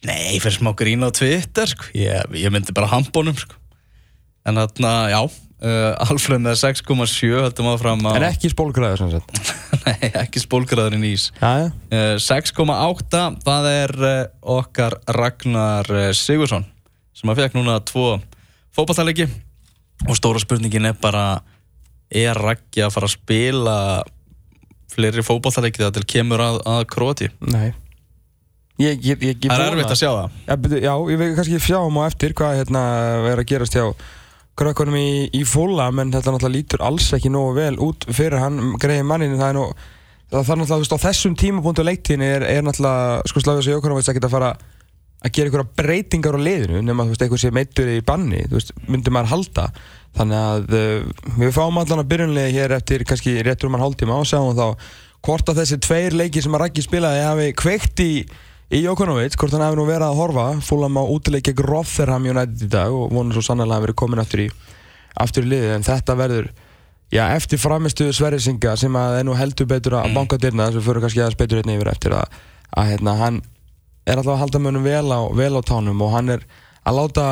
Nei, 0.08 0.38
fyrir 0.38 0.56
smá 0.58 0.72
grín 0.78 1.04
á 1.04 1.10
Twitter 1.10 1.70
sko. 1.70 1.90
ég, 1.98 2.38
ég 2.38 2.54
myndi 2.54 2.74
bara 2.76 2.90
hambónum 2.92 3.36
sko. 3.36 3.58
En 4.48 4.60
þarna, 4.60 4.94
já 5.12 5.22
uh, 5.62 6.08
Alfred 6.08 6.42
með 6.42 6.58
6,7 6.62 7.30
höldum 7.34 7.70
áfram 7.72 8.04
á 8.06 8.12
En 8.16 8.26
ekki 8.28 8.50
spólgræður 8.52 9.02
sem 9.02 9.12
sagt. 9.16 9.52
Nei, 9.86 10.10
ekki 10.22 10.42
spólgraðurinn 10.42 11.06
ís 11.08 11.28
Já, 11.40 11.50
já. 11.64 11.68
Uh, 11.92 12.16
6,8 12.22 13.22
það 13.44 13.70
er 13.72 13.94
uh, 13.98 14.16
okkar 14.58 14.98
Ragnar 15.18 15.88
uh, 15.92 16.08
Sigursson 16.16 16.66
sem 17.16 17.30
að 17.32 17.42
fekk 17.42 17.58
núna 17.58 17.80
tvo 17.82 18.18
fótballtæleiki 18.76 19.26
og 20.06 20.14
stóra 20.18 20.38
spurningin 20.42 20.86
er 20.92 20.98
bara 21.00 21.40
er 22.08 22.38
Raggi 22.38 22.84
að 22.84 22.94
fara 22.94 23.08
að 23.08 23.16
spila 23.16 23.78
fleiri 24.92 25.24
fótballtæleiki 25.26 25.82
þegar 25.82 25.96
til 25.98 26.06
kemur 26.14 26.44
að, 26.44 26.62
að 26.68 26.86
Króti 26.92 27.30
Nei. 27.44 27.72
Ég, 28.78 29.00
ég, 29.02 29.18
ég, 29.18 29.42
Það 29.42 29.64
er 29.64 29.72
erfitt 29.72 29.90
að 29.90 29.98
sjá 29.98 30.08
það. 30.12 30.34
Já, 30.46 30.54
byrju, 30.62 30.80
já, 30.84 30.92
ég 31.10 31.18
vil 31.18 31.28
kannski 31.34 31.58
sjáum 31.64 31.96
á 31.98 32.02
eftir 32.06 32.34
hvað 32.38 32.60
hérna 32.60 32.82
er 33.26 33.42
að 33.42 33.48
gerast 33.50 33.74
hjá 33.74 33.88
krökkunum 34.58 34.96
í, 34.98 35.10
í 35.34 35.42
fóla 35.46 35.88
menn 35.94 36.12
þetta 36.14 36.34
náttúrulega 36.34 36.54
lítur 36.54 36.84
alls 36.86 37.08
ekki 37.14 37.30
nógu 37.30 37.56
vel 37.58 37.74
út 37.82 38.06
fyrir 38.10 38.38
hann 38.42 38.76
greiði 38.78 39.06
manninu 39.06 39.38
það 39.38 39.50
er 39.50 39.58
nú 39.58 39.66
það 40.28 40.38
þarf 40.38 40.60
náttúrulega, 40.60 40.72
þú 40.72 40.80
veist, 40.84 40.96
á 40.98 41.04
þessum 41.06 41.36
tímapunktu 41.38 41.86
leiktíðin 41.86 42.24
er, 42.26 42.46
er 42.46 42.66
náttúrulega, 42.66 43.28
sko 43.30 43.42
Slavjós 43.42 43.70
Jókunovits 43.70 44.10
ekkert 44.12 44.28
að 44.28 44.34
fara 44.34 44.50
að 45.18 45.34
gera 45.34 45.50
einhverja 45.50 45.78
breytingar 45.80 46.38
á 46.38 46.40
liðinu 46.42 46.82
nema, 46.84 47.06
þú 47.06 47.14
veist, 47.14 47.24
eitthvað 47.24 47.42
sé 47.42 47.52
meittur 47.54 47.90
í 47.90 48.00
banni 48.06 48.44
þú 48.46 48.58
veist, 48.58 48.74
myndi 48.86 49.14
maður 49.14 49.32
halda 49.32 49.68
þannig 50.16 50.38
að 50.38 50.74
uh, 50.78 51.28
við 51.38 51.52
fáum 51.54 51.78
allan 51.80 52.02
að 52.02 52.10
byrjunlega 52.12 52.54
hér 52.54 52.76
eftir 52.78 53.04
kannski 53.08 53.36
réttur 53.44 53.68
um 53.68 53.76
hann 53.76 53.84
hálftíma 53.86 54.16
og 54.18 54.28
sjáum 54.28 54.56
þá 54.56 54.66
hvort 55.26 55.50
að 55.50 55.60
þessi 55.62 55.80
tveir 55.84 56.16
leiki 56.16 56.42
sem 56.42 56.54
að 56.54 56.62
Raggi 56.64 56.84
spilaði 56.86 57.24
hafi 57.26 57.48
kveikt 57.58 58.04
í 58.04 58.12
í 58.68 58.82
Jókunovits, 58.84 59.36
hvort 59.40 59.54
hann 59.56 59.64
hefði 59.64 59.78
nú 59.80 59.84
verið 59.88 60.10
að 60.10 60.18
horfa 60.18 60.42
fúlam 60.60 60.98
á 61.00 61.02
útileik 61.08 61.46
gegn 61.48 61.64
Rotherham 61.64 62.26
United 62.28 62.64
í 62.66 62.68
dag 62.68 62.92
og 62.92 63.12
vonum 63.16 63.32
svo 63.32 63.40
sannlega 63.46 63.78
að 63.78 63.86
verið 63.86 63.96
komin 64.02 64.20
aftur 64.20 64.42
í 64.44 64.48
aftur 65.18 65.46
í 65.46 65.48
liðið, 65.54 65.70
en 65.78 65.86
þetta 65.86 66.16
verður 66.18 66.50
já, 67.10 67.22
eftir 67.32 67.58
framistuðu 67.62 68.12
Sverrisinga 68.12 68.74
sem 68.76 68.98
að 69.00 69.22
nú 69.24 69.36
heldur 69.38 69.66
betur 69.70 69.96
að 69.98 70.10
Mm. 70.10 70.18
banka 70.20 70.36
dyrna 70.36 70.66
þess 70.68 70.76
að 70.76 70.80
við 70.82 70.88
fyrir 70.90 71.00
kannski 71.06 71.22
aðeins 71.24 71.40
betur 71.40 71.62
hérna 71.62 71.76
yfir 71.78 71.90
eftir 71.94 72.12
að, 72.18 72.36
að 72.76 72.90
hérna, 72.92 73.16
hann 73.22 73.40
er 74.04 74.16
alltaf 74.20 74.34
að 74.34 74.42
halda 74.44 74.60
mönnum 74.66 74.84
vel 74.84 75.08
á, 75.16 75.20
vel 75.40 75.54
á 75.56 75.62
tánum 75.64 76.04
og 76.04 76.12
hann 76.12 76.28
er 76.36 76.44
að 76.88 76.98
láta 76.98 77.26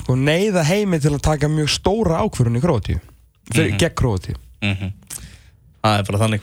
sko, 0.00 0.16
neyða 0.16 0.64
heimi 0.66 1.00
til 1.02 1.12
að 1.14 1.24
taka 1.26 1.50
mjög 1.52 1.70
stóra 1.72 2.22
ákverðun 2.24 2.58
í 2.58 2.64
Kroatíu 2.64 2.98
mm 2.98 3.52
-hmm. 3.52 3.78
gegn 3.78 3.96
Kroatíu 3.98 4.36
mm 4.62 4.74
-hmm. 4.74 4.92
Það 5.82 5.98
er 5.98 6.04
bara 6.10 6.22
þannig 6.24 6.40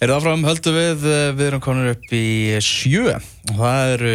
Erum 0.00 0.16
það 0.16 0.22
fram, 0.22 0.44
höldum 0.44 0.74
við 0.74 1.02
eh, 1.04 1.32
við 1.36 1.46
erum 1.46 1.60
konur 1.60 1.90
upp 1.90 2.12
í 2.12 2.56
sjö 2.64 3.16
og 3.50 3.56
það 3.56 3.90
eru 3.94 4.14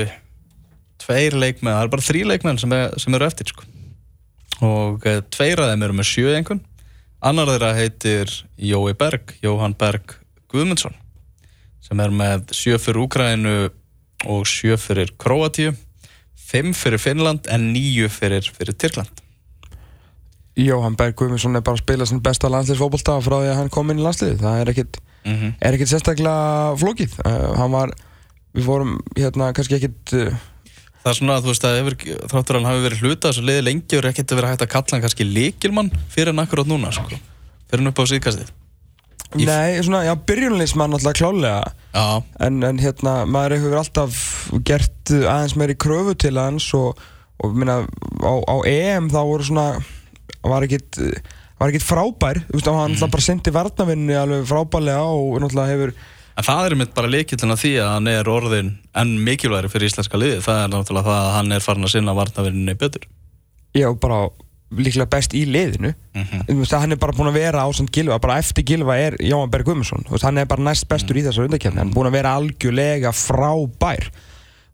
tveir 0.98 1.36
leikmenn, 1.38 1.74
það 1.76 1.82
eru 1.82 1.94
bara 1.94 2.08
þrý 2.08 2.22
leikmenn 2.26 2.58
sem, 2.58 2.72
er, 2.74 2.94
sem 2.98 3.14
eru 3.14 3.26
eftir 3.26 3.52
sko. 3.52 3.64
og 4.66 5.06
eh, 5.06 5.22
tveir 5.30 5.62
af 5.62 5.70
þeim 5.70 5.84
eru 5.84 5.94
með 5.94 6.10
sjö 6.10 6.34
einhvern 6.36 6.64
annar 7.22 7.48
þeirra 7.48 7.74
heitir 7.78 8.34
Jói 8.58 8.94
Berg 8.98 9.36
Jóhann 9.44 9.78
Berg 9.78 10.18
Guðmundsson 10.50 10.98
sem 11.86 12.00
er 12.00 12.10
með 12.10 12.50
sjö 12.52 12.80
fyrir 12.82 13.04
Úkrænu 13.06 13.70
og 14.26 14.46
sjö 14.50 14.78
fyrir 14.82 15.14
Kroatíu 15.22 15.76
5 16.46 16.74
fyrir 16.78 17.02
Finnland 17.02 17.48
en 17.52 17.70
9 17.74 18.10
fyrir, 18.14 18.50
fyrir 18.58 18.78
Tyrkland 18.78 19.24
Jóhann 20.56 20.96
Berg 20.96 21.18
Guðmundsson 21.20 21.58
er 21.58 21.64
bara 21.66 21.76
að 21.76 21.84
spila 21.84 22.08
sem 22.08 22.22
besta 22.24 22.50
landsliðsfókbalta 22.52 23.18
frá 23.24 23.38
því 23.42 23.52
að 23.52 23.58
hann 23.60 23.72
kom 23.74 23.92
inn 23.92 24.00
í 24.00 24.06
landsliði 24.06 24.40
það 24.40 24.60
er 24.62 24.72
ekkit, 24.72 25.00
mm 25.26 25.36
-hmm. 25.36 25.56
er 25.60 25.78
ekkit 25.78 25.92
sérstaklega 25.92 26.76
flókið 26.80 27.16
uh, 27.26 27.66
var, 27.74 27.92
við 28.56 28.70
vorum 28.70 29.00
hérna 29.18 29.52
kannski 29.54 29.76
ekkit 29.80 30.16
uh, 30.16 30.44
það 31.02 31.12
er 31.12 31.18
svona 31.20 31.36
að 31.36 31.44
þú 31.44 31.52
veist 31.52 31.68
að 31.68 31.80
yfir, 31.82 31.98
þráttur 32.32 32.60
hann 32.60 32.70
hafi 32.70 32.86
verið 32.86 33.04
hluta 33.04 33.32
þessu 33.32 33.44
liði 33.46 33.66
lengi 33.68 34.00
og 34.00 34.08
ekkit 34.12 34.32
að 34.32 34.40
vera 34.40 34.54
hægt 34.54 34.64
að 34.64 34.74
kalla 34.78 34.96
hann 34.96 35.04
kannski 35.04 35.28
leikilmann 35.28 35.92
fyrir 36.10 36.32
hann 36.32 36.46
akkurát 36.46 36.72
núna 36.72 36.94
sko. 36.96 37.20
fyrir 37.68 37.84
hann 37.84 37.92
upp 37.92 38.00
á 38.00 38.06
síðkastið 38.14 38.54
Nei, 39.36 39.82
svona, 39.84 40.04
já, 40.06 40.14
byrjunleismann 40.28 40.96
alltaf 40.96 41.18
klálega 41.18 41.64
en, 42.44 42.62
en 42.64 42.80
hérna, 42.80 43.18
maður 43.28 43.58
hefur 43.58 43.78
alltaf 43.82 44.20
gert 44.68 45.12
aðeins 45.12 45.56
meiri 45.60 45.76
kröfu 45.80 46.16
til 46.20 46.38
hans 46.40 46.68
og, 46.78 47.02
og 47.44 47.56
minna, 47.58 47.82
á, 48.22 48.34
á 48.46 48.56
EM 48.70 49.10
þá 49.12 49.22
voru 49.26 49.48
svona 49.48 49.68
var 50.46 50.66
ekkit, 50.68 51.00
var 51.60 51.72
ekkit 51.72 51.88
frábær. 51.88 52.42
Þú 52.48 52.60
veist, 52.60 52.70
hann 52.70 52.98
mm. 52.98 53.14
bara 53.16 53.26
sendi 53.26 53.54
varnavinni 53.56 54.18
alveg 54.20 54.46
frábærlega 54.50 55.08
og 55.10 55.40
náttúrulega 55.42 55.74
hefur 55.74 55.96
en 56.36 56.44
það 56.44 56.66
er 56.68 56.74
mitt 56.80 56.96
bara 56.96 57.12
líkillin 57.12 57.54
að 57.54 57.62
því 57.62 57.74
að 57.80 57.92
hann 57.94 58.08
er 58.12 58.30
orðin 58.32 58.72
enn 59.00 59.14
mikilværi 59.24 59.70
fyrir 59.72 59.88
íslenska 59.88 60.20
liði 60.20 60.42
það 60.44 60.64
er 60.64 60.74
náttúrulega 60.74 61.08
það 61.08 61.20
að 61.22 61.36
hann 61.38 61.56
er 61.56 61.64
farin 61.64 61.88
að 61.88 61.94
sinna 61.94 62.16
varnavinninni 62.18 62.76
betur. 62.80 63.06
Já, 63.76 63.88
bara 64.00 64.26
líklega 64.78 65.10
best 65.10 65.34
í 65.34 65.46
liðinu. 65.48 65.94
Mm 66.14 66.24
-hmm. 66.24 66.72
Hann 66.76 66.92
er 66.92 67.00
bara 67.02 67.16
búin 67.16 67.30
að 67.32 67.40
vera 67.40 67.66
á 67.66 67.70
samt 67.74 67.92
Gilva 67.92 68.20
bara 68.20 68.38
eftir 68.38 68.64
Gilva 68.64 68.98
er 68.98 69.16
Jóhann 69.20 69.52
Berg 69.52 69.66
Guðmundsson. 69.66 70.06
Hann 70.22 70.38
er 70.38 70.46
bara 70.46 70.62
næst 70.62 70.88
bestur 70.88 71.18
í 71.18 71.24
þessar 71.24 71.46
undakefni 71.46 71.80
hann 71.80 71.90
er 71.90 71.96
búin 71.96 72.08
að 72.08 72.18
vera 72.18 72.36
algjörlega 72.36 73.12
frábær. 73.12 74.12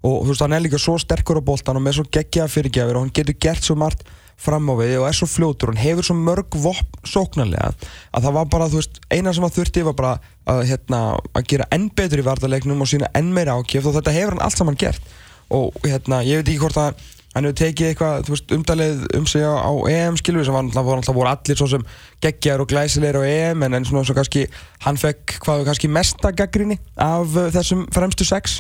Og 0.02 0.24
þú 0.24 0.28
veist, 0.28 0.42
hann 0.42 0.54
er 0.54 0.62
líka 0.62 0.80
svo 0.82 0.98
sterkur 0.98 1.38
á 1.38 1.44
boltan 1.46 1.78
og 1.78 1.84
með 1.84 1.94
svo 2.00 2.06
geggja 2.10 2.48
fyrirgjafir 2.48 2.96
og 2.96 3.02
hann 3.02 3.14
getur 3.14 3.36
gert 3.40 3.64
svo 3.64 3.76
margt 3.76 4.04
fram 4.42 4.70
á 4.70 4.76
við 4.80 4.98
og 4.98 5.08
er 5.08 5.14
svo 5.14 5.28
fljótur 5.30 5.70
og 5.70 5.76
hann 5.76 5.84
hefur 5.84 6.08
svo 6.08 6.16
mörg 6.18 6.58
vopn 6.64 7.06
sóknarlega 7.06 7.74
að 8.12 8.24
það 8.26 8.34
var 8.40 8.48
bara, 8.50 8.70
þú 8.72 8.82
veist, 8.82 9.00
eina 9.14 9.34
sem 9.34 9.46
að 9.46 9.58
þurfti 9.60 9.84
var 9.86 9.98
bara 10.00 10.14
að, 10.50 10.64
hérna, 10.72 11.02
að 11.38 11.48
gera 11.54 11.68
enn 11.76 11.90
betur 11.94 12.24
í 12.24 12.26
vartaleiknum 12.26 12.82
og 12.82 12.90
sína 12.90 13.12
enn 13.18 13.30
meira 13.36 13.58
ákjöf 13.60 13.92
og 13.92 13.98
þetta 14.00 14.16
hefur 14.16 14.36
hann 14.36 14.46
allt 14.48 14.58
saman 14.58 14.80
gert. 14.82 15.14
Og 15.54 15.76
hérna, 15.86 16.24
ég 16.26 16.42
veit 16.42 16.50
ekki 16.50 16.64
hvort 16.64 16.80
að 16.82 17.04
hann 17.36 17.48
hefur 17.48 17.58
tekið 17.62 17.90
eitthvað, 17.92 18.26
þú 18.28 18.34
veist, 18.34 18.54
umdalið 18.56 19.04
um 19.18 19.28
sig 19.30 19.46
á, 19.46 19.56
á 19.56 19.72
EM 19.92 20.18
skilur 20.20 20.44
sem 20.48 20.56
var 20.56 20.66
náttúrulega 20.68 21.16
voru, 21.16 21.30
allir 21.32 21.60
svo 21.60 21.68
sem 21.72 21.86
geggjar 22.24 22.64
og 22.64 22.68
glæsilegir 22.72 23.20
á 23.20 23.24
EM 23.28 23.64
en, 23.68 23.78
en 23.78 23.88
svona 23.88 24.04
svo 24.08 24.16
kannski, 24.18 24.48
hann 24.84 25.00
fekk 25.00 25.38
hvað 25.46 25.64
kannski 25.70 25.92
mesta 25.92 26.34
gaggrinni 26.36 26.78
af 27.00 27.38
uh, 27.38 27.48
þessum 27.54 27.86
fremstu 27.96 28.28
sex? 28.28 28.60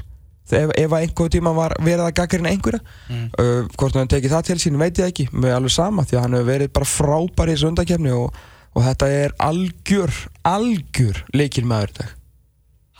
Ef, 0.52 0.72
ef 0.76 0.94
einhver 0.98 1.30
tíma 1.32 1.54
var 1.56 1.78
verið 1.80 2.06
að 2.10 2.16
gaggrina 2.18 2.52
einhverja. 2.52 2.82
Mm. 3.08 3.28
uh, 3.40 3.68
hvort 3.80 3.96
hann 3.96 4.10
tekið 4.12 4.34
það 4.36 4.48
til 4.50 4.58
sín 4.64 4.80
veit 4.80 5.00
ég 5.00 5.12
ekki, 5.12 5.28
með 5.32 5.56
alveg 5.58 5.76
sama 5.76 6.08
því 6.08 6.18
að 6.18 6.26
hann 6.26 6.38
hefur 6.40 6.50
verið 6.52 6.74
bara 6.76 6.90
frábær 6.92 7.52
í 7.52 7.56
þessu 7.56 7.70
undakefni 7.72 8.16
og, 8.16 8.42
og 8.76 8.88
þetta 8.88 9.12
er 9.20 9.36
algjör 9.48 10.16
algjör 10.48 11.24
leikil 11.36 11.68
maður 11.68 11.94
í 11.94 12.00
dag. 12.02 12.16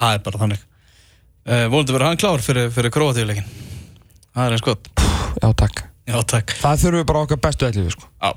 Það 0.02 0.16
er 0.16 0.24
bara 0.28 0.44
þannig. 0.46 0.66
Uh, 1.42 1.68
Vonandi 1.74 1.96
verður 1.96 2.12
hann 2.12 2.22
klár 2.22 2.44
fyrir, 2.46 2.72
fyrir 2.72 2.94
Króatíuleikin 2.94 3.48
Það 4.32 4.44
er 4.46 4.54
eins 4.54 4.64
gott 4.68 5.01
já 5.40 5.50
takk, 5.58 5.84
Já, 6.10 6.18
takk. 6.28 6.56
Það 6.60 6.82
þurfum 6.82 7.02
við 7.02 7.10
bara 7.12 7.26
okkar 7.26 7.40
bestu 7.42 7.68
ætlið 7.68 7.92
sko. 7.94 8.08
Já. 8.22 8.32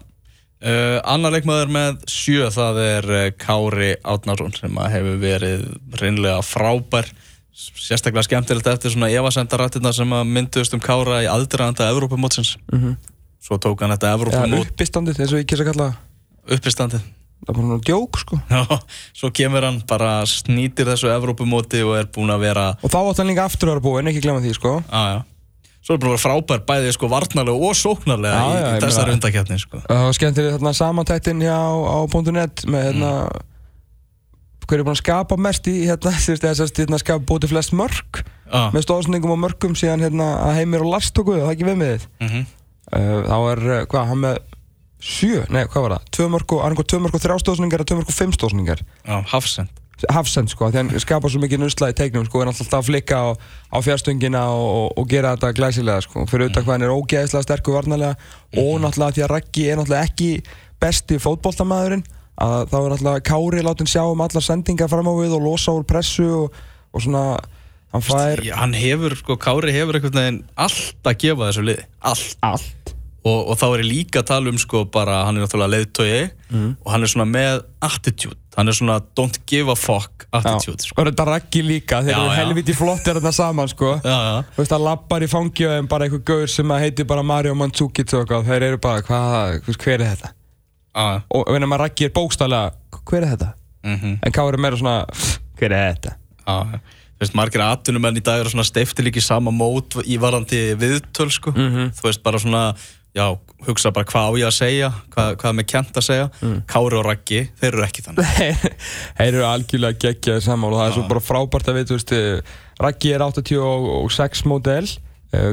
Uh, 0.64 0.96
annar 1.12 1.34
leikmaður 1.34 1.72
með 1.74 1.96
sjö 2.08 2.48
það 2.54 2.78
er 2.80 3.08
uh, 3.12 3.24
Kári 3.36 3.90
Átnarsson 4.00 4.54
sem 4.56 4.78
að 4.80 4.92
hefur 4.94 5.18
verið 5.20 5.64
reynlega 6.00 6.44
frábær. 6.46 7.10
Sérstaklega 7.54 8.24
skemmtilegt 8.26 8.70
eftir 8.70 8.94
svona 8.94 9.10
evasendarættina 9.12 9.92
sem 9.94 10.14
að 10.16 10.30
mynduðust 10.30 10.76
um 10.76 10.82
Kára 10.82 11.20
í 11.24 11.28
aðdraðanda 11.30 11.90
Evrópumótsins. 11.92 12.54
Mm 12.72 12.80
-hmm. 12.80 12.96
svo 13.44 13.58
tók 13.58 13.84
hann 13.84 13.92
þetta 13.94 14.10
ja, 14.10 14.16
Evrópumót 14.18 14.72
uppistandið, 14.72 15.20
eins 15.20 15.34
og 15.34 15.42
ég 15.42 15.50
kýrsa 15.50 15.66
að 15.66 15.70
kalla 15.72 15.90
uppistandið. 16.56 17.04
Það 17.44 17.50
er 17.50 17.54
bara 17.54 17.66
náttúrulega 17.66 17.86
djók 17.90 18.18
sko. 18.18 18.40
Já, 18.50 18.64
svo 19.12 19.30
kemur 19.30 19.68
hann 19.68 19.82
bara 19.86 20.24
snýtir 20.24 20.88
þessu 20.88 21.12
Evrópumóti 21.12 21.84
og 21.84 21.98
er 21.98 22.08
búinn 22.08 22.32
að 22.32 22.40
vera 22.48 22.66
Og 22.80 22.90
þá 22.90 22.98
átt 23.04 23.20
hann 23.20 23.28
líka 23.28 23.44
aftur 23.44 23.68
að 23.68 23.74
vera 23.74 23.84
búinn, 23.84 24.08
ekki 24.08 24.24
glemma 24.24 24.40
því 24.40 24.54
sko. 24.56 24.80
Já. 24.88 25.24
Svo 25.84 25.96
er 25.96 26.02
bara 26.02 26.20
frábær 26.20 26.62
bæði 26.68 26.92
sko 26.96 27.10
varnarlega 27.12 27.68
og 27.68 27.74
sóknarlega 27.76 28.36
Já, 28.40 28.60
já, 28.60 28.68
í 28.78 28.84
þessari 28.84 29.16
undakefni 29.18 29.58
sko. 29.60 29.82
Það 29.84 30.04
var 30.06 30.16
skemmtileg 30.18 30.54
þarna 30.56 30.72
samantættin 30.78 31.44
hjá 31.44 31.58
á 31.60 31.98
.net 32.32 32.64
með 32.70 32.86
hérna 32.88 33.10
hver 34.64 34.80
er 34.80 34.86
búinn 34.86 34.96
að 34.96 35.02
skapa 35.02 35.36
mest 35.40 35.68
í 35.68 35.76
hérna 35.84 36.14
þú 36.24 36.32
veist 36.32 36.46
þess 36.46 36.64
að 36.64 36.80
hérna 36.80 37.00
skapa 37.02 37.28
bútið 37.28 37.52
flest 37.52 37.76
mörg 37.76 38.22
Já, 38.24 38.70
með 38.72 38.86
stóðsningum 38.86 39.34
og 39.34 39.40
mörgum 39.44 39.76
síðan 39.78 40.04
hérna 40.04 40.30
að 40.46 40.58
Heimir 40.60 40.84
og 40.84 40.92
Lars 40.94 41.12
tóku 41.12 41.36
það 41.36 41.52
ekki 41.52 41.68
við 41.68 41.78
með 41.80 41.94
þið? 41.94 42.08
Mhm. 42.24 42.42
uh, 42.96 43.14
þá 43.28 43.38
er 43.52 43.64
uh, 43.68 43.78
hvað 43.92 44.10
hann 44.12 44.22
með 44.24 44.42
sjö, 45.04 45.40
nei 45.52 45.64
hvað 45.68 45.84
var 45.84 45.94
það? 45.98 46.10
Tvö 46.16 46.28
mörg 46.32 46.52
og, 46.56 46.60
annarkoð 46.64 46.90
tvö 46.92 47.00
mörg 47.04 47.16
og 47.18 47.24
þrjá 47.24 47.40
stóðsningar 47.42 47.84
og 47.84 47.88
tvö 47.90 47.98
mörg 48.00 48.12
og 48.12 48.16
fimm 48.16 48.36
stóðsningar 48.36 48.84
já 48.84 49.16
Hafsend 49.34 49.83
Hafsend 50.12 50.52
sko, 50.52 50.68
því 50.72 50.80
hann 50.80 50.90
skapa 51.02 51.30
svo 51.30 51.40
mikið 51.42 51.62
nusla 51.62 51.90
í 51.92 51.96
teiknum 51.96 52.26
sko, 52.26 52.42
er 52.42 52.50
alltaf 52.50 52.76
að 52.78 52.88
flikka 52.88 53.20
á, 53.20 53.28
á 53.72 53.78
fjárstöngina 53.84 54.42
og, 54.52 54.66
og, 54.66 54.88
og 55.00 55.08
gera 55.10 55.34
þetta 55.34 55.52
glæsilega 55.58 56.04
sko, 56.04 56.26
fyrir 56.30 56.48
auðvitað 56.48 56.66
hvað 56.66 56.76
hann 56.76 56.86
er 56.86 56.94
ógeðislega 56.94 57.46
sterkur 57.46 57.78
varnarlega 57.78 58.62
og 58.62 58.78
náttúrulega 58.82 59.16
því 59.16 59.24
að 59.24 59.32
Raggi 59.34 59.66
er 59.70 59.80
náttúrulega 59.80 60.10
ekki 60.10 60.30
besti 60.84 61.20
fótboltamæðurinn 61.22 62.06
að 62.44 62.56
þá 62.70 62.78
er 62.80 62.88
náttúrulega 62.94 63.26
Kári 63.30 63.66
látin 63.66 63.90
sjá 63.90 64.02
um 64.04 64.24
allar 64.24 64.44
sendingar 64.44 64.90
fram 64.92 65.10
á 65.10 65.14
við 65.20 65.36
og 65.38 65.44
losa 65.46 65.74
úr 65.76 65.86
pressu 65.88 66.26
og, 66.44 66.62
og 66.92 67.04
svona 67.04 67.26
hann 67.94 68.04
fær 68.04 68.42
hann 68.58 68.74
hefur, 68.76 69.16
sko, 69.20 69.38
Kári 69.40 69.74
hefur 69.74 70.00
einhvern 70.00 70.18
veginn 70.20 70.40
allt 70.54 71.06
að 71.06 71.20
gefa 71.26 71.50
þessu 71.50 71.68
liði. 71.70 71.86
Allt. 72.02 72.34
Allt 72.42 72.83
og, 73.24 73.38
og 73.50 73.56
þá 73.56 73.64
er 73.74 73.82
ég 73.84 73.88
líka 73.90 74.20
að 74.20 74.26
tala 74.28 74.50
um 74.52 74.58
sko 74.60 74.84
bara, 74.92 75.22
hann 75.24 75.36
er 75.38 75.44
náttúrulega 75.46 75.72
leiðtögi 75.78 76.24
og 76.84 76.90
hann 76.92 77.02
er 77.06 77.10
svona 77.10 77.26
með 77.30 77.62
attitude 77.82 78.36
hann 78.54 78.68
er 78.70 78.76
svona 78.76 79.00
don't 79.18 79.38
give 79.50 79.72
a 79.72 79.74
fuck 79.74 80.26
attitude 80.30 80.76
Já, 80.84 80.88
sko. 80.90 81.00
og 81.00 81.08
þetta 81.08 81.24
raggi 81.26 81.62
líka, 81.66 82.02
þeir 82.04 82.12
Já, 82.14 82.18
eru 82.20 82.34
helviti 82.38 82.74
flottir 82.78 83.16
þarna 83.18 83.32
saman 83.34 83.68
sko 83.72 83.94
já, 84.04 84.18
Þú 84.54 84.60
veist, 84.62 84.70
það 84.74 84.84
lappar 84.86 85.24
í 85.26 85.30
fangi 85.32 85.66
en 85.78 85.88
bara 85.90 86.06
einhver 86.06 86.22
gaur 86.28 86.46
sem 86.52 86.74
heitir 86.78 87.08
bara 87.10 87.24
Mario 87.26 87.54
Mandzukic 87.58 88.12
og 88.14 88.34
þeir 88.46 88.68
eru 88.70 88.78
bara, 88.78 89.02
hvað, 89.02 89.72
hver 89.74 89.94
er 90.04 90.04
þetta? 90.14 90.30
já, 90.94 91.06
Og 91.34 91.48
ef 91.50 91.64
maður 91.66 91.82
raggi 91.86 92.06
er 92.06 92.14
bókstæðlega, 92.14 93.00
hver 93.10 93.22
er 93.24 93.32
þetta? 93.34 93.50
mhm, 93.88 94.18
En 94.22 94.32
Kári 94.36 94.54
er 94.60 94.62
meira 94.68 94.76
svona, 94.78 94.98
hver 95.58 95.72
er 95.72 95.94
þetta? 95.96 96.14
já 96.44 96.58
þú 97.14 97.22
veist, 97.22 97.34
margir 97.38 97.62
atvinnumenn 97.62 98.16
í 98.18 98.22
dag 98.26 98.40
eru 98.42 98.50
svona 98.50 98.64
steifti 98.66 99.02
líka 99.06 99.20
í 99.20 99.24
sama 99.24 99.50
mót 99.54 99.94
í 100.04 100.16
varandi 100.20 100.74
viðtöl 100.76 101.30
sko, 101.32 101.52
Mhm. 101.54 101.92
þú 101.94 102.02
veist, 102.08 102.22
bara 102.22 102.38
svona 102.42 102.62
já, 103.14 103.26
hugsa 103.68 103.92
bara 103.94 104.08
hvað 104.10 104.28
á 104.28 104.32
ég 104.40 104.48
að 104.48 104.56
segja 104.58 104.90
hvað, 105.14 105.32
hvað 105.40 105.56
með 105.58 105.68
kent 105.72 106.00
að 106.00 106.06
segja. 106.08 106.28
Kári 106.70 107.00
og 107.00 107.06
Raggi, 107.06 107.40
þeir 107.60 107.70
eru 107.70 107.86
ekki 107.86 108.06
þannig. 108.08 108.68
Þeir 109.18 109.30
eru 109.30 109.48
algjörlega 109.48 110.00
geggjaði 110.06 110.46
saman 110.48 110.70
og 110.72 110.80
það 110.80 110.86
er 110.90 110.96
svo 110.98 111.08
bara 111.14 111.24
frábært 111.30 111.72
að 111.72 111.80
veit, 111.80 111.92
veist, 111.94 112.14
eh, 112.14 112.54
Raggi 112.82 113.14
er 113.14 113.26
86 113.26 114.46
módel, 114.50 114.94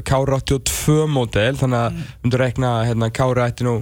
Kári 0.06 0.38
82 0.38 1.10
módel, 1.10 1.58
þannig 1.58 1.84
að 1.86 1.92
mm. 1.92 2.16
myndur 2.24 2.44
rekna 2.44 2.78
hérna, 2.86 3.14
Kári 3.14 3.46
ætti 3.48 3.66
nú 3.66 3.82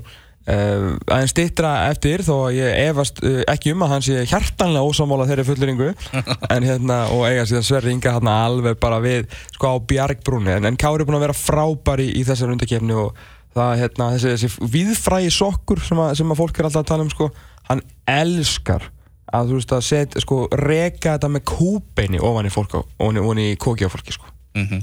Uh, 0.49 0.95
aðeins 1.11 1.33
stittra 1.35 1.71
eftir 1.91 2.23
þó 2.25 2.47
að 2.47 2.55
ég 2.55 2.77
efast 2.87 3.19
uh, 3.21 3.41
ekki 3.51 3.73
um 3.75 3.83
að 3.85 3.91
hann 3.91 4.05
sé 4.05 4.23
hjartanlega 4.23 4.87
ósámála 4.87 5.27
þeirri 5.29 5.43
fulluringu 5.45 5.89
en 6.55 6.65
hérna 6.65 6.97
og 7.13 7.25
eiga 7.27 7.43
síðan 7.45 7.67
Sverri 7.67 7.91
Inga 7.93 8.15
hérna 8.15 8.37
alveg 8.47 8.79
bara 8.81 8.97
við 9.03 9.27
sko 9.53 9.75
á 9.75 9.83
bjargbrúni 9.91 10.55
en, 10.55 10.65
en 10.71 10.79
Kári 10.79 11.03
er 11.03 11.09
búinn 11.09 11.19
að 11.19 11.25
vera 11.27 11.37
frábæri 11.37 12.07
í 12.17 12.23
þessar 12.25 12.55
undakefni 12.55 12.97
og 12.97 13.19
það 13.57 13.73
hérna 13.81 14.07
þessi, 14.15 14.31
þessi 14.35 14.69
viðfrægi 14.75 15.33
sokkur 15.33 15.81
sem 15.85 16.01
að, 16.03 16.13
sem 16.19 16.31
að 16.33 16.39
fólk 16.41 16.59
er 16.59 16.69
alltaf 16.69 16.83
að 16.85 16.89
tala 16.91 17.05
um 17.07 17.11
sko 17.13 17.29
hann 17.69 17.83
elskar 18.09 18.87
að 19.33 19.51
þú 19.51 19.59
veist 19.59 19.73
að 19.75 19.85
setja 19.85 20.23
sko 20.23 20.39
reka 20.57 21.15
þetta 21.15 21.29
með 21.33 21.45
kúbeini 21.49 22.21
ofan 22.21 22.49
í 22.49 22.53
fólk 22.53 22.79
ofan 22.81 23.19
í, 23.19 23.23
ofan 23.23 23.43
í 23.43 23.49
koki 23.61 23.85
á 23.85 23.93
fólki 23.93 24.15
sko. 24.15 24.31
Mm 24.57 24.81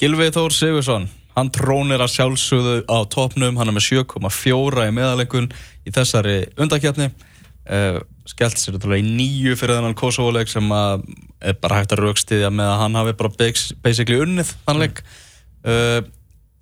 Gilvi 0.00 0.26
Þór 0.34 0.50
Sigursson 0.50 1.04
hann 1.36 1.50
trónir 1.54 2.02
að 2.02 2.10
sjálfsögðu 2.16 2.80
á 2.90 2.98
topnum 3.10 3.58
hann 3.60 3.70
er 3.70 3.76
með 3.76 3.86
7,4 3.92 4.88
í 4.88 4.94
meðalengun 4.94 5.46
í 5.86 5.92
þessari 5.94 6.34
undakefni 6.58 7.06
uh, 7.10 8.00
skellt 8.26 8.58
sér 8.58 8.76
þetta 8.78 8.98
í 8.98 9.04
nýju 9.06 9.54
fyrir 9.58 9.78
þennan 9.78 9.96
Kosovo-leik 9.98 10.50
sem 10.50 10.66
að 10.74 11.04
er 11.44 11.56
bara 11.62 11.80
hægt 11.80 11.94
að 11.94 12.04
raukstiðja 12.04 12.50
með 12.54 12.70
að 12.72 12.80
hann 12.82 12.98
hafi 13.00 13.16
bara 13.20 13.32
bas- 13.38 13.72
basically 13.84 14.20
unnið 14.24 14.54
hann 14.66 14.80
leik. 14.82 15.02
Uh, 15.64 16.00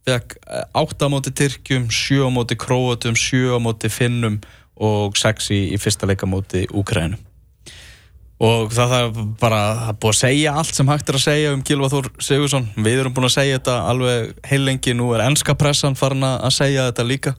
fekk 0.09 0.39
8 0.79 1.07
á 1.07 1.09
móti 1.13 1.35
Tyrkjum 1.39 1.91
7 1.91 2.27
á 2.27 2.31
móti 2.33 2.59
Króatum 2.59 3.19
7 3.19 3.55
á 3.55 3.59
móti 3.63 3.91
Finnum 3.93 4.41
og 4.77 5.19
6 5.19 5.53
í, 5.55 5.61
í 5.75 5.79
fyrsta 5.81 6.09
leika 6.09 6.27
móti 6.27 6.67
Úkrænum 6.71 7.21
og 8.43 8.73
það 8.75 8.95
er 8.97 9.11
bara 9.39 9.61
er 9.93 9.99
búið 10.03 10.17
að 10.17 10.19
segja 10.19 10.55
allt 10.59 10.75
sem 10.75 10.89
hægt 10.91 11.11
er 11.11 11.19
að 11.19 11.25
segja 11.29 11.53
um 11.55 11.63
Gilva 11.67 11.91
Þór 11.93 12.09
Sigursson 12.19 12.67
við 12.75 13.05
erum 13.05 13.15
búin 13.15 13.29
að 13.29 13.37
segja 13.37 13.61
þetta 13.61 13.77
alveg 13.93 14.33
heilengi 14.51 14.97
nú 14.99 15.13
er 15.15 15.23
ennska 15.29 15.55
pressan 15.59 15.95
farin 15.99 16.27
að 16.27 16.51
segja 16.57 16.89
þetta 16.89 17.07
líka. 17.07 17.35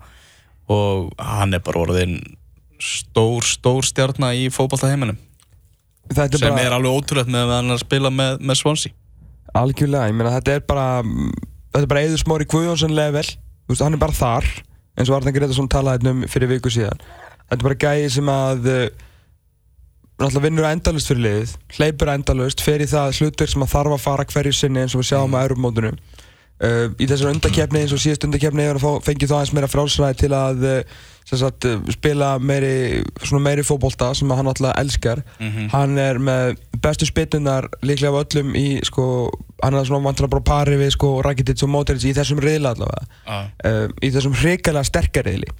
Og 0.71 1.11
hann 1.19 1.51
er 1.51 1.59
bara 1.59 1.81
orðin 1.83 2.21
stór, 2.79 3.43
stór 3.43 3.83
stjarnar 3.83 4.37
í 4.39 4.47
fótballtaheiminum 4.53 5.19
Þetta 6.13 6.39
sem 6.39 6.59
er 6.59 6.75
alveg 6.75 6.95
ótrúlegt 6.95 7.31
með 7.31 7.49
að 7.49 7.57
hann 7.57 7.73
að 7.75 7.81
spila 7.83 8.11
með, 8.11 8.39
með 8.43 8.59
Swansea. 8.59 8.95
Algjörlega, 9.55 10.09
ég 10.09 10.17
meina 10.17 10.33
þetta 10.37 10.55
er 10.57 10.63
bara 10.67 10.87
þetta 11.73 11.83
er 11.83 11.91
bara 11.91 12.05
Eður 12.05 12.21
Smári 12.21 12.47
Guðjónsson 12.49 12.93
level. 12.95 13.25
Veist, 13.67 13.81
hann 13.81 13.97
er 13.97 14.01
bara 14.01 14.15
þar 14.15 14.47
eins 14.93 15.09
og 15.09 15.17
Arne 15.17 15.33
Gretarsson 15.33 15.71
talaði 15.71 16.03
hérna 16.03 16.13
um 16.13 16.29
fyrir 16.29 16.51
viku 16.51 16.71
síðan. 16.73 17.01
Þetta 17.49 17.59
er 17.59 17.67
bara 17.67 17.81
gæði 17.81 18.11
sem 18.13 18.29
að 18.29 18.69
uh, 18.69 18.83
náttúrulega 20.21 20.45
vinnur 20.45 20.67
endalust 20.69 21.09
fyrir 21.09 21.23
liðið 21.25 21.55
hleypur 21.77 22.11
endalust, 22.13 22.61
fer 22.63 22.83
í 22.83 22.89
það 22.89 23.17
hlutur 23.17 23.49
sem 23.49 23.65
að 23.65 23.73
þarf 23.73 23.95
að 23.95 24.03
fara 24.03 24.27
hverju 24.29 24.53
sinni 24.57 24.83
eins 24.83 24.93
og 24.93 25.01
við 25.01 25.09
sjáum 25.09 25.33
á 25.35 25.43
Europamótunum 25.43 25.97
uh, 26.61 26.85
í 26.97 27.07
þessar 27.09 27.33
undakefni 27.33 27.83
eins 27.83 27.95
og 27.95 28.03
síðast 28.03 28.27
undakefni 28.27 28.67
fengið 29.05 29.31
þá 29.31 29.35
aðeins 29.39 29.55
meira 29.57 29.71
frálsræði 29.71 30.21
til 30.23 30.31
að 30.37 30.63
sem 31.23 31.39
sagt, 31.39 31.65
uh, 31.69 31.79
spila 31.95 32.35
meiri, 32.39 33.01
meiri 33.39 33.63
fótbolta 33.63 34.11
sem 34.17 34.31
hann 34.35 34.49
alltaf 34.51 34.75
elskar. 34.77 35.23
Hann 35.71 35.97
er 36.01 36.19
með 36.19 36.57
bestu 36.83 37.07
spilnunar 37.07 37.69
líklega 37.81 38.11
af 38.11 38.25
öllum 38.27 38.55
í 38.59 38.67
sko, 38.83 39.05
hann 39.63 39.79
er 39.79 39.87
svona 39.87 40.03
vantilega 40.09 40.35
bara 40.35 40.43
á 40.43 40.49
pari 40.51 40.79
við 40.81 40.95
sko 40.97 41.13
Rakitic 41.23 41.63
og 41.63 41.71
Modric 41.71 42.03
í 42.03 42.15
þessum 42.15 42.43
riðla 42.43 42.75
allavega. 42.75 43.07
Ah. 43.23 43.45
uh, 43.63 43.87
í 44.03 44.11
þessum 44.11 44.35
hrikalega 44.35 44.91
sterkar 44.91 45.31
riðli 45.31 45.51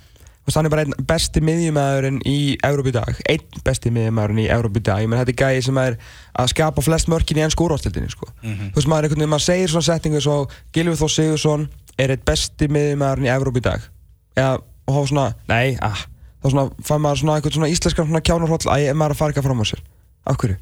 hann 0.52 0.68
er 0.68 0.74
bara 0.74 0.84
einn 0.84 1.06
besti 1.08 1.40
miðjumæðurinn 1.46 2.20
í 2.28 2.38
Európa 2.68 2.92
í 2.92 2.96
dag. 2.98 3.22
Einn 3.32 3.62
besti 3.64 3.92
miðjumæðurinn 3.96 4.42
í 4.44 4.48
Európa 4.52 4.82
í 4.82 4.84
dag. 4.84 5.04
Ég 5.04 5.12
menn 5.12 5.22
þetta 5.22 5.34
er 5.34 5.40
gæði 5.40 5.62
sem 5.70 5.80
er 5.80 5.96
að 6.36 6.50
skapa 6.52 6.84
flest 6.84 7.08
mörkin 7.12 7.40
í 7.40 7.46
enn 7.46 7.54
skórastildinni 7.54 8.12
sko. 8.12 8.28
þú 8.44 8.76
veist 8.76 8.92
maður 8.92 9.08
einhvern 9.08 9.24
veginn, 9.24 9.32
maður 9.32 9.48
segir 9.48 9.72
svona 9.72 9.88
setningu 9.88 10.24
svo 10.24 10.36
Gilvið 10.76 11.00
Þór 11.00 11.14
Sigursson 11.16 11.66
er 11.96 12.16
einn 12.16 12.28
besti 12.28 12.68
miðjumæðurinn 12.68 13.30
í 13.30 13.34
Európa 13.38 13.64
í 13.64 13.66
dag. 13.70 13.88
Eða, 14.36 14.60
og 14.90 15.00
þá 15.00 15.14
svona, 15.14 15.26
nei, 15.48 15.80
ah. 15.80 16.06
Þá 16.44 16.52
svona, 16.52 16.68
fann 16.84 17.04
maður 17.06 17.24
svona 17.24 17.40
eitthvað 17.40 17.58
svona 17.62 17.72
íslenskan 17.72 18.12
svona 18.12 18.26
kjánarhóll 18.28 18.62
að 18.68 18.84
ég 18.84 18.92
er 18.92 19.00
maður 19.00 19.16
að 19.16 19.22
fara 19.22 19.32
eitthvað 19.32 19.48
fram 19.48 19.64
á 19.64 19.66
sér 19.72 19.84
af 20.28 20.40
hverju? 20.42 20.60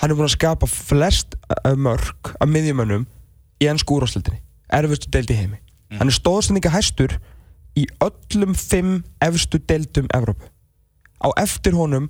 hann 0.00 0.12
er 0.12 0.16
búinn 0.16 0.28
að 0.28 0.36
skapa 0.36 0.68
flest 0.70 1.36
uh, 1.52 1.74
mörk 1.76 2.32
af 2.40 2.48
miðjumönnum 2.48 3.04
í 3.60 3.68
enn 3.68 3.80
skúrástöldinni 3.80 4.40
erfustu 4.70 5.10
deild 5.12 5.32
í 5.32 5.36
heimi. 5.36 5.58
Hann 5.98 6.08
er 6.08 6.14
stóðsendinga 6.14 6.70
hæstur 6.70 7.16
í 7.78 7.86
öllum 8.02 8.54
fimm 8.58 9.02
efstu 9.22 9.60
deildum 9.68 10.08
Evrópu. 10.14 10.48
Á 11.20 11.28
eftir 11.42 11.76
honum 11.76 12.08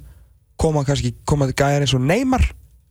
koma 0.61 0.85
kannski 0.85 1.15
koma 1.25 1.51
gæjar 1.51 1.83
eins 1.85 1.95
og 1.97 2.05
Neymar 2.05 2.45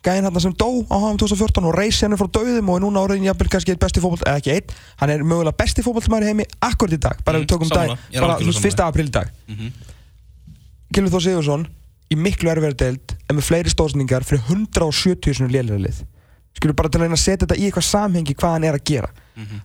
gæjan 0.03 0.23
hann 0.23 0.39
sem 0.39 0.53
dó 0.55 0.67
á 0.87 0.95
HM 0.95 1.17
2014 1.19 1.65
og 1.67 1.75
reysi 1.75 2.05
hann 2.05 2.17
frá 2.19 2.29
döðum 2.31 2.69
og 2.71 2.77
er 2.79 2.83
núna 2.85 3.01
orðin 3.03 3.25
jafnvel 3.27 3.49
kannski 3.51 3.73
eitt 3.73 3.81
besti 3.81 3.99
fótboll, 3.99 4.23
eða 4.23 4.39
ekki 4.39 4.53
einn 4.55 4.75
hann 5.01 5.11
er 5.11 5.25
mögulega 5.27 5.57
besti 5.59 5.83
fótbollmæður 5.83 6.25
í 6.25 6.29
heimi 6.31 6.45
akkurat 6.63 6.95
í 6.95 7.01
dag 7.03 7.19
bara 7.25 7.39
Mm, 7.39 7.43
við 7.43 7.51
tökum 7.51 7.69
dag, 7.73 7.91
bara 8.15 8.37
fyrsta 8.39 8.87
apríl 8.87 9.09
í 9.09 9.11
dag. 9.11 9.31
Mhm. 9.47 9.73
Gilvið 10.93 11.13
Þór 11.13 11.25
Sigursson 11.25 11.67
í 12.09 12.15
miklu 12.17 12.49
erfiðar 12.49 12.77
deild 12.79 13.15
en 13.29 13.35
með 13.37 13.45
fleiri 13.49 13.69
stóðsendingar 13.73 14.23
fyrir 14.25 14.41
170 14.47 15.35
svona 15.35 15.51
lélæra 15.53 15.83
lið. 15.83 15.99
Skilur 16.57 16.73
bara 16.73 16.89
til 16.89 16.99
að 16.99 17.03
reyna 17.05 17.19
að 17.19 17.25
setja 17.25 17.45
þetta 17.45 17.59
í 17.59 17.67
eitthvað 17.67 17.85
samhengi 17.85 18.35
hvað 18.39 18.55
hann 18.55 18.63
er 18.63 18.77
að 18.79 18.87
gera. 18.89 19.09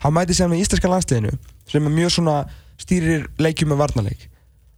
Hann 0.02 0.12
mæti 0.14 0.34
sér 0.36 0.50
með 0.50 0.60
íslenska 0.66 0.90
landsliðinu 0.90 1.32
sem 1.70 1.86
er 1.86 1.94
mjög 1.94 2.10
svona 2.18 2.34
stýrir 2.80 3.28
leikjum 3.38 3.72
með 3.72 3.82
varnarleik. 3.84 4.28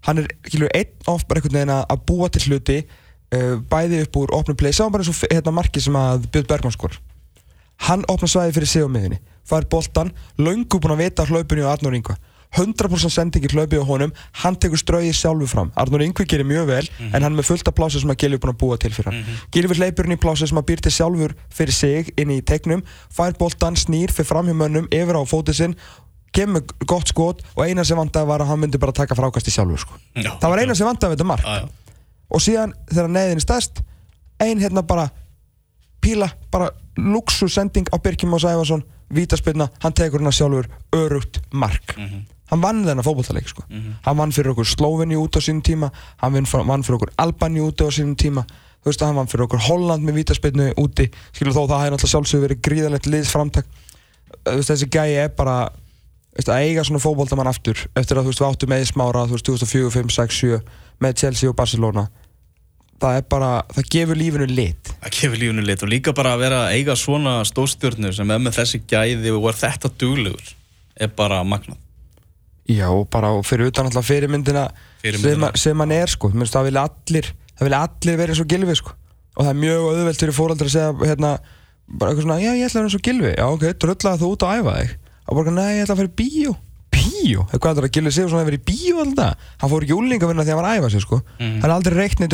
Hann 0.06 0.22
er 0.22 0.30
skilur 0.46 0.70
einn 0.74 1.11
of 1.11 1.26
bara 1.26 1.40
einhvern 1.40 1.59
veginn 1.59 1.74
að 1.76 2.06
búa 2.06 2.28
til 2.30 2.46
hluti 2.46 2.78
uh, 2.82 3.59
bæði 3.70 4.04
upp 4.06 4.16
úr 4.22 4.35
opnum 4.37 4.56
play. 4.56 4.72
Sá 4.72 4.87
bara 4.88 5.02
eins 5.02 5.11
og 5.11 5.28
hérna 5.30 5.54
marki 5.54 5.82
sem 5.82 5.96
að 5.98 6.28
Björn 6.30 6.50
Bergman 6.52 6.74
skor 6.74 6.98
hann 7.85 8.04
opna 8.09 8.28
svæði 8.30 8.56
fyrir 8.56 8.70
sig 8.70 8.87
á 8.87 8.88
miðinni 8.88 9.20
fær 9.46 9.66
boltan, 9.70 10.14
löngu 10.40 10.80
búinn 10.80 10.96
að 10.96 11.04
vita 11.04 11.26
hlaupinu 11.28 11.68
á 11.68 11.76
Arnur 11.76 11.94
Ingva 11.94 12.16
100% 12.56 13.12
sendingi 13.12 13.50
hlaupið 13.52 13.82
á 13.82 13.87
honum 13.87 14.12
hann 14.40 14.56
tekur 14.56 14.80
strauði 14.80 15.11
sjálfu 15.12 15.48
fram. 15.50 15.72
Arnur 15.76 16.00
Ingvi 16.06 16.24
gerir 16.30 16.46
mjög 16.46 16.68
vel 16.70 16.87
en 17.11 17.26
hann 17.26 17.37
með 17.37 17.50
fullt 17.50 17.68
af 17.68 17.74
plási 17.76 18.00
sem 18.00 18.12
að 18.12 18.22
Gilvi 18.22 18.38
búinn 18.40 18.54
að 18.54 18.61
búa 18.62 18.78
til 18.80 18.92
fyrir 18.94 19.11
hann. 19.11 19.18
Mm 19.18 19.26
-hmm. 19.26 19.50
Gilvi 19.52 19.74
hleypur 19.76 20.06
inn 20.06 20.16
í 20.16 20.22
plási 20.22 20.48
sem 20.48 20.59
að 20.59 20.66
býr 20.70 20.80
til 20.80 20.92
sjálfur 20.92 21.35
fyrir 21.50 21.72
sig 21.72 22.12
inn 22.16 22.30
í 22.30 22.40
tegnum 22.40 22.82
fær 23.11 23.37
boltan, 23.38 23.76
snýr, 23.76 24.12
fyrir 24.12 24.28
fram 24.30 24.46
hjá 24.46 24.54
mönnum 24.54 24.88
yfir 24.90 25.18
á 25.20 25.22
fótið 25.26 25.54
sinn 25.54 25.76
kemur 26.37 26.64
gott 26.88 27.11
skot 27.12 27.42
og 27.55 27.64
eina 27.64 27.85
sem 27.87 27.99
vandaði 27.99 28.31
var 28.31 28.44
að 28.44 28.53
hann 28.53 28.62
myndi 28.62 28.81
bara 28.83 28.94
taka 28.96 29.16
frákasti 29.18 29.55
sjálfur 29.55 29.83
sko. 29.83 29.99
Já, 30.14 30.33
það 30.40 30.53
var 30.53 30.62
eina 30.62 30.77
sem 30.79 30.88
vandaði 30.88 31.14
við 31.14 31.18
þetta 31.18 31.31
mark. 31.33 31.46
Ah, 31.46 31.62
já. 31.62 32.03
og 32.31 32.42
síðan 32.42 32.75
þegar 32.90 33.12
neyðin 33.14 33.40
er 33.40 33.46
stærst 33.46 33.83
ein 34.42 34.61
hérna 34.61 34.83
bara 34.87 35.09
píla, 36.05 36.29
bara 36.53 36.70
luxusending 36.96 37.88
á 37.92 37.96
Birkjum 38.03 38.37
og 38.37 38.42
Sæfarsson 38.44 38.85
vítaspilna, 39.14 39.68
hann 39.83 39.94
tekur 39.94 40.20
hérna 40.20 40.33
sjálfur 40.35 40.68
örugt 40.94 41.40
mark. 41.53 41.94
Hann 42.51 42.62
vann 42.62 42.85
þennan 42.87 43.03
fótbollaleik 43.07 43.49
sko. 43.51 43.64
hann 44.03 44.16
vann 44.16 44.33
fyrir 44.33 44.53
okkur 44.53 44.66
Slóveni 44.66 45.16
út 45.18 45.35
á 45.35 45.40
sínum 45.42 45.62
tíma 45.62 45.90
hann 46.22 46.33
vann 46.33 46.46
fyrir, 46.83 46.99
okkur 46.99 47.12
Albani 47.18 47.61
út 47.61 47.83
á 47.83 47.90
sínum 47.90 48.14
tíma. 48.14 48.46
Þú 48.83 48.92
veist 48.92 49.03
að 49.03 49.09
hann 49.11 49.16
vann 49.18 49.27
fyrir 49.27 49.46
okkur 49.49 49.64
Holland 49.66 50.05
með 50.07 50.20
vítaspilnu 50.20 50.68
úti. 50.79 51.09
Skilur 51.35 51.57
þó 51.57 51.66
það 51.66 51.81
hefði 51.81 51.94
náttúrulega 51.94 52.12
sjálfsögur 52.12 52.44
verið 52.46 52.61
gríðalegt 52.62 53.09
liðsframtak. 53.11 53.66
Þessi 54.46 54.87
gæi 54.87 55.16
er 55.25 55.33
bara 55.35 55.72
veist, 56.37 56.51
að 56.53 56.66
eiga 56.66 56.85
svona 56.87 57.03
fótboltamann 57.03 57.51
aftur 57.51 57.81
eftir 57.96 58.18
að 58.18 58.27
þú 58.27 58.33
veist 58.33 58.42
við 58.42 58.49
áttum 58.51 58.72
með 58.72 58.85
smára 58.90 59.25
þú 59.27 59.37
veist 59.37 59.49
2004, 59.49 59.90
5, 59.96 60.12
6, 60.16 60.38
7 60.42 60.61
með 61.05 61.18
Chelsea 61.22 61.51
og 61.51 61.57
Barcelona. 61.59 62.07
Það 62.96 63.18
er 63.18 63.25
bara, 63.29 63.49
það 63.77 63.88
gefur 63.92 64.16
lífinu 64.16 64.46
lit. 64.49 64.92
Það 65.03 65.16
gefur 65.18 65.40
lífunu 65.42 65.64
lit 65.66 65.83
og 65.85 65.90
líka 65.92 66.14
bara 66.16 66.33
að 66.37 66.44
vera 66.46 66.61
að 66.64 66.77
eiga 66.79 66.96
svona 66.96 67.35
stórstjörnur 67.44 68.14
sem 68.16 68.31
er 68.33 68.40
með 68.40 68.57
þessi 68.61 68.81
gæði 68.88 69.35
og 69.37 69.51
er 69.51 69.59
þetta 69.61 69.90
duglegur 70.01 70.55
er 70.96 71.11
bara 71.12 71.42
magnað. 71.44 71.81
Já, 72.66 72.88
og 72.88 73.05
bara 73.12 73.35
fyrir 73.46 73.68
utan 73.70 73.87
alltaf 73.87 74.09
fyrirmyndina, 74.09 74.70
Fyrirmyndina. 75.05 75.53
Sem, 75.53 75.68
sem 75.68 75.85
hann 75.85 75.92
er 75.94 76.11
sko, 76.11 76.33
Mér 76.33 76.46
finnst 76.46 76.57
það 76.57 76.70
vilja 76.70 76.87
allir 76.88 77.29
vilja 77.61 77.83
allir 77.87 78.18
vera 78.18 78.33
eins 78.33 78.40
og 78.42 78.49
gilfi 78.51 78.79
sko. 78.81 78.96
Og 79.37 79.44
það 79.44 79.53
er 79.53 79.61
mjög 79.61 79.85
auðvelt 79.90 80.25
fyrir 80.25 80.35
fóröldra 80.35 80.66
að 80.66 80.75
segja 80.75 81.11
hérna, 81.12 81.31
bara 81.87 82.12
eitthvað 82.12 82.27
svona, 82.27 82.38
já 82.42 82.53
ég 82.57 82.66
ætla 82.66 82.81
að 82.81 82.83
vera 82.83 82.88
eins 82.90 82.99
og 82.99 83.05
Gilvi 83.07 83.33
já 83.37 83.44
ok, 83.46 83.66
dröllaði 83.83 84.22
þú 84.22 84.31
út 84.35 84.44
að 84.46 84.61
æfa 84.61 84.77
þig 84.81 84.94
og 85.29 85.37
bara, 85.37 85.51
nei 85.51 85.79
ég 85.79 85.85
ætla 85.87 85.95
að 85.95 86.01
fara 86.03 86.12
í 86.12 86.17
bíó 86.23 86.57
bíó, 86.97 87.45
hvað 87.51 87.71
er 87.71 87.77
það 87.77 87.85
að 87.87 87.93
Gilvi 87.97 88.11
Sigur 88.15 88.31
svona 88.31 88.43
að 88.45 88.51
vera 88.51 88.61
í 88.61 88.67
bíó 88.71 89.01
alltaf, 89.05 89.47
hann 89.61 89.71
fór 89.71 89.83
ekki 89.87 89.97
úlinga 89.97 90.29
vinna 90.31 90.43
því 90.47 90.53
að 90.53 90.57
hann 90.57 90.62
var 90.65 90.71
að 90.71 90.79
æfa 90.81 90.91
sig 90.91 91.01
sko, 91.03 91.21
Mhm. 91.39 91.61
hann 91.61 91.71
er 91.71 91.77
aldrei 91.77 91.95
reiknið 92.01 92.31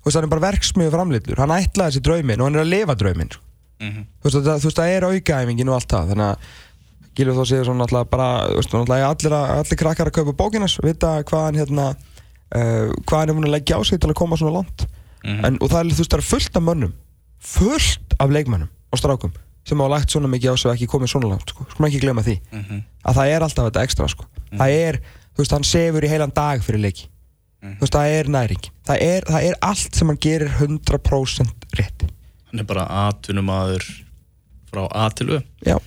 þú 0.00 0.04
veist 0.06 0.16
hann 0.16 0.24
er 0.24 0.32
bara 0.32 0.46
verksmiður 0.52 0.94
framlýtlur, 0.96 1.38
hann 1.38 1.50
ætlaði 1.50 1.90
þessi 1.90 2.02
drauminn 2.06 2.40
og 2.40 2.46
hann 2.46 2.56
er 2.56 2.62
að 2.64 2.70
lifa 2.72 2.94
drauminn 2.96 3.30
sko. 3.32 3.42
Mhm. 3.80 4.04
þú 4.20 4.24
veist 4.24 4.36
það, 4.46 4.74
það 4.80 4.88
er 4.96 5.02
aukaæfingin 5.10 5.68
og 5.68 5.74
allt 5.74 5.88
það 5.88 6.08
þannig 6.10 6.28
að 6.30 6.36
Gilvi 7.16 7.32
þó 7.34 7.44
séu 7.50 7.64
svona 7.66 7.84
alltaf 7.84 8.08
bara 8.10 8.28
veist, 8.54 8.74
allir, 8.74 9.32
að- 9.34 9.50
allir 9.58 9.76
krakkar 9.80 10.06
að 10.08 10.12
kaupa 10.20 10.32
bókinas 10.32 10.78
vita 10.82 11.22
hvað 11.24 11.44
hann 11.44 11.54
hérna 11.60 11.86
uh, 12.54 12.92
hvað 13.04 13.18
hann 13.18 13.28
er 13.28 13.34
múin 13.34 13.48
að 13.50 13.54
leggja 13.58 13.76
á 13.76 13.82
sig 13.84 14.00
til 14.00 14.08
að 14.10 14.14
koma 14.14 14.36
svona 14.36 14.52
langt 14.62 14.86
Mhm. 15.24 15.44
en, 15.44 15.58
og 15.60 15.68
það 15.68 15.80
er, 15.80 15.84
þú 15.90 15.98
veist, 16.00 16.10
það 16.10 16.18
er 16.18 16.28
fullt 16.30 16.56
af 16.56 16.62
mönnum 16.62 16.92
fullt 17.40 18.14
af 18.20 18.28
leikmönnum 18.30 18.68
og 18.92 18.98
strákum 18.98 19.32
sem 19.70 19.80
hafa 19.84 19.94
lagt 19.94 20.12
svona 20.14 20.30
mikið 20.32 20.52
á 20.52 20.56
sig 20.58 20.68
og 20.70 20.74
ekki 20.76 20.88
komið 20.90 21.12
svona 21.14 21.30
langt 21.32 21.54
sko. 21.54 21.66
sko 21.70 21.86
ekki 21.88 22.00
glemma 22.02 22.22
því 22.26 22.36
Mhm. 22.52 22.82
að 23.06 23.14
það 23.20 23.32
er 23.36 23.46
alltaf 23.46 23.70
þetta 23.70 23.84
ekstra 23.86 24.08
sko. 24.10 24.24
það 24.52 24.74
er, 24.88 25.00
þú 25.34 25.38
veist, 25.44 25.52
hann 25.56 25.64
sefur 25.64 26.02
í 26.04 26.10
heilan 26.10 26.34
dag 26.34 26.60
fyrir 26.66 26.80
leiki 26.82 27.06
Mhm. 27.62 27.76
þú 27.78 27.80
veist, 27.86 27.94
það 27.94 28.18
er 28.18 28.24
næring 28.36 28.70
það 28.88 29.02
er, 29.02 29.22
það 29.30 29.48
er 29.50 29.54
allt 29.62 29.94
sem 29.94 30.08
hann 30.08 30.16
gerir 30.18 30.48
100% 30.58 31.68
rétt 31.76 32.08
Hann 32.50 32.58
er 32.60 32.64
bara 32.66 32.86
atvinnumadur 33.08 33.84
frá 34.72 34.88
A 34.90 35.08
til 35.10 35.26
Ö 35.38 35.42
já, 35.64 35.78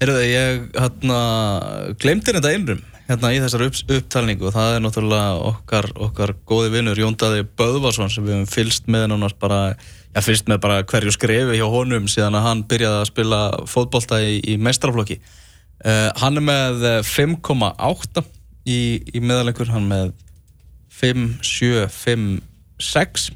Heyrðu, 0.00 0.22
ég 0.26 0.72
hérna, 0.74 1.94
glemdi 1.98 2.32
þetta 2.34 2.50
einrum 2.54 2.82
hérna 3.08 3.30
í 3.34 3.38
þessar 3.42 3.64
upp, 3.66 3.76
upptalningu 3.96 4.46
og 4.48 4.54
það 4.54 4.76
er 4.76 4.80
náttúrulega 4.82 5.42
okkar, 5.50 5.88
okkar 6.06 6.32
góði 6.48 6.70
vinnur 6.74 6.98
Jóndaði 6.98 7.44
Böðvarsson 7.58 8.10
sem 8.10 8.24
við 8.26 8.34
hefum 8.36 8.50
fylst 8.50 8.86
með 8.90 9.08
nánast 9.12 9.38
bara, 9.42 9.76
já 10.12 10.20
fylst 10.24 10.48
með 10.50 10.60
bara 10.64 10.82
hverju 10.88 11.14
skrefi 11.14 11.58
hjá 11.58 11.66
honum 11.72 12.08
síðan 12.10 12.36
að 12.38 12.46
hann 12.46 12.64
byrjaði 12.68 13.00
að 13.00 13.10
spila 13.10 13.40
fótbolta 13.70 14.20
í, 14.24 14.38
í 14.44 14.56
mestraflokki 14.60 15.18
uh, 15.18 16.10
hann 16.20 16.40
er 16.40 16.46
með 16.46 16.86
eh, 16.88 16.98
5,8 17.06 18.24
í, 18.68 18.80
í 19.16 19.22
meðalengur, 19.24 19.72
hann 19.72 19.88
með 19.90 20.12
5, 21.00 21.28
7, 21.46 21.86
5, 21.96 22.28
6 22.92 23.30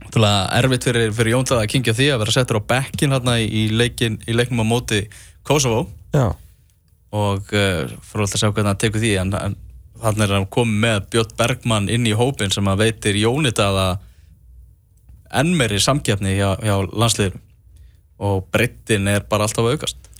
Náttúrulega 0.00 0.46
erfitt 0.58 0.86
fyrir, 0.88 1.10
fyrir 1.14 1.36
Jóndaði 1.36 1.62
að 1.62 1.70
kingja 1.70 1.92
því 1.94 2.06
að 2.10 2.22
vera 2.24 2.32
settur 2.34 2.58
á 2.58 2.68
bekkin 2.72 3.12
hérna 3.14 3.36
í, 3.38 3.68
leikin, 3.70 4.16
í 4.26 4.34
leiknum 4.34 4.64
á 4.64 4.66
móti 4.66 5.04
Kosovo. 5.46 5.84
Já, 6.10 6.32
og 7.14 7.52
uh, 7.54 7.90
fyrir 8.02 8.24
alltaf 8.24 8.38
að 8.38 8.42
sjá 8.42 8.48
hvernig 8.48 8.70
hann 8.72 8.80
tekur 8.80 9.02
því 9.02 9.12
en, 9.20 9.34
en 9.38 9.54
þannig 10.00 10.24
er 10.26 10.34
hann 10.34 10.48
komið 10.50 10.80
með 10.84 11.06
Björn 11.12 11.36
Bergmann 11.38 11.88
inn 11.92 12.08
í 12.08 12.16
hópin 12.16 12.54
sem 12.54 12.68
að 12.70 12.84
veitir 12.84 13.18
Jónitaða 13.20 13.86
enn 15.40 15.54
meiri 15.58 15.80
samkeppni 15.82 16.36
hjá, 16.36 16.54
hjá 16.62 16.76
landsliðum 16.90 17.40
og 18.20 18.46
breyttin 18.52 19.08
er 19.08 19.24
bara 19.28 19.46
alltaf 19.46 19.64
að 19.64 19.76
aukast. 19.76 20.10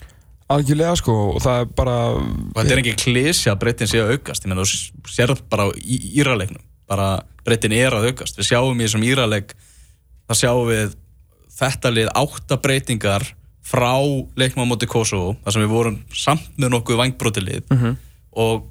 Algjörlega 0.51 0.97
sko 0.99 1.17
og 1.37 1.43
það 1.45 1.61
er 1.63 1.69
bara 1.79 1.97
og 2.17 2.57
þetta 2.57 2.75
er 2.75 2.83
ekki 2.83 2.97
klísja 3.05 3.55
að 3.55 3.61
breyttin 3.65 3.91
sé 3.91 4.01
að 4.03 4.15
aukast. 4.17 4.47
Ég 4.47 4.51
menn 4.53 4.63
þú 4.63 5.13
sér 5.13 5.35
bara 5.53 5.69
í 5.79 6.01
íraleiknum 6.19 6.63
bara 6.91 7.11
breyttin 7.47 7.77
er 7.77 7.95
að 7.95 8.11
aukast. 8.11 8.39
Við 8.41 8.51
sjáum 8.51 8.81
í 8.81 8.87
þessum 8.87 9.07
íraleik 9.07 9.55
það 10.31 10.41
sjáum 10.43 10.71
við 10.71 10.97
þetta 11.61 11.93
lið 11.95 12.11
átta 12.23 12.59
breytingar 12.65 13.29
frá 13.71 13.95
leiknum 14.41 14.65
á 14.67 14.71
móti 14.73 14.89
Kosovo 14.91 15.37
þar 15.45 15.55
sem 15.55 15.65
við 15.67 15.75
vorum 15.75 16.01
samt 16.17 16.49
með 16.59 16.75
nokkuð 16.75 17.03
vangbróti 17.05 17.45
lið. 17.45 17.65
Mhm. 17.71 17.97
og 18.41 18.69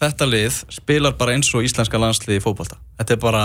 þetta 0.00 0.26
lið 0.26 0.56
spilar 0.72 1.14
bara 1.18 1.36
eins 1.36 1.50
og 1.54 1.62
íslenska 1.62 1.98
landslið 2.00 2.40
í 2.40 2.42
fótbolta. 2.42 2.78
Þetta 2.98 3.14
er 3.14 3.20
bara 3.22 3.42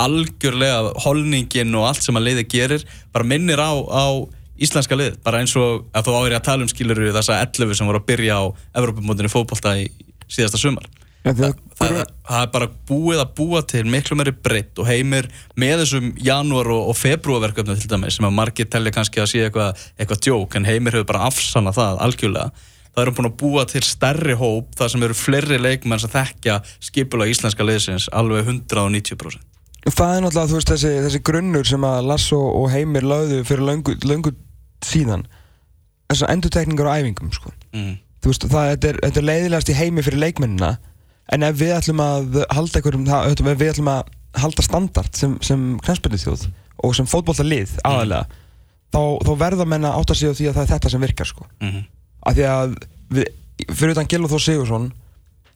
algjörlega 0.00 0.94
holningin 1.04 1.74
og 1.78 1.88
allt 1.90 2.02
sem 2.04 2.16
að 2.18 2.30
liði 2.30 2.48
gerir 2.50 2.86
bara 3.14 3.26
minnir 3.28 3.62
á, 3.62 3.72
á 3.74 4.06
íslenska 4.54 4.98
lið 4.98 5.18
bara 5.24 5.40
eins 5.42 5.54
og 5.58 5.86
að 5.94 6.08
þú 6.08 6.18
áður 6.18 6.36
að 6.38 6.44
tala 6.48 6.66
um 6.66 6.70
skiluru 6.70 7.14
þessa 7.14 7.40
11 7.42 7.78
sem 7.78 7.88
voru 7.88 8.02
að 8.02 8.10
byrja 8.10 8.36
á 8.38 8.44
Evrópumótinu 8.80 9.30
fótbolta 9.32 9.74
í 9.80 9.88
síðasta 10.30 10.60
sumar. 10.60 10.86
Ja, 11.24 11.32
það, 11.32 11.54
það, 11.78 11.94
það, 12.28 12.40
er 12.42 12.50
bara 12.52 12.66
búið 12.88 13.20
að 13.22 13.30
búa 13.38 13.62
til 13.64 13.84
miklu 13.88 14.16
meiri 14.20 14.34
breytt 14.44 14.80
og 14.82 14.88
heimir 14.90 15.30
með 15.56 15.78
þessum 15.80 16.10
janúar 16.20 16.68
og, 16.74 16.90
og 16.92 16.98
februarverkefni 17.00 17.78
til 17.80 17.88
dæmis 17.94 18.18
sem 18.18 18.28
að 18.28 18.36
margir 18.36 18.68
telli 18.68 18.92
kannski 18.92 19.22
að 19.22 19.30
sé 19.32 19.46
eitthvað 19.46 19.86
eitthva 19.96 20.20
djók 20.20 20.58
en 20.58 20.68
heimir 20.68 20.98
hefur 20.98 21.08
bara 21.14 21.24
afsanna 21.30 21.72
það 21.72 22.02
algjörlega. 22.04 22.68
Það 22.92 23.02
eru 23.06 23.16
búin 23.16 23.30
að 23.30 23.38
búa 23.40 23.64
til 23.72 23.82
stærri 23.88 24.36
hóp 24.38 24.76
þar 24.76 24.92
sem 24.92 25.08
eru 25.08 25.16
fleiri 25.18 25.58
leikmenn 25.58 26.04
sem 26.04 26.12
þekkja 26.12 26.60
skipula 26.90 27.30
íslenska 27.32 27.66
liðsins 27.66 28.10
alveg 28.12 28.44
190% 28.44 29.53
það 29.88 30.16
er 30.16 30.24
náttúrulega 30.24 30.54
veist 30.54 30.72
þessi, 30.72 30.92
þessi 31.06 31.20
grunnur 31.28 31.68
sem 31.68 31.86
að 31.88 32.08
Lasso 32.08 32.40
og 32.40 32.70
Heimir 32.72 33.06
lögðu 33.06 33.42
fyrir 33.48 33.66
löngu, 33.68 33.96
löngu 34.04 34.34
síðan 34.84 35.26
þessar 36.10 36.34
endurtekningar 36.34 36.90
á 36.90 36.96
æfingum 37.00 37.32
sko. 37.34 37.52
mm. 37.74 37.94
veist 38.24 38.46
það 38.48 38.70
þetta 38.74 38.90
er, 38.90 39.00
þetta 39.06 39.22
er 39.22 39.28
leiðilegast 39.30 39.72
í 39.72 39.78
heimi 39.78 40.04
fyrir 40.06 40.22
leikmennina 40.22 40.76
en 41.32 41.48
ef 41.48 41.58
við 41.58 41.74
ætlum 41.78 42.04
að 42.04 42.40
halda 42.52 42.84
ef 42.84 43.58
við 43.60 43.72
ætlum 43.72 43.92
að 43.92 44.14
halda 44.40 44.64
standard 44.66 45.16
sem, 45.16 45.36
sem 45.44 45.74
knæspilni 45.84 46.20
þjóð 46.20 46.48
og 46.84 46.94
sem 46.96 47.08
fótbolta 47.08 47.46
lið 47.46 47.76
aðalega 47.86 48.26
þá, 48.94 49.02
þá 49.24 49.32
verða 49.40 49.66
menna 49.68 49.94
átt 49.94 50.12
að 50.12 50.20
segja 50.20 50.38
því 50.38 50.48
að 50.50 50.56
það 50.56 50.64
er 50.64 50.72
þetta 50.74 50.94
sem 50.94 51.04
virkar 51.04 51.30
sko. 51.30 51.46
Mm 51.62 51.84
af 52.24 52.36
því 52.36 52.46
að 52.48 52.76
við, 53.14 53.32
fyrir 53.70 53.94
utan 53.94 54.10
Gilva 54.10 54.30
Þór 54.32 54.44
Sigursson 54.44 54.90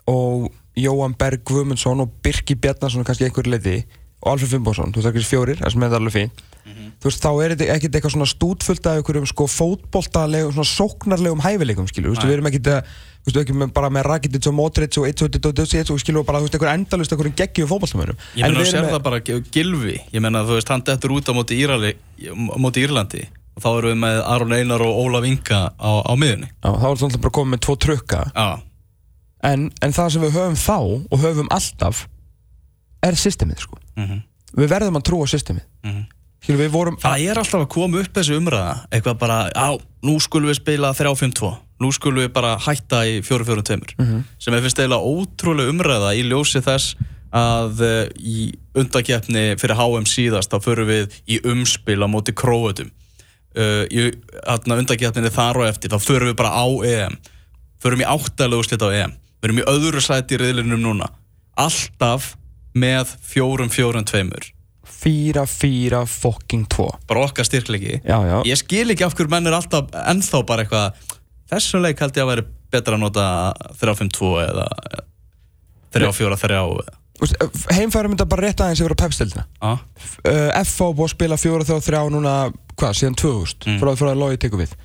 og 0.09 0.49
Jóhann 0.79 1.17
Berg 1.19 1.43
Guðmundsson 1.49 2.05
og 2.05 2.13
Birki 2.25 2.57
Bjarnarsson 2.61 3.07
kannski 3.07 3.27
einhver 3.29 3.49
leiði 3.49 3.81
og 4.19 4.31
Alfred 4.33 4.51
Fimboðsson, 4.55 4.93
þú 4.93 5.03
veist 5.03 5.11
ekki 5.13 5.27
fjórir 5.27 5.61
það 5.63 5.75
sem 5.75 5.85
er 5.87 5.99
alveg 5.99 6.17
fín. 6.17 6.33
Þú 6.99 7.09
veist 7.09 7.23
þá 7.23 7.31
er 7.45 7.53
þetta 7.55 7.75
ekkert 7.77 7.97
eitthvað 7.97 8.13
svona 8.15 8.29
stútfullt 8.29 8.89
af 8.91 8.99
einhverjum 8.99 9.29
sko 9.31 9.47
fótboltalegum 9.49 10.57
svona 10.57 10.69
sóknarlegum 10.69 11.41
hæfileikum 11.45 11.87
skilur, 11.89 12.11
þú 12.11 12.17
veist 12.19 12.27
við 12.29 12.35
erum 12.35 12.49
ekkert 12.51 12.71
að 12.75 12.91
þú 12.91 13.31
veist 13.31 13.41
ekki 13.43 13.57
með, 13.57 13.71
bara 13.77 13.91
með 13.95 14.07
Rakitic 14.09 14.49
og 14.51 14.57
Modric 14.59 14.99
og 15.01 15.07
1-2-2-2 15.09 15.95
og 15.95 16.03
skilur 16.03 16.27
bara 16.29 16.43
þú 16.43 16.49
veist 16.49 16.59
einhver 16.59 16.73
endalust 16.75 17.15
einhverjum 17.15 17.39
geggjum 17.39 17.71
fótboltamönnum 17.71 18.21
Ég 18.35 18.45
meina 18.45 18.65
að 18.65 18.71
sér 18.73 18.91
það 18.91 19.03
bara 19.07 19.23
Gilvi 19.25 19.97
ég 20.13 20.25
meina 20.25 20.43
að 20.43 20.53
þú 20.53 20.59
veist 20.59 20.75
hann 20.75 20.85
dettur 20.91 21.17
út 21.17 21.31
á 21.31 21.33
móti, 21.39 21.59
Írali, 21.63 21.95
móti 22.59 22.85
Írlandi. 22.85 23.25
Og 23.59 23.65
þá 23.65 23.71
erum 23.73 23.91
við 23.91 23.99
með 24.05 24.21
Aron 24.35 24.55
Einar 24.55 24.85
og 24.87 25.01
Ólaf 25.03 25.27
Inga 25.27 25.63
á, 25.75 25.91
á 26.05 26.13
miðunni 26.19 26.51
Já, 26.53 26.69
þá 26.69 26.87
er 26.91 27.01
þetta 27.03 27.25
bara 27.25 27.37
komið 27.39 27.55
með 27.55 27.65
tvo 27.67 27.75
trukka. 27.87 28.21
En, 29.49 29.67
en 29.83 29.95
það 29.95 30.15
sem 30.15 30.27
við 30.27 30.39
höfum 30.39 30.59
þá 30.59 30.79
og 30.79 31.25
höfum 31.25 31.51
alltaf 31.55 32.05
er 33.07 33.19
systemið 33.19 33.67
sko 33.67 33.79
mm 33.99 34.23
við 34.59 34.71
verðum 34.73 34.97
að 34.97 35.03
trúa 35.05 35.27
systemið. 35.29 35.65
Mhm. 35.85 36.05
skilur 36.41 36.61
við 36.63 36.71
vorum 36.73 36.95
Það 37.03 37.25
er 37.29 37.39
alltaf 37.43 37.61
að 37.61 37.69
koma 37.75 37.99
upp 38.01 38.13
þessu 38.17 38.37
umræða 38.39 38.71
eitthvað 38.91 39.19
bara, 39.21 39.37
á, 39.53 39.69
nú 40.03 40.15
skulum 40.25 40.49
við 40.49 40.57
spila 40.63 40.93
3-5-2, 40.97 41.51
nú 41.83 41.91
skulum 41.93 42.23
við 42.23 42.33
bara 42.33 42.55
hætta 42.57 43.03
í 43.05 43.19
4-4-2 43.21 43.93
Mhm. 43.99 44.23
sem 44.39 44.55
er 44.55 44.63
fyrst 44.65 44.79
eiginlega 44.81 45.05
ótrúlega 45.05 45.69
umræða 45.75 46.15
í 46.17 46.23
ljósi 46.25 46.63
þess 46.65 46.95
að 47.31 47.81
uh, 47.85 48.09
í 48.17 48.55
undakefni 48.75 49.45
fyrir 49.61 49.77
HM 49.77 50.07
síðast 50.09 50.49
þá 50.49 50.59
förum 50.65 50.89
við 50.89 51.13
í 51.29 51.41
umspil 51.45 52.01
á 52.01 52.09
móti 52.09 52.33
króötum. 52.33 52.89
Uh, 53.53 53.85
í 53.93 54.09
undakefninni 54.81 55.29
þar 55.31 55.61
og 55.61 55.69
eftir 55.69 55.91
þá 55.93 55.99
förum 56.01 56.31
við 56.33 56.37
bara 56.41 56.57
á 56.57 56.65
EM. 56.89 57.19
Förum 57.85 58.01
í 58.01 58.09
áttalegu 58.09 58.65
slitt 58.65 58.81
á 58.81 58.89
EM. 58.89 59.13
Erum 59.45 59.61
í 59.61 59.69
öðru 59.69 60.01
sæti 60.01 60.39
í 60.39 60.41
riðlinum 60.41 60.81
núna. 60.81 61.11
Alltaf 61.59 62.37
með 62.75 63.15
4-4-2 63.33 64.53
4-4 64.99 66.03
fucking 66.09 66.67
2 66.73 66.89
bara 67.09 67.25
okkar 67.29 67.45
styrklegi 67.47 68.01
Já, 68.05 68.19
já. 68.27 68.39
Ég 68.49 68.59
skil 68.61 68.91
ekki 68.93 69.05
af 69.07 69.15
hverju 69.15 69.31
menn 69.33 69.47
er 69.47 69.57
alltaf 69.59 69.91
ennþá 69.95 70.41
bara 70.49 70.65
eitthvað 70.65 71.03
þessum 71.53 71.85
leik 71.85 72.01
held 72.03 72.17
ég 72.19 72.25
að 72.25 72.31
væri 72.33 72.47
betra 72.73 72.97
að 72.99 73.05
nota 73.05 73.27
3-5-2 73.81 74.33
eða 74.47 74.67
3-4-3 75.95 76.63
Þú 77.19 77.27
veist, 77.27 77.65
Heimfærum 77.75 78.13
þetta 78.15 78.27
bara 78.31 78.45
rétt 78.47 78.61
aðeins 78.63 78.83
yfir 78.85 78.95
á 78.95 78.99
pepstildina 79.01 79.45
Já, 79.59 79.71
uh, 79.75 80.51
FH 80.63 80.91
búið 80.95 81.09
að 81.09 81.15
spila 81.17 81.39
4-3 81.43 82.03
núna, 82.15 82.35
hvað, 82.79 82.93
síðan 83.01 83.17
2000 83.19 83.67
Mm. 83.67 83.79
frá, 83.83 83.91
frá 83.99 84.11
að 84.13 84.21
logi 84.23 84.39
tekur 84.45 84.61
við. 84.63 84.77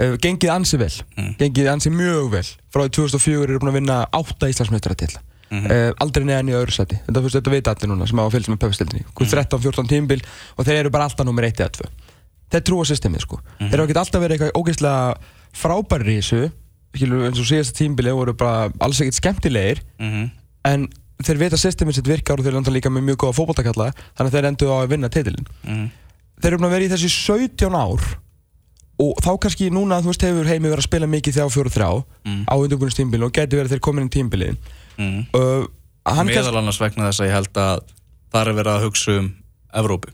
Uh, 0.00 0.14
Gengið 0.16 0.50
ansi 0.54 0.78
vel, 0.80 0.94
Mm. 1.18 1.34
gengið 1.38 1.68
ansi 1.74 1.90
mjög 1.92 2.30
vel. 2.32 2.46
Frá 2.72 2.82
því 2.86 2.94
2004 2.96 3.42
eru 3.44 3.58
búin 3.60 3.70
að 3.74 3.78
vinna 3.80 3.98
8 4.16 4.48
Íslandsmeistara 4.48 4.96
til 4.96 5.12
Mhm. 5.54 5.70
uh, 5.70 5.90
aldrei 6.02 6.24
neðan 6.26 6.50
í 6.50 6.56
öðru 6.58 6.74
seti 6.74 6.98
þetta, 7.06 7.22
þetta 7.36 7.52
veit 7.52 7.68
allir 7.70 7.90
núna 7.92 8.08
sem 8.10 8.18
hafa 8.18 8.34
fylgst 8.34 8.50
með 8.50 8.60
pepstildinni 8.64 9.04
mm. 9.04 9.30
13-14 9.30 9.90
tímbil 9.92 10.20
og 10.56 10.66
þeir 10.66 10.80
eru 10.80 10.90
bara 10.94 11.06
alltaf 11.08 11.26
nummer 11.28 11.46
1 11.46 11.62
eða 11.62 11.70
2 11.78 11.88
þeir 12.54 12.64
trúa 12.66 12.84
systemið 12.88 13.24
sko. 13.24 13.40
Mhm. 13.60 13.70
þeir 13.70 13.80
hafa 13.80 13.88
ekki 13.88 14.00
alltaf 14.02 14.24
verið 14.24 14.36
eitthvað 14.36 14.58
ógeðslega 14.60 15.14
frábæri 15.54 16.14
í 16.14 16.20
þessu. 16.20 16.42
Eins 16.94 17.40
og 17.42 17.46
síðasta 17.48 17.74
tímbili 17.78 18.12
voru 18.14 18.34
bara 18.38 18.68
alls 18.80 19.00
ekkert 19.02 19.18
skemmtilegir. 19.18 19.80
Mhm, 19.98 20.30
en 20.70 20.88
þeir 21.22 21.40
vita 21.40 21.56
að 21.56 21.64
systemið 21.64 21.98
sitt 21.98 22.10
virkar 22.10 22.38
og 22.38 22.46
þeir 22.46 22.56
landa 22.58 22.72
líka 22.74 22.90
með 22.92 23.06
mjög 23.08 23.22
góða 23.22 23.36
fótballtakalla 23.38 23.88
þannig 24.16 24.28
að 24.28 24.36
þeir 24.36 24.48
endur 24.50 24.72
á 24.74 24.76
að 24.82 24.90
vinna 24.94 25.10
titilin 25.12 25.46
mhm. 25.62 25.90
Þeir 26.42 26.56
eru 26.56 26.68
vera 26.68 26.84
í 26.84 26.90
þessi 26.90 27.08
17 27.08 27.76
ár 27.78 28.02
og 29.04 29.18
þá 29.22 29.30
kannski 29.42 29.70
núna 29.74 30.00
þú 30.02 30.10
veist 30.10 30.24
hefur 30.26 30.48
heimi 30.50 30.70
verið 30.70 30.82
að 30.82 30.88
spila 30.88 31.10
mikið 31.10 31.36
þjá 31.38 31.46
fjóru 31.50 31.72
þrjá 31.74 31.90
Mm. 32.24 32.44
á 32.48 32.54
undirbúinins 32.56 32.96
tímbili 32.96 33.26
og 33.26 33.32
getur 33.36 33.60
verið 33.60 33.74
þeir 33.74 33.82
komin 33.84 34.06
í 34.08 34.12
tímbili 34.14 34.56
mhm. 34.98 35.24
uh, 35.38 36.24
Meðal 36.28 36.58
annars 36.60 36.80
vegna 36.82 37.08
þess 37.08 37.22
að 37.22 37.30
ég 37.30 37.38
held 37.38 37.56
að 37.62 37.86
það 38.34 38.42
er 38.42 38.58
verið 38.58 38.74
að 38.74 38.84
hugsa 38.88 39.16
um 39.20 39.32
Evrópu. 39.74 40.12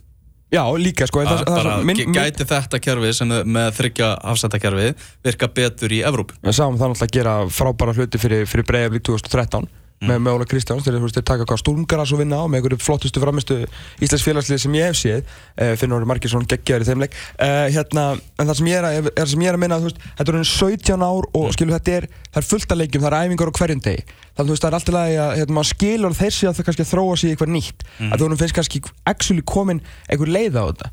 Já, 0.50 0.64
líka 0.82 1.06
sko 1.06 1.22
það, 1.22 1.42
það 1.46 1.58
bara, 1.60 1.74
minn, 1.86 2.14
Gæti 2.14 2.46
þetta 2.48 2.78
kerfi 2.82 3.10
sem 3.14 3.34
með 3.46 3.68
þryggja 3.76 4.08
afsættakerfi 4.32 4.86
virka 5.22 5.48
betur 5.54 5.94
í 5.94 6.00
Evróp 6.06 6.32
Við 6.42 6.56
sáum 6.56 6.78
það 6.80 6.90
náttúrulega 6.90 7.06
að 7.06 7.12
gera 7.14 7.34
frábæra 7.54 7.94
hluti 7.94 8.18
fyrir, 8.18 8.48
fyrir 8.50 8.66
Breiðablík 8.66 9.04
2013 9.06 9.68
mm. 10.00 10.22
með, 10.24 10.32
Óla 10.34 10.46
Kristjáns 10.48 10.86
þegar 10.86 11.12
þeir 11.14 11.24
taka 11.28 11.46
hvað 11.48 11.60
stúlmgaras 11.62 12.12
og 12.14 12.20
vinna 12.22 12.40
á 12.40 12.44
með 12.48 12.60
einhverju 12.60 12.80
flottustu 12.84 13.22
framistu 13.22 13.58
Íslands 14.00 14.24
félagslið 14.24 14.62
sem 14.64 14.76
ég 14.78 14.88
hef 14.88 14.98
séð 14.98 15.20
uh, 15.20 15.74
fyrir 15.76 15.90
náttúrulega 15.90 16.10
margir 16.10 16.32
svona 16.32 16.48
geggjaður 16.50 16.84
í 16.84 16.88
þeimleik 16.88 17.16
uh, 17.16 17.66
hérna, 17.74 18.04
en 18.16 18.50
það 18.50 18.60
sem 18.60 18.70
ég 18.70 18.80
er 18.80 18.88
að, 18.88 19.10
er 19.12 19.32
sem 19.32 19.44
ég 19.44 19.52
er 19.52 19.58
að 19.58 19.64
minna 19.64 19.80
veist, 19.84 20.00
þetta 20.20 20.36
er 20.36 20.48
17 20.52 21.04
ár 21.04 21.28
og 21.30 21.44
mm. 21.46 21.56
skilu 21.56 21.76
þetta 21.76 21.96
er 21.98 22.08
það 22.30 22.40
er 22.42 22.48
fullt 22.48 22.74
að 22.74 22.80
leikjum, 22.82 23.04
það 23.04 23.18
er 23.18 23.28
æfingar 23.30 23.52
á 23.52 23.58
hverjum 23.60 23.84
deg 23.88 24.14
þannig 24.38 24.54
að 24.54 24.62
það 24.62 24.70
er 24.70 24.78
alltaf 24.78 25.00
að 25.00 25.10
hérna, 25.40 25.58
maður 25.58 25.70
skilur 25.74 26.16
þessi 26.20 26.48
að 26.48 26.56
það 26.56 26.70
kannski 26.70 26.86
að 26.86 26.92
þróa 26.94 27.18
sig 27.20 27.28
í 27.28 27.34
eitthvað 27.34 27.52
nýtt 27.56 27.84
mm. 27.98 28.14
að 28.14 28.24
þú 28.24 28.40
finnst 28.40 28.56
kannski 28.56 28.82
actually 29.10 29.44
komin 29.44 29.82
einhver 30.08 30.32
leið 30.32 30.56
á 30.56 30.64
þetta 30.70 30.90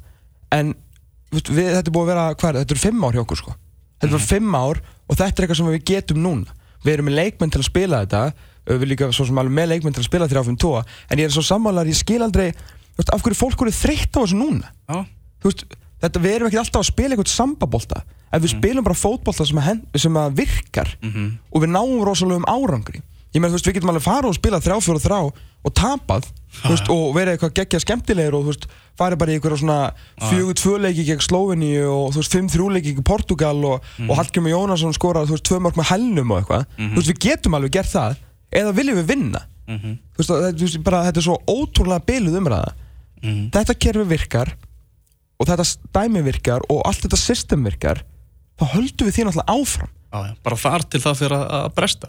en 0.57 0.75
við, 1.31 1.71
þetta 1.75 1.85
er 1.85 1.93
búið 1.93 2.03
að 2.03 2.11
vera, 2.11 2.27
hvað, 2.39 2.59
þetta 2.61 2.75
er 2.75 2.81
fimm 2.81 3.03
ár 3.03 3.17
hjá 3.17 3.23
okkur 3.23 3.41
sko. 3.41 3.55
þetta 4.01 4.13
er 4.13 4.21
mm. 4.21 4.27
fimm 4.31 4.57
ár 4.57 4.81
og 5.07 5.19
þetta 5.19 5.27
er 5.27 5.45
eitthvað 5.45 5.59
sem 5.59 5.69
við 5.71 5.85
getum 5.91 6.21
núna 6.23 6.57
við 6.83 6.93
erum 6.93 7.09
með 7.09 7.17
leikmenn 7.19 7.53
til 7.53 7.61
að 7.61 7.67
spila 7.67 8.03
þetta 8.05 8.23
við 8.67 8.87
líka 8.91 9.09
svo 9.15 9.27
sem 9.27 9.39
alveg 9.39 9.55
með 9.57 9.69
leikmenn 9.73 9.95
til 9.95 10.03
að 10.03 10.09
spila 10.09 10.27
3-5-2 10.31 10.71
en 10.83 11.21
ég 11.21 11.27
er 11.27 11.33
svo 11.33 11.43
sammálar, 11.45 11.87
ég 11.87 11.97
skil 11.97 12.21
aldrei 12.25 12.51
veist, 12.97 13.11
af 13.13 13.23
hverju 13.23 13.39
fólk 13.39 13.65
eru 13.65 13.73
þreytt 13.75 14.17
á 14.17 14.19
þessu 14.19 14.39
núna 14.39 14.71
ah. 14.91 15.05
veist, 15.45 15.65
þetta, 16.03 16.23
við 16.23 16.37
erum 16.37 16.49
ekki 16.49 16.61
alltaf 16.61 16.83
að 16.83 16.89
spila 16.91 17.15
eitthvað 17.15 17.33
sambabólta 17.33 18.01
en 18.27 18.41
við 18.41 18.49
mm. 18.49 18.55
spilum 18.57 18.87
bara 18.87 18.97
fótbólta 18.97 19.47
sem, 19.47 19.61
sem 19.95 20.17
að 20.19 20.41
virkar 20.41 20.97
mm 21.01 21.11
-hmm. 21.11 21.29
og 21.51 21.63
við 21.63 21.71
náum 21.75 22.01
rosalega 22.03 22.43
um 22.43 22.49
árangri 22.49 23.01
ég 23.33 23.41
meðan 23.41 23.59
við 23.59 23.77
getum 23.77 23.93
alveg 23.93 24.03
fara 24.03 24.27
og 24.27 24.35
spila 24.35 24.59
þrjá 24.63 24.81
fjóru 24.83 25.03
þrá 25.03 25.19
og 25.67 25.73
tapað 25.73 26.27
ah. 26.63 26.69
veist, 26.69 26.89
og 26.89 27.15
verið 27.15 27.35
eitthvað 27.35 27.55
geggja 27.59 27.79
skemmtilegir 27.83 28.35
og 28.35 28.53
farið 28.97 29.19
bara 29.21 29.31
í 29.31 29.37
eitthvað 29.37 29.59
svona 29.61 29.93
fjögur 30.29 30.57
tvöleiki 30.57 31.05
gegn 31.05 31.21
Sloveni 31.21 31.73
og 31.85 32.15
fimm 32.25 32.49
þrjúleiki 32.49 32.95
gegn 32.95 33.03
Portugal 33.03 33.57
og, 33.65 33.83
mm. 33.97 34.09
og 34.09 34.17
Hallgjörn 34.17 34.49
Jónasson 34.49 34.95
skorað 34.95 35.35
tvö 35.37 35.59
mörg 35.61 35.77
með 35.77 35.91
hælnum 35.91 36.31
og 36.31 36.39
eitthvað 36.39 36.65
-hmm. 36.77 37.03
við 37.03 37.19
getum 37.19 37.53
alveg 37.53 37.71
gert 37.77 37.91
það 37.91 38.15
eða 38.51 38.75
viljum 38.75 38.99
við 39.01 39.09
vinna 39.13 39.41
mm 39.67 39.77
-hmm. 39.77 39.97
veist, 40.17 40.29
það, 40.29 40.83
bara, 40.83 41.03
þetta 41.07 41.19
er 41.19 41.27
svo 41.27 41.37
ótrúlega 41.47 42.05
byluð 42.07 42.37
umræða 42.41 42.71
mm 42.71 43.29
-hmm. 43.29 43.49
þetta 43.51 43.73
kerfi 43.73 44.05
virkar 44.09 44.55
og 45.37 45.47
þetta 45.47 45.63
stæmi 45.63 46.21
virkar 46.21 46.61
og 46.69 46.81
allt 46.85 47.01
þetta 47.05 47.17
system 47.17 47.63
virkar 47.63 48.03
þá 48.57 48.65
höldum 48.73 49.07
við 49.07 49.13
því 49.15 49.25
náttúrulega 49.27 49.53
áfram 49.53 49.89
ah, 50.11 50.25
ja. 50.27 50.35
bara 50.43 50.55
þar 50.55 50.83
til 50.83 51.01
það 51.01 51.19
fyrir 51.21 51.37
að 51.37 51.73
bresta 51.75 52.07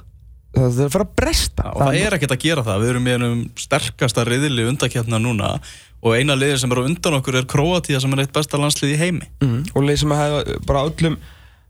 það 0.54 0.90
fyrir 0.90 1.04
að 1.04 1.14
bresta 1.16 1.62
ja, 1.64 1.72
og 1.72 1.80
það, 1.82 1.86
það 1.86 2.06
er 2.06 2.16
ekkert 2.16 2.34
að 2.36 2.44
gera 2.44 2.64
það, 2.64 2.80
við 2.80 2.90
erum 2.90 3.04
með 3.04 3.26
um 3.28 3.42
sterkasta 3.56 4.24
riðili 4.24 4.68
undakjarnar 4.68 5.20
núna 5.20 5.58
og 5.98 6.14
eina 6.14 6.36
liðir 6.38 6.60
sem 6.62 6.72
er 6.72 6.78
á 6.78 6.88
undan 6.88 7.18
okkur 7.18 7.40
er 7.40 7.48
Kroatia 7.50 8.00
sem 8.00 8.12
er 8.14 8.22
eitt 8.22 8.32
besta 8.32 8.60
landslið 8.60 8.94
í 8.94 9.00
heimi 9.00 9.26
mm, 9.42 9.74
og 9.74 9.82
lið 9.84 10.00
sem 10.04 10.14
hefur 10.14 10.62
bara 10.68 10.84
öllum 10.86 11.18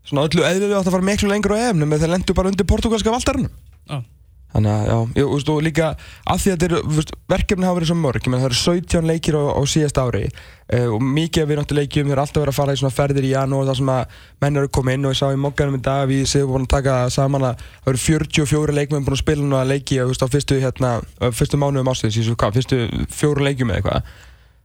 svona 0.05 0.25
öllu 0.29 0.45
eðlilegu 0.45 0.77
átt 0.77 0.87
að 0.87 0.95
fara 0.95 1.07
miklu 1.09 1.29
lengur 1.31 1.55
á 1.57 1.69
EM 1.69 1.83
með 1.83 2.05
þeir 2.05 2.13
lendu 2.13 2.35
bara 2.37 2.51
undir 2.51 2.69
portugalska 2.69 3.13
valdarinn 3.13 3.49
ah. 3.89 4.03
Þannig 4.49 4.71
að, 4.73 4.87
já, 4.89 4.95
ég, 5.19 5.27
veist, 5.29 5.49
og 5.53 5.59
líka 5.61 5.87
af 6.25 6.39
því 6.41 6.51
að 6.51 6.55
þetta 6.55 6.67
eru, 6.67 7.03
verkefni 7.29 7.67
hafa 7.67 7.77
verið 7.77 7.89
svo 7.91 7.97
mörg, 7.99 8.23
ég 8.23 8.31
menn 8.33 8.41
það 8.41 8.47
eru 8.49 8.57
17 8.57 9.09
leikir 9.09 9.35
á, 9.37 9.43
á 9.53 9.61
síðast 9.69 9.99
ári 10.01 10.21
uh, 10.25 10.87
og 10.95 11.03
mikið 11.05 11.43
af 11.43 11.51
við 11.51 11.59
náttúrulega 11.59 11.85
leikjum, 11.85 12.07
við 12.09 12.15
erum 12.15 12.23
alltaf 12.23 12.41
verið 12.41 12.53
að 12.53 12.57
fara 12.57 12.73
í 12.73 12.81
svona 12.81 12.95
ferðir 12.95 13.27
í 13.27 13.33
janúar 13.35 13.69
þar 13.69 13.77
sem 13.77 13.91
að 13.93 14.17
menn 14.41 14.57
eru 14.63 14.71
komið 14.73 14.97
inn 14.97 15.05
og 15.05 15.13
ég 15.13 15.21
sá 15.21 15.27
í 15.29 15.39
mokkanum 15.45 15.77
í 15.77 15.83
dag 15.85 16.01
að 16.01 16.13
við 16.15 16.25
séum 16.33 16.49
búin 16.49 16.65
að 16.65 16.73
taka 16.73 16.97
saman 17.13 17.45
að 17.51 17.63
það 17.67 17.93
eru 17.93 18.03
44 18.07 18.77
leikmenn 18.79 19.05
búin 19.05 19.19
að 19.19 19.21
spila 19.21 19.45
nú 19.45 19.59
að 19.59 19.71
leiki 19.75 20.01
veist, 20.01 20.25
á 20.25 20.33
fyrstu, 20.33 20.57
hérna, 20.65 20.95
fyrstu 21.29 21.61
mánuðum 21.61 21.93
hvað, 21.93 22.57
fyrstu 22.57 22.81
fjóru 23.13 23.45
leikjum 23.45 23.69
eða 23.69 23.83
eitthvað. 23.83 24.11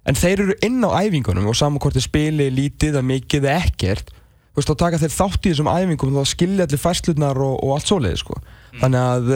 En 0.05 0.17
þeir 0.17 0.43
eru 0.45 0.59
inn 0.65 0.85
á 0.85 0.97
æfingunum 1.01 1.49
og 1.49 1.57
saman 1.57 1.81
hvort 1.81 1.97
þeir 1.97 2.09
spili 2.09 2.51
lítið 2.53 2.97
eða 2.97 3.09
mikið 3.09 3.47
eða 3.49 3.69
ekkert, 3.69 4.13
þú 4.53 4.61
veist, 4.61 4.71
þá 4.71 4.83
taka 4.83 5.01
þeir 5.01 5.15
þátt 5.15 5.47
í 5.47 5.53
þessum 5.53 5.71
æfingum 5.73 6.13
og 6.13 6.27
þá 6.27 6.33
skilja 6.35 6.67
allir 6.69 6.83
færslunar 6.83 7.41
og, 7.41 7.55
og 7.65 7.73
allt 7.75 7.89
svoleiði, 7.89 8.19
sko. 8.21 8.37
Mm. 8.37 8.83
Þannig 8.83 9.01
að 9.01 9.33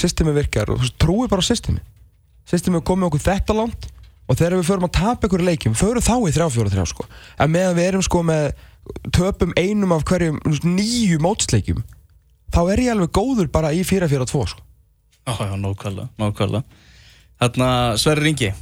systemi 0.00 0.34
virkar 0.34 0.72
og 0.74 0.84
trúi 1.00 1.28
bara 1.30 1.44
á 1.44 1.46
systemi. 1.46 1.80
Systemi 2.48 2.80
er 2.80 2.86
komið 2.86 3.08
okkur 3.10 3.24
þetta 3.24 3.56
langt 3.56 3.88
og 4.28 4.38
þegar 4.38 4.58
við 4.58 4.68
förum 4.68 4.86
að 4.88 4.94
tapa 4.98 5.28
ykkur 5.28 5.44
leikjum 5.44 5.76
förum 5.78 6.04
þá 6.04 6.14
í 6.28 6.34
3-4-3 6.36 6.86
sko. 6.90 7.06
En 7.40 7.52
meðan 7.52 7.78
við 7.78 7.88
erum 7.90 8.04
sko 8.04 8.22
með 8.26 8.52
töpum 9.16 9.54
einum 9.56 9.94
af 9.96 10.04
hverjum 10.08 10.40
nýju 10.64 11.20
mótsleikjum 11.24 11.82
þá 12.54 12.60
er 12.74 12.84
ég 12.84 12.94
alveg 12.94 13.14
góður 13.16 13.50
bara 13.52 13.72
í 13.74 13.84
4-4-2 13.86 14.44
sko. 14.54 14.64
Já, 15.24 15.32
já, 15.40 15.54
nákvæmlega, 15.56 16.10
nákvæmlega. 16.20 16.82
Þarna 17.40 17.68
Sverri 18.00 18.28
Ringi 18.28 18.52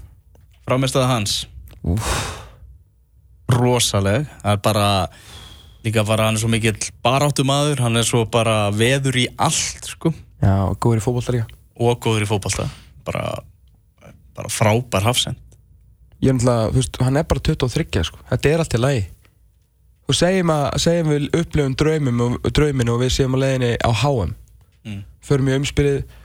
frámestaða 0.66 1.10
hans. 1.10 1.42
Úf. 1.82 2.06
rosaleg. 3.52 4.26
Það 4.42 4.54
er 4.54 4.60
bara 4.64 4.88
líka 5.84 6.04
bara 6.06 6.28
hann 6.28 6.38
er 6.38 6.42
svo 6.42 6.50
mikill 6.50 6.78
baráttu 7.04 7.44
maður 7.46 7.82
hann 7.84 7.98
er 7.98 8.06
svo 8.06 8.22
bara 8.30 8.70
veður 8.70 9.18
í 9.18 9.26
allt 9.36 9.90
sko 9.90 10.12
Já, 10.42 10.54
og 10.66 10.78
góður 10.82 10.98
í 10.98 11.04
fókbalta 11.04 11.34
líka. 11.36 11.58
Og 11.78 11.98
góður 12.02 12.24
í 12.24 12.28
fókbalta. 12.28 12.66
Bara, 13.06 13.24
bara 14.34 14.50
frábær 14.50 15.06
hafsend. 15.06 15.38
Ég 16.22 16.30
er 16.30 16.36
náttúrulega, 16.38 16.70
þú 16.70 16.80
veist, 16.80 16.98
hann 17.02 17.18
er 17.18 17.26
bara 17.30 17.42
23, 17.48 18.04
sko. 18.08 18.18
Þetta 18.30 18.50
er 18.50 18.62
allt 18.62 18.74
í 18.74 18.80
lagi. 18.80 19.04
Þú 20.06 20.16
segjum, 20.18 20.52
að, 20.54 20.66
segjum 20.82 21.10
við 21.12 21.28
upplifum 21.38 21.76
drauminu 21.78 22.28
og, 22.28 22.48
drauminu 22.54 22.94
og 22.94 23.02
við 23.02 23.12
segjum 23.16 23.38
að 23.38 23.44
leiðinni 23.44 23.72
á 23.78 23.90
HM. 24.02 24.34
Mm. 24.82 25.00
Förum 25.22 25.50
í 25.50 25.56
umspilið, 25.60 26.16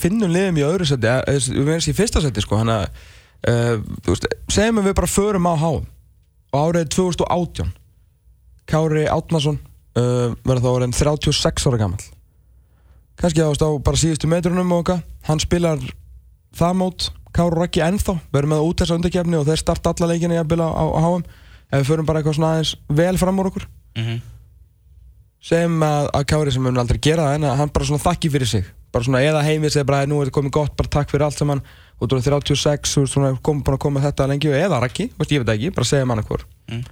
finnum 0.00 0.32
liðum 0.32 0.60
í 0.60 0.66
öðru 0.68 0.88
seti, 0.88 1.12
við 1.28 1.68
verðum 1.68 1.92
í 1.92 1.96
fyrsta 1.96 2.24
seti, 2.24 2.44
sko. 2.44 2.60
Þannig 2.60 2.82
að, 2.82 3.04
uh, 3.52 3.76
þú 4.04 4.16
veist, 4.16 4.28
segjum 4.52 4.82
við 4.84 4.98
bara 5.00 5.12
förum 5.12 5.48
á 5.48 5.54
HM. 5.56 5.88
Og 6.54 6.68
árið 6.68 6.90
2018, 6.94 7.72
Kári 8.70 9.08
Átnason 9.12 9.58
uh, 9.60 10.36
verður 10.44 10.64
þá 10.64 10.70
orðin 10.74 10.96
36 10.96 11.68
ára 11.68 11.80
gammal 11.80 12.04
kannski 13.20 13.44
ást 13.44 13.64
á 13.64 13.68
bara 13.84 14.00
síðustu 14.00 14.30
metrunum 14.30 14.72
og 14.74 14.84
okkar. 14.84 15.00
Hann 15.28 15.42
spilar 15.42 15.80
það 16.56 16.76
mót. 16.80 17.10
Káru 17.34 17.58
Rækki 17.58 17.82
ennþá, 17.82 18.14
verður 18.30 18.50
með 18.52 18.60
út 18.62 18.78
þessa 18.78 18.94
undirkjafni 18.94 19.38
og 19.40 19.48
þeir 19.48 19.58
starta 19.58 19.90
alla 19.90 20.12
leikinni 20.12 20.36
að 20.38 20.52
bila 20.52 20.68
á, 20.70 20.84
á 20.86 20.98
HM 21.02 21.24
ef 21.24 21.80
við 21.80 21.88
förum 21.88 22.06
bara 22.06 22.20
eitthvað 22.20 22.36
svona 22.36 22.50
aðeins 22.54 22.74
vel 23.00 23.18
fram 23.18 23.40
úr 23.42 23.48
okkur. 23.50 23.64
Mm 23.98 24.04
-hmm. 24.04 24.20
segjum 25.42 25.82
að, 25.82 26.10
að 26.14 26.26
Kári 26.30 26.52
sem 26.54 26.62
mun 26.62 26.78
aldrei 26.78 26.98
gera 27.02 27.26
það 27.26 27.34
en 27.34 27.44
að 27.44 27.56
hann 27.58 27.72
bara 27.74 27.84
svona 27.84 28.06
þakki 28.06 28.30
fyrir 28.30 28.46
sig. 28.46 28.64
Bara 28.92 29.04
svona 29.04 29.22
eða 29.26 29.42
heimið 29.42 29.72
segir 29.74 29.86
bara 29.86 30.06
nú 30.06 30.20
er 30.20 30.30
þetta 30.30 30.38
komið 30.38 30.50
gott, 30.50 30.76
bara 30.76 30.88
takk 30.88 31.10
fyrir 31.10 31.26
allt 31.26 31.38
saman. 31.38 31.62
Og 31.98 32.08
þú 32.08 32.16
er 32.16 32.22
36, 32.22 32.94
þú 32.94 33.02
er 33.02 33.10
svona 33.10 33.38
kom, 33.42 33.62
búin 33.62 33.74
að 33.74 33.82
koma 33.82 34.00
þetta 34.00 34.28
lengi 34.30 34.48
eða 34.48 34.80
Rækki, 34.80 35.10
ég 35.30 35.42
veit 35.42 35.48
ekki, 35.48 35.74
bara 35.74 35.86
segja 35.86 36.06
mann 36.06 36.18
eitthvað 36.18 36.46
mm. 36.70 36.84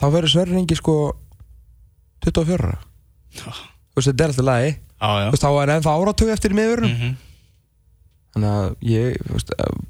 þá 0.00 0.06
verður 0.12 0.32
Sverri 0.32 0.60
Ingi 0.60 0.78
sko 0.78 0.96
24 2.24 2.76
þú 3.36 3.54
veist 3.96 4.10
þetta 4.10 4.24
er 4.24 4.32
alltaf 4.32 4.46
lagi. 4.46 4.74
Ah, 4.96 5.30
veist, 5.30 5.44
þá 5.44 5.62
er 5.62 5.72
ennþá 5.76 5.94
áratögu 5.96 6.32
eftir 6.32 6.56
miðurinn 6.56 6.92
mm 6.92 7.00
-hmm. 7.00 7.16
þannig 8.34 8.52
að 8.52 8.68
ég 8.80 9.16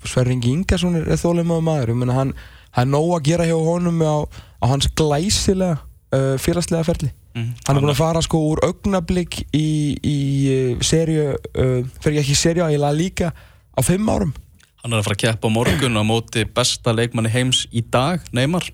Sverringi 0.07 0.53
Ingarsson 0.53 0.97
er 0.99 1.21
þólum 1.21 1.55
á 1.55 1.59
maður. 1.61 1.93
Ég 1.95 2.01
menna 2.01 2.17
hann 2.17 2.33
hann 2.77 2.89
er 2.89 2.93
nóg 2.93 3.13
að 3.17 3.27
gera 3.31 3.47
hjá 3.49 3.57
honum 3.57 4.03
á, 4.05 4.17
á 4.63 4.65
hans 4.69 4.89
glæsilega 4.89 5.79
uh, 6.13 6.37
félagslega 6.39 6.85
ferli. 6.85 7.11
-hmm. 7.35 7.53
hann 7.67 7.77
er 7.77 7.83
búin 7.83 7.95
að 7.95 8.01
fara 8.01 8.23
sko 8.23 8.41
úr 8.53 8.63
augnablík 8.65 9.43
í, 9.53 9.97
í 10.01 10.19
uh, 10.53 10.81
serju 10.81 11.37
uh, 11.37 11.85
fyrir 12.01 12.21
ekki 12.21 12.35
serju 12.35 12.65
að 12.65 12.77
ég 12.77 12.83
laði 12.83 13.03
líka 13.03 13.33
á 13.77 13.81
fimm 13.83 14.09
árum. 14.09 14.35
Hann 14.83 14.93
er 14.93 15.01
að 15.01 15.09
fara 15.09 15.17
að 15.19 15.25
keppa 15.25 15.49
morgun 15.51 15.99
á 15.99 16.03
móti 16.07 16.45
besta 16.45 16.93
leikmanni 16.93 17.31
heims 17.33 17.67
í 17.73 17.83
dag, 17.83 18.21
Neymar. 18.33 18.71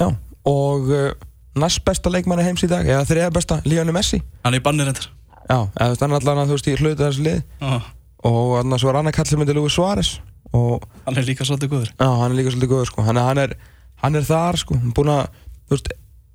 Já 0.00 0.16
og 0.48 0.88
uh, 0.88 1.10
næst 1.58 1.82
besta 1.86 2.12
leikmanni 2.12 2.44
heims 2.46 2.62
í 2.64 2.70
dag 2.70 2.86
eða 2.86 3.06
þriða 3.08 3.32
besta, 3.34 3.60
Lionel 3.66 3.94
Messi 3.96 4.20
hann 4.44 4.54
er 4.54 4.60
í 4.60 4.64
bannir 4.64 4.90
hendur 4.90 5.08
já, 5.50 5.58
eða 5.58 5.96
hann 6.00 6.12
er 6.12 6.18
allavega 6.20 6.48
þú 6.50 6.58
veist 6.58 6.70
í 6.70 6.76
hlutu 6.78 7.02
þessu 7.02 7.26
lið 7.26 7.40
ah. 7.66 7.88
og 8.28 8.58
annars 8.60 8.86
var 8.86 9.00
annar 9.00 9.16
kall 9.16 9.26
sem 9.28 9.42
heitir 9.42 9.58
Luis 9.58 9.74
Suárez 9.74 10.12
og 10.56 10.86
hann 11.06 11.18
er 11.18 11.26
líka 11.26 11.46
svolítið 11.46 11.72
góður 11.74 11.90
já, 11.90 12.06
hann 12.06 12.30
er 12.30 12.38
líka 12.38 12.54
svolítið 12.54 12.72
góður 12.74 12.92
sko. 12.92 13.06
hann, 13.06 13.18
hann, 13.18 13.42
er, 13.42 13.56
hann 14.04 14.20
er 14.20 14.26
þar 14.26 14.60
sko, 14.62 14.78
hann 14.78 14.92
er 14.92 14.96
búin 15.00 15.12
að 15.16 15.90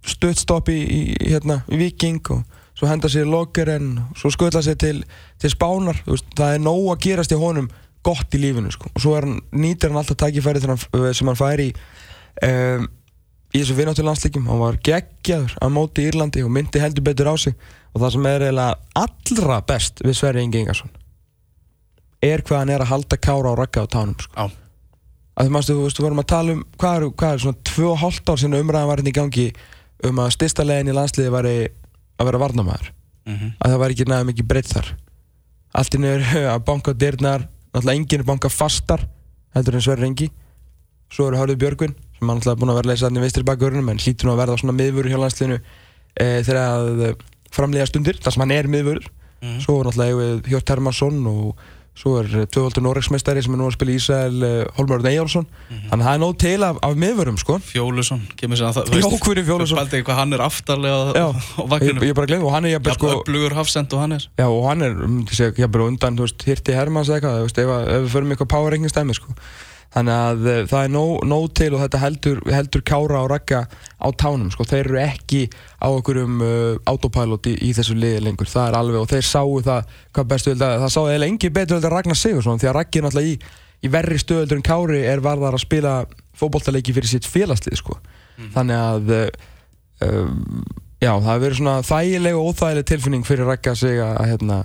stuttstopp 0.06 0.70
í, 0.70 0.78
í, 0.84 1.00
hérna, 1.32 1.62
í 1.72 1.80
Viking 1.80 2.22
og 2.36 2.44
svo 2.76 2.90
henda 2.90 3.10
sér 3.12 3.28
Lokeren 3.30 3.96
og 4.04 4.20
svo 4.20 4.32
skölda 4.34 4.62
sér 4.64 4.78
til, 4.80 5.00
til 5.42 5.52
Spánar 5.52 6.02
veist, 6.06 6.28
það 6.38 6.58
er 6.58 6.64
nóg 6.64 6.92
að 6.92 7.02
gerast 7.08 7.34
í 7.34 7.40
honum 7.40 7.72
gott 8.06 8.36
í 8.38 8.42
lífinu 8.42 8.74
sko. 8.74 8.92
og 8.92 9.02
svo 9.02 9.16
hann, 9.18 9.40
nýtir 9.56 9.92
hann 9.92 10.02
alltaf 10.02 10.20
tækifæri 10.22 10.62
sem 10.62 11.32
hann 11.32 11.40
fær 11.40 11.64
í 11.64 11.72
um, 12.46 12.88
í 13.56 13.62
þessu 13.62 13.78
vinnáttu 13.78 14.04
landsleikum 14.04 14.50
hann 14.52 14.60
var 14.60 14.78
geggjaður 14.84 15.56
á 15.64 15.66
móti 15.72 16.04
í 16.04 16.12
Írlandi 16.12 16.44
og 16.44 16.52
myndi 16.52 16.82
heldur 16.84 17.06
betur 17.08 17.32
á 17.32 17.36
sig. 17.40 17.56
Og 17.96 18.02
það 18.04 18.14
sem 18.18 18.26
er 18.28 18.44
eiginlega 18.44 18.76
allra 19.00 19.62
best 19.64 20.04
við 20.04 20.18
Sverri 20.20 20.44
Inge 20.44 20.60
Ingarsson 20.60 20.92
er 22.26 22.44
hvað 22.46 22.62
hann 22.62 22.74
er 22.74 22.84
að 22.84 22.92
halda 22.92 23.18
kára 23.22 23.54
á 23.54 23.60
rakka 23.60 23.86
á 23.86 23.88
tánum 23.92 24.16
sko. 24.20 24.50
að 25.36 25.48
þú 25.48 25.54
mástu, 25.54 25.76
þú 25.76 25.86
veist, 25.86 26.00
við 26.00 26.08
vorum 26.08 26.22
að 26.22 26.30
tala 26.32 26.54
um 26.56 26.62
hvað 26.80 26.98
er, 26.98 27.08
hvað 27.20 27.34
er 27.34 27.44
svona 27.44 27.60
2,5 27.70 28.32
ár 28.32 28.42
sinna 28.42 28.62
umræðan 28.64 28.90
var 28.90 29.02
hérna 29.02 29.12
í 29.12 29.18
gangi 29.20 29.48
um 30.10 30.22
að 30.24 30.32
styrsta 30.36 30.66
legin 30.66 30.92
í 30.92 30.96
landsliði 30.96 31.34
var 31.34 31.50
að 31.50 32.30
vera 32.30 32.42
varnamæður 32.42 32.92
mm 33.26 33.36
-hmm. 33.36 33.52
að 33.60 33.72
það 33.72 33.82
var 33.84 33.96
ekki 33.96 34.08
næða 34.10 34.30
mikið 34.30 34.48
breytt 34.48 34.72
þar. 34.72 34.96
Allt 35.76 35.96
inn 35.96 36.04
er 36.04 36.24
að 36.54 36.66
banka 36.66 36.94
dyrnar 36.94 37.48
náttúrulega 37.74 38.00
enginn 38.00 38.20
er 38.20 38.26
banka 38.26 38.50
fastar 38.50 39.08
heldur 39.54 39.76
en 39.76 39.82
Sverri 39.82 40.08
Ingi. 40.08 40.32
Svo 41.12 41.28
eru 41.28 41.38
Hörður 41.38 41.60
Björgvin 41.60 41.96
sem 42.16 42.30
hann 42.30 42.40
alltaf 42.40 42.60
búin 42.60 42.72
að 42.74 42.80
vera 42.80 42.88
að 42.88 42.92
leysa 42.94 43.08
þannig 43.10 43.26
vinstri 43.26 43.48
bakverðunum 43.48 43.92
en 43.92 44.02
hlýtur 44.02 44.30
nú 44.30 44.36
að 44.36 44.42
verða 44.44 44.58
svona 44.62 44.78
miðvörur 44.80 45.12
hjá 45.12 45.20
landsliðinu 45.22 45.60
e, 45.60 46.28
þegar 46.48 46.62
að 46.64 47.24
framlega 47.56 47.88
stundir 47.90 48.20
þar 48.24 48.36
sem 48.36 48.46
hann 48.46 48.56
er 48.56 48.70
miðvörur 48.72 49.08
mm. 49.44 49.58
svo 49.64 49.80
er 49.80 49.90
náttúrulega 49.90 50.52
Hjort 50.52 50.76
Hermansson 50.76 51.26
og 51.32 51.66
svo 51.96 52.18
er 52.20 52.28
tvöfaldur 52.52 52.84
Noregsmeistari 52.84 53.40
sem 53.44 53.54
er 53.56 53.60
nú 53.62 53.70
að 53.70 53.78
spila 53.78 53.94
í 53.94 54.00
Ísæl 54.02 54.48
Holmörður 54.76 55.08
Eyjálsson 55.14 55.46
mm 55.46 55.76
-hmm. 55.76 55.86
þannig 55.92 56.04
að 56.04 56.08
það 56.08 56.16
er 56.16 56.22
nóg 56.24 56.34
til 56.44 56.64
af, 56.68 56.80
af 56.84 56.96
miðvörum 57.04 57.38
sko. 57.40 57.56
Fjólusson, 57.64 58.22
kemur 58.36 58.60
sér 58.60 58.68
að 58.68 58.76
það 58.76 59.20
hverju 59.24 59.46
Fjólusson? 59.46 59.78
Spældi 59.78 59.98
eitthvað, 59.98 60.20
hann 60.20 60.34
er 60.34 60.42
aftarlega 60.44 60.98
á 61.16 61.28
vagninu 61.72 62.04
Ég 62.04 62.12
er 62.12 62.18
bara 62.18 62.26
að 62.28 62.32
glemja 62.34 62.46
og 62.46 62.52
hann 62.52 62.66
er 62.66 62.72
jafnveg 62.76 62.94
sko 63.00 63.14
Öflugur 63.22 63.56
hafsend 63.56 63.94
og 63.94 64.00
hann 64.00 64.12
er. 64.12 64.28
Já 64.38 64.48
og 64.48 64.68
hann 64.68 64.82
er, 64.82 64.92
ég 64.92 65.60
er 65.64 65.82
undan, 65.88 66.18
þú 66.18 66.28
veist, 66.28 66.44
Hirti 66.44 66.76
Hermanns 66.76 67.10
eitthvað, 67.10 67.46
ef 67.48 67.56
við 67.56 68.12
förum 68.12 68.32
eitthvað 68.32 68.52
power 68.52 68.72
ranking 68.72 68.92
stæmi 68.92 69.16
sko 69.16 69.32
Þannig 69.96 70.14
að 70.14 70.48
uh, 70.52 70.58
það 70.68 70.82
er 70.82 70.92
nóg, 70.92 71.12
nóg 71.32 71.46
til 71.56 71.70
og 71.72 71.82
þetta 71.86 72.02
heldur, 72.02 72.40
heldur 72.52 72.84
kára 72.86 73.22
og 73.24 73.30
ragga 73.32 73.62
á 73.72 74.08
tánum. 74.12 74.50
Sko. 74.52 74.68
Þeir 74.68 74.82
eru 74.90 75.00
ekki 75.06 75.42
á 75.80 75.88
okkurum 75.88 76.42
uh, 76.44 76.82
autopilot 76.92 77.48
í, 77.52 77.56
í 77.64 77.72
þessu 77.78 77.96
liði 77.96 78.26
lengur. 78.26 78.50
Það 78.52 78.68
er 78.68 78.80
alveg 78.82 79.00
og 79.02 79.12
þeir 79.14 79.28
sáu 79.30 79.62
það 79.64 79.96
hvað 80.12 80.30
bestu 80.34 80.52
vilja. 80.52 80.72
Það 80.84 80.94
sáu 80.98 81.08
eða 81.14 81.30
engi 81.32 81.54
betur 81.56 81.80
vilja 81.80 81.94
Ragnar 81.96 82.20
Sigursson 82.20 82.60
því 82.60 82.72
að 82.72 82.78
Raggi 82.80 83.02
er 83.02 83.08
náttúrulega 83.08 83.32
í, 83.32 83.54
í 83.80 83.94
verri 83.96 84.20
stöðuldur 84.20 84.60
en 84.60 84.68
Kári 84.68 85.02
er 85.08 85.24
varðar 85.24 85.56
að 85.56 85.64
spila 85.64 85.98
fókbóltaleiki 86.36 86.96
fyrir 86.96 87.14
sitt 87.16 87.30
félagslið. 87.32 87.80
Sko. 87.80 88.00
Mm. 88.36 88.52
Þannig 88.58 88.84
að 88.84 89.14
uh, 89.16 90.66
já, 91.00 91.12
það 91.14 91.30
hefur 91.30 91.46
verið 91.46 91.60
svona 91.62 91.78
þægileg 91.88 92.40
og 92.40 92.52
óþægileg 92.52 92.90
tilfinning 92.92 93.28
fyrir 93.28 93.48
Ragga 93.48 93.76
sig 93.80 94.04
að 94.04 94.26
hérna, 94.34 94.60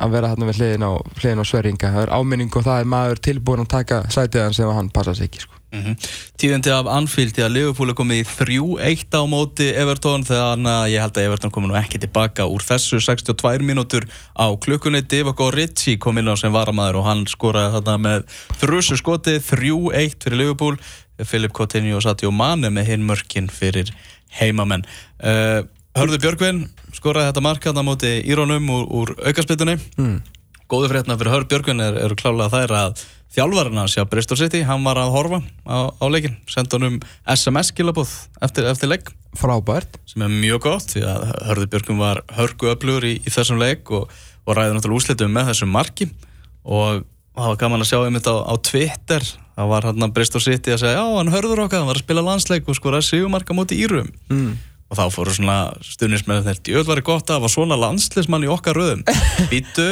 að 0.00 0.16
vera 0.16 0.32
hérna 0.32 0.48
við 0.48 0.60
hliðin 0.60 0.84
á, 0.86 0.92
hliðin 1.20 1.42
á 1.42 1.50
Sverringa 1.50 1.94
það 1.94 2.04
er 2.06 2.12
áminning 2.16 2.52
og 2.56 2.66
það 2.66 2.82
er 2.82 2.92
maður 2.94 3.24
tilbúin 3.26 3.64
að 3.64 3.72
taka 3.76 4.02
sætið 4.12 4.46
hans 4.46 4.60
ef 4.60 4.76
hann 4.76 4.92
passa 4.94 5.14
sig 5.14 5.28
ekki 5.28 5.42
sko. 5.44 5.54
mm 5.70 5.82
-hmm. 5.82 5.96
Tíðandi 6.40 6.70
af 6.72 6.86
Anfield 6.86 7.38
að 7.38 7.52
Liverpool 7.52 7.90
er 7.90 7.94
komið 7.94 8.20
í 8.20 8.28
3-1 8.30 9.18
á 9.20 9.22
móti 9.28 9.66
Everton 9.74 10.24
þegar 10.24 10.88
ég 10.88 11.00
held 11.00 11.16
að 11.16 11.24
Everton 11.24 11.50
komi 11.50 11.68
nú 11.68 11.74
ekki 11.74 11.98
tilbaka 11.98 12.46
úr 12.46 12.62
þessu. 12.62 13.00
62 13.00 13.62
mínútur 13.62 14.08
á 14.34 14.46
klukkunni. 14.56 15.02
Divock 15.02 15.40
Ritchie 15.54 15.98
kom 15.98 16.18
inn 16.18 16.28
á 16.28 16.34
sem 16.36 16.52
varamæður 16.52 16.96
og 16.96 17.04
hann 17.04 17.26
skoraði 17.26 17.72
þarna 17.74 17.96
með 17.98 18.24
þrjusu 18.60 18.96
skoti 18.96 19.38
3-1 19.38 20.16
fyrir 20.22 20.38
Liverpool. 20.38 20.76
Filip 21.24 21.52
Coutinho 21.52 21.96
og 21.96 22.02
Sadio 22.02 22.30
Mane 22.30 22.70
með 22.70 22.86
hinn 22.86 23.06
mörkin 23.06 23.48
fyrir 23.48 23.92
heimamenn. 24.40 24.84
Uh, 25.22 25.66
Hörður 25.98 26.20
Björgvin 26.22 26.60
skoraði 26.94 27.30
þetta 27.30 27.42
mark 27.42 27.64
hérna 27.66 27.82
móti 27.82 28.10
Írónum 28.22 28.68
úr, 28.70 28.84
úr 28.94 29.10
aukarspiltunni 29.26 29.74
mm. 29.98 30.18
góðu 30.70 30.90
fréttina 30.92 31.16
fyrir 31.18 31.34
Hörður 31.34 31.48
Björgvin 31.50 31.82
er, 31.82 31.98
er 32.04 32.14
klálega 32.18 32.52
þær 32.52 32.74
að 32.78 33.02
þjálfvarinn 33.34 33.78
hans 33.78 33.96
hjá 33.98 34.04
Bristol 34.10 34.38
City, 34.38 34.62
hann 34.66 34.86
var 34.86 34.98
að 35.02 35.10
horfa 35.14 35.40
á, 35.66 35.90
á 35.90 36.06
leikin, 36.10 36.36
senda 36.50 36.78
hann 36.78 36.86
um 36.88 37.00
SMS-skilabóð 37.30 38.12
eftir, 38.42 38.70
eftir 38.70 38.90
leik. 38.90 39.10
Frábært, 39.38 40.00
sem 40.10 40.22
er 40.26 40.30
mjög 40.30 40.64
gott 40.66 40.94
því 40.94 41.04
að 41.06 41.26
Hörður 41.50 41.70
Björgvin 41.74 42.00
var 42.02 42.22
hörgu 42.38 42.72
öflugur 42.72 43.06
í, 43.06 43.12
í 43.22 43.34
þessum 43.34 43.62
leik 43.62 43.90
og, 43.94 44.10
og 44.46 44.58
ræði 44.58 44.78
náttúrulega 44.78 45.02
úslitum 45.04 45.34
með 45.34 45.52
þessum 45.52 45.74
marki. 45.74 46.10
Og 46.66 47.04
það 47.38 47.52
var 47.52 47.60
gaman 47.62 47.84
að 47.84 47.90
sjá 47.92 48.00
þetta 48.06 48.34
á, 48.34 48.38
á 48.50 48.54
Twitter 48.70 49.30
það 49.60 49.70
var 49.74 49.86
hann 49.90 50.06
að 50.06 50.16
Bristol 50.16 50.42
City 50.42 50.74
að 50.74 50.82
segja 50.82 50.98
já, 50.98 51.06
hann 51.18 51.34
hörður 51.34 51.66
okkar, 51.66 51.82
hann 51.82 51.90
var 51.90 51.98
að 51.98 52.06
spila 52.06 52.26
landsleik 52.26 52.66
og 52.70 52.78
skoraði 52.78 53.10
sigumarka 53.10 53.54
móti 53.54 53.78
Írum. 53.82 54.10
Mm 54.30 54.58
og 54.90 54.98
þá 54.98 55.04
fóru 55.14 55.34
svona 55.34 55.58
stundismenn 55.86 56.42
þetta 56.46 56.74
jöð 56.74 56.90
var 56.90 57.02
gott 57.06 57.28
að 57.28 57.36
það 57.36 57.44
var 57.44 57.52
svona 57.54 57.78
landslismann 57.78 58.46
í 58.46 58.50
okkar 58.50 58.78
röðum. 58.80 59.04
Býtu 59.52 59.86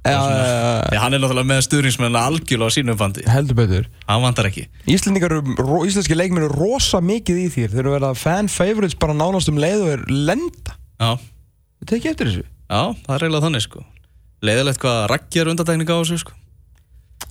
hann 0.00 1.12
er 1.12 1.20
náttúrulega 1.20 1.44
með 1.44 1.58
stuðningsmenn 1.66 2.16
algjörlega 2.16 2.72
á 2.72 2.76
sínum 2.76 2.98
fandi 3.00 3.24
heldur 3.28 3.58
betur. 3.58 3.88
Hann 4.08 4.22
vantar 4.24 4.48
ekki. 4.48 4.64
Íslenski 4.88 6.16
leikminn 6.16 6.46
eru 6.46 6.54
rosa 6.56 7.02
mikið 7.04 7.42
í 7.42 7.46
þér 7.52 7.74
þeir 7.74 7.82
eru 7.84 7.94
verið 7.98 8.08
að 8.08 8.22
fan 8.22 8.48
favorites 8.48 8.96
bara 9.00 9.16
nánast 9.16 9.52
um 9.52 9.60
leið 9.60 9.84
og 9.84 9.92
er 9.98 10.04
lenda. 10.08 10.76
Já. 10.96 11.12
Það 11.20 11.92
tekið 11.92 12.12
eftir 12.14 12.30
þessu? 12.32 12.46
Já 12.70 12.82
það 13.04 13.14
er 13.14 13.26
eiginlega 13.26 13.46
þannig 13.46 13.66
sko. 13.66 13.86
Leiðilegt 14.40 14.80
hvað 14.80 15.00
raggjar 15.12 15.52
undatekninga 15.52 16.00
á 16.00 16.00
þessu 16.00 16.22
sko 16.24 16.39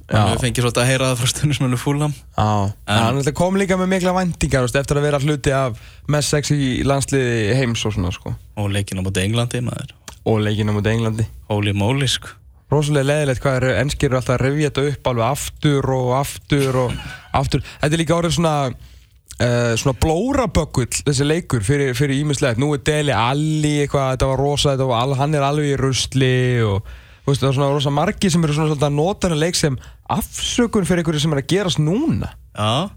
Við 0.10 0.41
fengið 0.41 0.66
svolítið 0.66 0.82
að 0.82 0.89
heyra 0.89 1.07
það 1.12 1.20
frá 1.20 1.32
stundismennu 1.34 1.78
fúlnam 1.78 2.14
Hann 2.36 3.22
kom 3.38 3.60
líka 3.62 3.78
með 3.78 3.91
mikla 3.93 4.16
vendingar 4.18 4.66
eftir 4.66 4.97
að 4.97 5.05
vera 5.05 5.22
hluti 5.22 5.53
af 5.53 5.80
mest 6.10 6.34
sexy 6.34 6.82
landsliði 6.88 7.55
heims 7.60 7.86
og 7.86 7.93
svona 7.95 8.14
sko. 8.16 8.34
Og 8.57 8.72
leikinn 8.74 9.01
á 9.01 9.05
mútið 9.05 9.28
Englandi 9.28 9.62
maður. 9.66 9.93
Og 10.26 10.41
leikinn 10.41 10.72
á 10.72 10.74
mútið 10.74 10.95
Englandi. 10.95 11.28
Holy 11.51 11.76
moly 11.78 12.10
sko. 12.10 12.34
Rósalega 12.70 13.10
leðilegt 13.10 13.41
hvað 13.41 13.60
er 13.60 13.80
ennskir 13.84 14.14
alltaf 14.14 14.36
að 14.36 14.43
revja 14.45 14.70
þetta 14.70 14.89
upp 14.91 15.10
alveg 15.12 15.28
aftur 15.30 15.91
og 15.93 16.12
aftur 16.20 16.80
og 16.84 16.97
aftur. 17.38 17.64
Þetta 17.82 17.95
er 17.95 18.01
líka 18.03 18.18
orðið 18.18 18.36
svona 18.38 18.55
uh, 18.70 19.76
svona 19.80 19.95
blórabökkull 20.01 20.89
þessi 21.05 21.28
leikur 21.28 21.66
fyrir, 21.66 21.93
fyrir 21.97 22.22
ímislegt 22.22 22.62
Nú 22.62 22.72
er 22.76 22.84
Deli 22.86 23.16
Alli 23.16 23.80
eitthvað, 23.84 24.16
þetta 24.16 24.32
var 24.32 24.43
rosa, 24.43 24.74
þetta 24.74 24.89
var, 24.89 25.16
hann 25.22 25.38
er 25.38 25.45
alveg 25.45 25.74
í 25.74 25.80
rusli 25.80 26.34
og 26.66 26.89
veist, 27.28 27.41
það 27.41 27.49
er 27.49 27.57
svona 27.57 27.74
rosa 27.74 27.93
margi 27.93 28.32
sem 28.32 28.45
eru 28.45 28.55
svona 28.55 28.72
svolítið 28.72 28.88
að 28.88 28.97
nota 28.99 29.28
hennar 29.28 29.43
leik 29.43 29.59
sem 29.59 29.78
afsökun 30.15 30.88
fyrir 30.88 31.03
einhverju 31.03 31.26
sem 31.26 31.36
er 31.36 31.43
að 31.43 31.51
gerast 31.53 31.82
núna. 31.84 32.32
Já, 32.55 32.89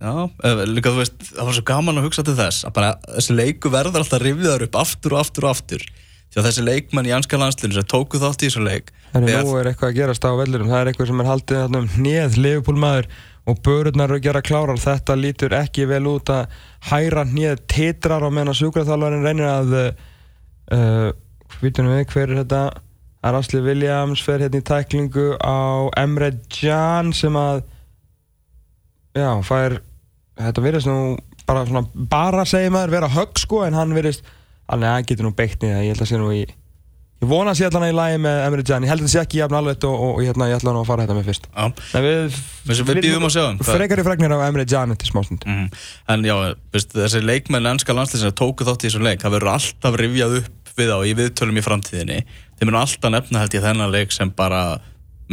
já, 0.00 0.14
líka 0.70 0.92
þú 0.92 1.02
veist 1.02 1.30
það 1.32 1.44
var 1.50 1.58
svo 1.58 1.66
gaman 1.72 2.00
að 2.00 2.08
hugsa 2.08 2.26
til 2.26 2.36
þess 2.38 2.66
að 2.68 2.76
bara 2.80 2.96
þessi 3.14 3.38
leiku 3.38 3.72
verður 3.72 4.02
alltaf 4.02 4.24
rifjaður 4.24 4.66
upp 4.68 4.82
aftur 4.82 5.16
og 5.16 5.24
aftur 5.24 5.48
og 5.48 5.56
aftur. 5.56 5.86
Því 6.26 6.40
að 6.42 6.48
þessi 6.48 6.66
leikmann 6.66 7.06
í 7.06 7.14
anska 7.14 7.38
landslunum 7.38 7.76
sem 7.76 7.86
tóku 7.88 8.18
þátt 8.20 8.42
í 8.42 8.48
þessu 8.48 8.64
leik 8.66 8.90
Það 9.12 9.28
er 9.30 9.44
nú 9.46 9.54
er 9.60 9.70
eitthvað 9.70 9.92
að 9.92 9.98
gerast 10.00 10.26
á 10.26 10.30
veldurum 10.36 10.70
það 10.70 10.80
er 10.80 10.90
eitthvað 10.90 11.10
sem 11.10 11.20
er 11.22 11.28
haldið 11.30 11.76
um 11.78 11.86
neð 12.02 12.38
leifupólmaður 12.42 13.08
og 13.46 13.60
börurnar 13.62 14.10
eru 14.10 14.18
að 14.18 14.24
gera 14.26 14.42
klárar. 14.42 14.80
Þetta 14.82 15.16
lítur 15.20 15.54
ekki 15.56 15.86
vel 15.86 16.02
út 16.10 16.32
að 16.34 16.56
hæra 16.90 17.22
neð 17.28 17.62
titrar 17.70 18.26
á 18.26 18.28
meðan 18.28 18.58
sjúkraþálarinn 18.58 19.22
reynir 19.24 19.46
að 19.48 19.76
uh, 19.78 21.12
við 21.62 21.78
hver 21.78 22.26
er 22.26 22.40
þetta 22.42 22.62
Rasli 23.34 23.62
Williams 23.64 24.22
fer 24.24 24.44
hérna 24.44 24.60
í 24.60 24.66
tæklingu 24.66 25.28
á 25.40 25.88
Emre 25.98 26.32
Can 26.52 27.12
sem 27.16 27.36
að 27.38 27.64
já, 29.16 29.30
fær 29.46 29.80
þetta 30.36 30.64
virðist 30.64 30.90
nú 30.90 31.16
bara 31.46 31.64
svona 31.68 31.86
bara 32.10 32.44
segir 32.48 32.74
maður 32.74 32.96
vera 32.98 33.14
högg 33.16 33.40
sko 33.40 33.64
en 33.66 33.78
hann 33.78 33.96
virðist 33.96 34.26
alveg 34.66 34.88
að 34.88 34.94
hann 34.96 35.10
getur 35.10 35.28
nú 35.28 35.34
beitt 35.36 35.60
niður 35.62 35.84
ég 35.84 35.92
held 35.94 36.04
að 36.04 36.10
sé 36.10 36.20
nú 36.20 36.30
í 36.34 36.44
ég 37.16 37.30
vona 37.30 37.54
að 37.54 37.60
sé 37.60 37.68
allan 37.68 37.86
að 37.86 37.92
ég 37.92 37.96
lægi 37.96 38.18
með 38.26 38.40
Emre 38.44 38.66
Can 38.66 38.84
ég 38.84 38.92
held 38.92 39.02
að 39.02 39.06
það 39.06 39.14
sé 39.14 39.22
ekki 39.22 39.40
jafn 39.40 39.56
alveg 39.56 39.86
og, 39.88 39.94
og, 39.94 40.12
og 40.18 40.26
hérna, 40.26 40.50
ég 40.50 40.58
ætla 40.58 40.74
nú 40.74 40.82
að 40.82 40.90
fara 40.90 41.06
þetta 41.06 41.16
með 41.16 41.30
fyrst. 41.30 41.48
Já, 41.48 42.02
við, 42.04 42.40
við 42.68 43.00
býðum 43.06 43.24
á 43.24 43.30
sjáum 43.32 43.62
Frekar 43.64 44.02
í 44.02 44.06
fregnir 44.10 44.36
á 44.36 44.38
Emre 44.44 44.66
Can 44.68 44.92
til 45.00 45.08
smástund 45.08 45.46
mm. 45.48 45.70
En 46.12 46.28
já, 46.28 46.34
veist, 46.76 46.92
þessi 46.92 47.22
leikmenn 47.24 47.72
ennska 47.72 47.96
landslýsina 47.96 48.36
tóku 48.36 48.68
þátt 48.68 48.84
í 48.84 48.90
þessum 48.90 49.06
leik 49.06 49.24
það 49.24 49.38
verður 49.38 49.54
alltaf 49.54 49.98
rivjað 50.02 50.38
upp 50.42 50.65
við 50.78 50.92
á 50.92 50.98
í 51.06 51.14
viðtölum 51.16 51.58
í 51.58 51.64
framtíðinni 51.64 52.18
þeir 52.26 52.68
munu 52.68 52.80
alltaf 52.80 53.12
nefna 53.12 53.42
held 53.42 53.56
ég 53.56 53.64
þennan 53.64 53.92
leik 53.94 54.14
sem 54.14 54.32
bara 54.36 54.78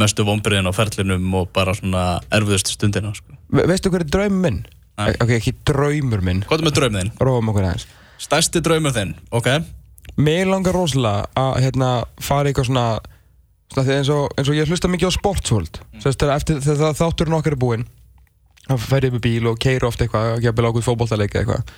mestu 0.00 0.26
vonbyrðin 0.26 0.68
á 0.68 0.72
ferlinum 0.74 1.36
og 1.38 1.50
bara 1.54 1.74
svona 1.76 2.04
erfiðustu 2.34 2.74
stundina 2.74 3.12
sko. 3.14 3.36
Ve 3.54 3.66
Veistu 3.70 3.92
hverju 3.92 4.10
draumur 4.10 4.42
minn? 4.42 4.64
Nei. 4.98 5.14
Ok, 5.18 5.32
ekki 5.38 5.54
draumur 5.66 6.22
minn 6.22 6.44
Hvað 6.46 6.60
er 6.60 6.68
með 6.68 6.76
draumur 6.78 7.02
þinn? 7.02 7.14
Róum 7.26 7.50
okkur 7.50 7.66
aðeins 7.66 7.88
Stærsti 8.22 8.62
draumur 8.62 8.94
þinn, 8.94 9.16
ok 9.34 9.48
Mér 10.20 10.46
langar 10.46 10.76
rosalega 10.76 11.26
að 11.38 11.56
hérna, 11.64 11.88
fara 12.22 12.50
eitthvað 12.50 12.68
svona, 12.68 12.84
svona 13.72 13.96
eins, 13.96 14.10
og, 14.14 14.28
eins 14.38 14.50
og 14.52 14.58
ég 14.58 14.70
hlusta 14.70 14.90
mikið 14.92 15.10
á 15.10 15.18
sportsvöld 15.18 15.80
mm. 15.80 16.04
eftir 16.36 16.60
þegar 16.62 16.94
þátturinn 16.98 17.38
okkar 17.40 17.56
er 17.56 17.62
búinn 17.64 17.86
þá 18.68 18.76
fer 18.80 19.08
ég 19.08 19.16
með 19.16 19.24
bíl 19.26 19.50
og 19.50 19.58
keir 19.60 19.84
ofta 19.86 20.06
eitthvað 20.06 20.36
og 20.36 20.44
gefur 20.44 20.68
ákveð 20.70 20.86
fókbóltaleika 20.86 21.42
eitthvað 21.42 21.74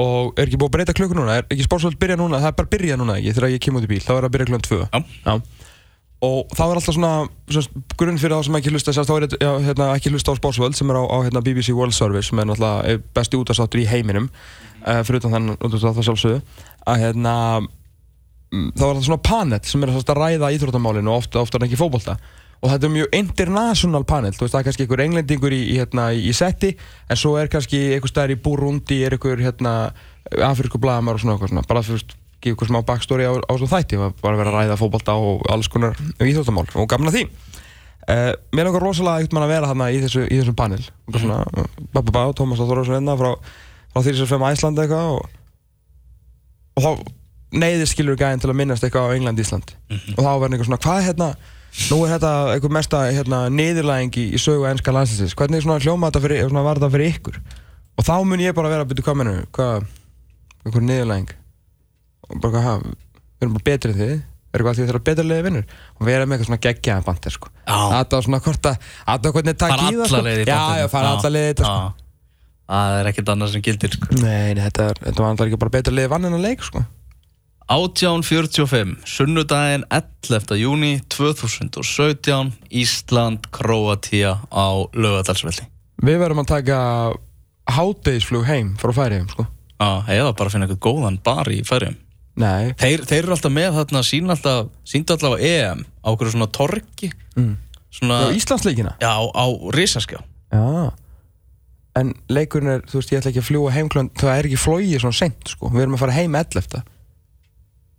og 0.00 0.36
er 0.36 0.46
ekki 0.46 0.58
búið 0.60 0.68
að 0.68 0.74
breyta 0.76 0.94
klukku 0.96 1.16
núna, 1.16 1.38
er 1.40 1.46
ekki 1.48 1.64
spórsvöld 1.64 1.98
byrja 2.00 2.18
núna, 2.20 2.40
það 2.42 2.50
er 2.50 2.56
bara 2.58 2.72
byrja 2.74 2.98
núna 3.00 3.16
ekki? 3.16 3.32
Þegar 3.36 3.54
ég 3.54 3.62
kem 3.64 3.78
út 3.78 3.86
í 3.86 3.90
bíl, 3.90 4.02
þá 4.04 4.12
er 4.12 4.18
það 4.18 4.28
að 4.28 4.34
byrja 4.34 4.48
klukkan 4.50 4.66
2 4.66 4.80
Já. 4.82 5.32
og 6.26 6.52
þá 6.56 6.62
er 6.66 6.80
alltaf 6.80 6.96
svona, 6.96 7.12
svona 7.48 7.84
grunn 8.00 8.20
fyrir 8.20 8.36
þá 8.36 8.48
sem 8.48 8.58
ekki 8.60 8.74
hlusta 8.74 8.94
þá 8.96 9.14
er 9.16 9.26
já, 9.40 9.50
hérna, 9.68 9.88
ekki 9.96 10.12
hlusta 10.12 10.36
á 10.36 10.40
spórsvöld 10.40 10.76
sem 10.76 10.92
er 10.92 11.00
á, 11.00 11.04
á 11.08 11.16
hérna, 11.24 11.44
BBC 11.44 11.76
World 11.76 11.96
Service 11.96 12.28
sem 12.28 12.42
er 12.42 12.48
náttúrulega 12.50 13.00
besti 13.16 13.40
útastáttur 13.40 13.80
í 13.80 13.88
heiminum 13.88 14.28
uh, 14.28 15.00
fyrir 15.00 15.22
utan 15.22 15.36
þann 15.36 15.54
út 15.56 15.76
af 15.80 15.86
það 15.86 16.08
sjálfsögðu. 16.10 16.40
Að 16.86 17.04
hérna 17.06 17.36
mm, 17.62 18.72
þá 18.76 18.82
er 18.82 18.90
alltaf 18.90 19.08
svona 19.08 19.24
panel 19.30 19.62
sem 19.64 19.86
er 19.86 19.96
að 19.96 20.16
ræða 20.20 20.52
íþróttamálinu 20.58 21.12
og 21.14 21.24
ofta, 21.24 21.40
ofta 21.40 21.60
er 21.60 21.68
ekki 21.70 21.80
fókbólta 21.80 22.18
og 22.62 22.70
þetta 22.72 22.88
er 22.88 22.94
mjög 22.94 23.16
international 23.18 24.04
panel 24.08 24.34
þú 24.34 24.44
veist 24.44 24.54
það 24.54 24.60
er 24.60 24.68
kannski 24.68 24.86
einhver 24.86 25.02
englendingur 25.04 25.56
í, 25.56 25.62
í, 25.72 25.74
hérna, 25.80 26.06
í 26.12 26.32
setti 26.36 26.72
en 27.08 27.20
svo 27.20 27.34
er 27.40 27.50
kannski 27.52 27.80
einhver 27.96 28.12
staðar 28.12 28.36
í 28.36 28.38
Burundi 28.42 29.02
er 29.06 29.16
einhver 29.16 29.42
hérna, 29.42 29.74
afrisku 30.46 30.80
bladamar 30.82 31.18
og 31.18 31.22
svona 31.22 31.36
svona. 31.42 31.66
Bara 31.68 31.84
fyrir 31.86 32.02
að 32.02 32.16
gefa 32.40 32.54
einhver 32.54 32.70
smá 32.70 32.80
backstory 32.86 33.28
á, 33.28 33.32
á 33.36 33.52
svona 33.56 33.72
þætti 33.74 34.00
bara 34.22 34.40
vera 34.40 34.52
að 34.52 34.58
ræða 34.60 34.80
fókbalta 34.80 35.18
og 35.20 35.44
alls 35.52 35.68
konar 35.72 35.98
íþjóttamál 36.22 36.66
og 36.74 36.88
gamla 36.90 37.12
því 37.14 37.26
uh, 37.26 38.32
mér 38.54 38.68
langar 38.68 38.84
rosalega 38.84 39.24
eitthvað 39.24 39.46
að 39.46 39.52
vera 39.54 39.70
þarna 39.72 39.90
í 39.92 40.00
þessu, 40.04 40.24
í 40.26 40.40
þessu 40.40 40.56
panel. 40.56 40.82
Og 41.10 41.20
svona 41.20 41.42
babba 41.94 42.14
bá, 42.14 42.22
Tómas 42.36 42.62
Þorvarsson 42.62 42.98
hérna 42.98 43.18
frá, 43.18 43.32
frá 43.92 44.02
því 44.02 44.16
sem 44.16 44.30
fyrir 44.30 44.48
Æsland 44.50 44.82
eitthvað 44.82 45.12
og, 45.16 45.28
og 46.76 46.86
þá 46.86 46.90
neyðir 47.56 47.90
skilur 47.90 48.18
gæðin 48.20 48.42
til 48.42 48.50
að 48.50 48.58
minnast 48.58 48.84
eitthvað 48.84 49.12
á 49.12 49.14
England-Ísland 49.16 49.74
mm 49.76 49.96
-hmm. 49.96 50.16
og 50.16 50.24
þá 50.24 50.30
verður 50.30 50.52
einhver 50.52 50.68
svona 50.68 50.82
hvað 50.82 51.04
hérna 51.06 51.28
nú 51.90 51.98
er 52.04 52.14
þetta 52.16 52.32
einhver 52.54 52.74
mesta 52.76 53.02
hérna, 53.10 53.40
niðurlæðing 53.52 54.20
í, 54.22 54.26
sögu 54.40 54.68
ennska 54.70 54.94
landslýsins 54.94 55.36
hvernig 55.38 55.64
svona 55.64 55.80
hljóma 55.82 56.10
þetta 56.10 56.24
fyrir, 56.24 56.46
svona, 56.48 56.64
var 56.66 56.80
þetta 56.80 56.92
fyrir 56.94 57.16
ykkur? 57.16 57.40
Og 57.96 58.06
þá 58.06 58.14
mun 58.28 58.44
ég 58.44 58.56
bara 58.56 58.72
vera 58.72 58.86
að 58.86 58.92
byrja 58.92 59.06
kominu 59.06 59.34
hvað, 59.56 59.90
einhver 60.64 60.86
niðurlæðing 60.86 61.36
og 62.26 62.40
bara 62.42 62.64
hvað, 62.64 62.88
við 63.36 63.46
erum 63.46 63.58
bara 63.58 63.68
betri 63.70 63.92
en 63.92 64.00
þið. 64.00 64.16
Er 64.56 64.62
eitthvað 64.62 64.72
að 64.72 64.78
því 64.78 64.86
þeirra 64.88 65.04
betra 65.04 65.24
leiði 65.26 65.44
vinnur? 65.44 65.64
Og 65.98 66.06
við 66.06 66.14
erum 66.16 66.30
með 66.30 66.36
eitthvað 66.36 66.48
svona 66.48 66.62
geggjaðan 66.64 67.06
bandir 67.06 67.34
sko. 67.34 67.50
Þetta 67.66 68.16
var 68.16 68.26
svona 68.26 68.38
hvort 68.46 68.68
að 68.70 68.76
þetta 68.86 69.28
var 69.28 69.34
hvernig 69.36 69.56
takk 69.60 69.74
Fara 69.74 69.88
í 69.90 69.98
það 70.00 70.28
í 70.30 70.46
já, 70.46 70.60
já, 70.80 70.86
fara 70.92 71.10
alla 71.12 71.32
leið 71.34 71.44
í 71.44 71.50
þetta 71.50 71.66
sko. 71.66 72.04
Það 72.66 72.94
er 73.00 73.08
ekkert 73.10 73.32
annað 73.34 73.50
sem 73.52 73.64
gildir 73.66 73.92
sko. 73.94 74.08
nei, 74.22 74.54
er, 74.56 74.62
þetta 74.64 74.86
var 75.20 75.28
alltaf 75.28 75.44
ekki 75.46 75.60
bara 75.60 75.74
betra 75.76 75.94
leiði 75.94 76.12
vann 76.14 76.28
en 76.30 76.38
að 76.38 76.46
leik 76.46 76.64
sko. 76.66 76.82
1845, 77.66 78.96
sunnudaginn 79.10 79.84
11. 79.90 80.54
júni 80.60 81.00
2017 81.10 82.52
Ísland, 82.70 83.48
Króatia 83.50 84.36
á 84.54 84.66
lögadalsvelli 84.94 85.66
við 86.06 86.20
verðum 86.22 86.44
að 86.44 86.52
taka 86.52 86.78
hátegisflug 87.66 88.46
heim 88.46 88.74
frá 88.78 88.92
færiðum 88.94 89.30
sko. 89.32 89.46
Já, 89.82 89.90
eða 90.14 90.34
bara 90.38 90.52
finna 90.52 90.68
eitthvað 90.68 90.84
góðan 90.86 91.18
bar 91.26 91.50
í 91.50 91.58
færiðum 91.66 91.98
nei, 92.38 92.70
þeir, 92.78 93.02
þeir 93.08 93.22
eru 93.24 93.34
alltaf 93.34 93.56
með 93.58 93.80
þarna 93.80 94.04
sín 94.06 94.30
alltaf, 94.30 94.70
síndu 94.86 95.16
alltaf 95.16 95.34
á 95.34 95.38
EM 95.50 95.82
á 95.82 96.08
okkur 96.12 96.34
svona 96.36 96.50
torki 96.54 97.10
mm. 97.34 97.54
svona, 97.98 98.20
já, 98.28 98.36
Íslandsleikina? 98.38 98.94
Já, 99.02 99.14
á 99.26 99.46
risaskjá. 99.74 100.22
Já. 100.54 100.92
En 101.96 102.12
leikurinn 102.30 102.76
er, 102.76 102.82
þú 102.86 103.00
veist, 103.00 103.10
ég 103.10 103.22
ætla 103.22 103.32
ekki 103.32 103.40
að 103.40 103.48
fljúa 103.48 103.70
heimklönd 103.72 104.20
Það 104.20 104.34
er 104.34 104.46
ekki 104.50 104.58
flóið 104.60 104.98
svona 105.00 105.16
seint, 105.16 105.48
sko. 105.48 105.70
Við 105.72 105.86
erum 105.86 105.96
að 105.96 106.02
fara 106.04 106.16
heim 106.18 106.36
11 106.36 106.84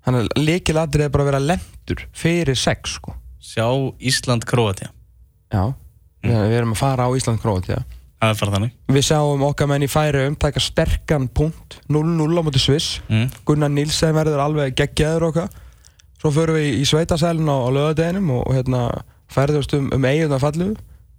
Þannig 0.07 0.23
að 0.23 0.47
leikilatrið 0.47 1.03
er 1.03 1.11
bara 1.11 1.25
að 1.25 1.29
vera 1.33 1.43
lendur 1.43 2.03
Fyrir 2.15 2.55
6, 2.55 2.95
sko. 2.95 3.13
Sjá 3.43 3.67
Ísland, 3.99 4.47
Króatia 4.47 4.93
Já. 5.51 5.73
Við, 6.23 6.33
við 6.33 6.57
erum 6.61 6.73
að 6.75 6.81
fara 6.81 7.07
á 7.07 7.11
Ísland 7.15 7.43
krót, 7.43 7.67
já 7.69 7.81
það 8.17 8.31
er 8.31 8.39
bara 8.39 8.53
þannig. 8.55 8.71
Við 8.95 9.03
sjáum 9.05 9.43
okkar 9.45 9.69
menn 9.69 9.85
í 9.85 9.89
færi 9.91 10.23
umtaka 10.25 10.61
sterkan 10.63 11.27
punkt 11.29 11.77
0-0 11.93 12.25
á 12.33 12.41
móti 12.41 12.61
Sviss. 12.61 12.97
Mm. 13.11 13.27
Gunnar 13.45 13.69
Nilsen 13.69 14.15
verður 14.17 14.41
alveg 14.41 14.73
geggjaður 14.79 15.27
okkar. 15.29 15.51
Svo 16.17 16.31
förum 16.33 16.57
við 16.57 16.79
í 16.81 16.87
sveitasælun 16.89 17.51
á, 17.53 17.57
á 17.61 17.69
lögadeginum 17.75 18.31
og, 18.33 18.47
og 18.49 18.57
hérna 18.57 18.81
færðumst 19.29 19.75
um, 19.77 19.91
um 19.93 20.07
eiguna 20.09 20.41
fallu 20.41 20.71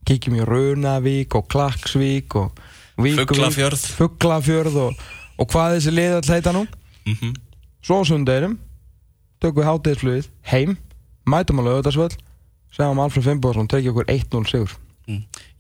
Kíkjum 0.09 0.41
í 0.41 0.47
Runavík 0.49 1.37
og 1.39 1.47
Klaksvík 1.53 2.35
og 2.41 2.59
Vík 2.99 3.21
Fuglafjörð. 3.23 3.85
Fuglafjörð 3.95 4.81
og, 4.89 5.05
og 5.39 5.51
hvað 5.53 5.77
þessi 5.77 5.95
lið 5.95 6.17
all 6.19 6.33
heita 6.35 6.57
nú? 6.57 6.65
Mm 7.07 7.37
svo 7.89 8.03
á 8.03 8.05
sundeginum 8.05 8.59
tökum 9.43 9.63
við 9.63 9.69
hátegisflugið 9.71 10.31
heim 10.53 10.77
mætum 11.29 11.61
á 11.61 11.67
lögutarsvöld 11.69 12.17
segjum 12.75 13.03
Alfred 13.03 13.27
Fimboðsson 13.27 13.71
tekið 13.71 13.93
okkur 13.95 14.11
1-0 14.13 14.51
sigur. 14.51 14.75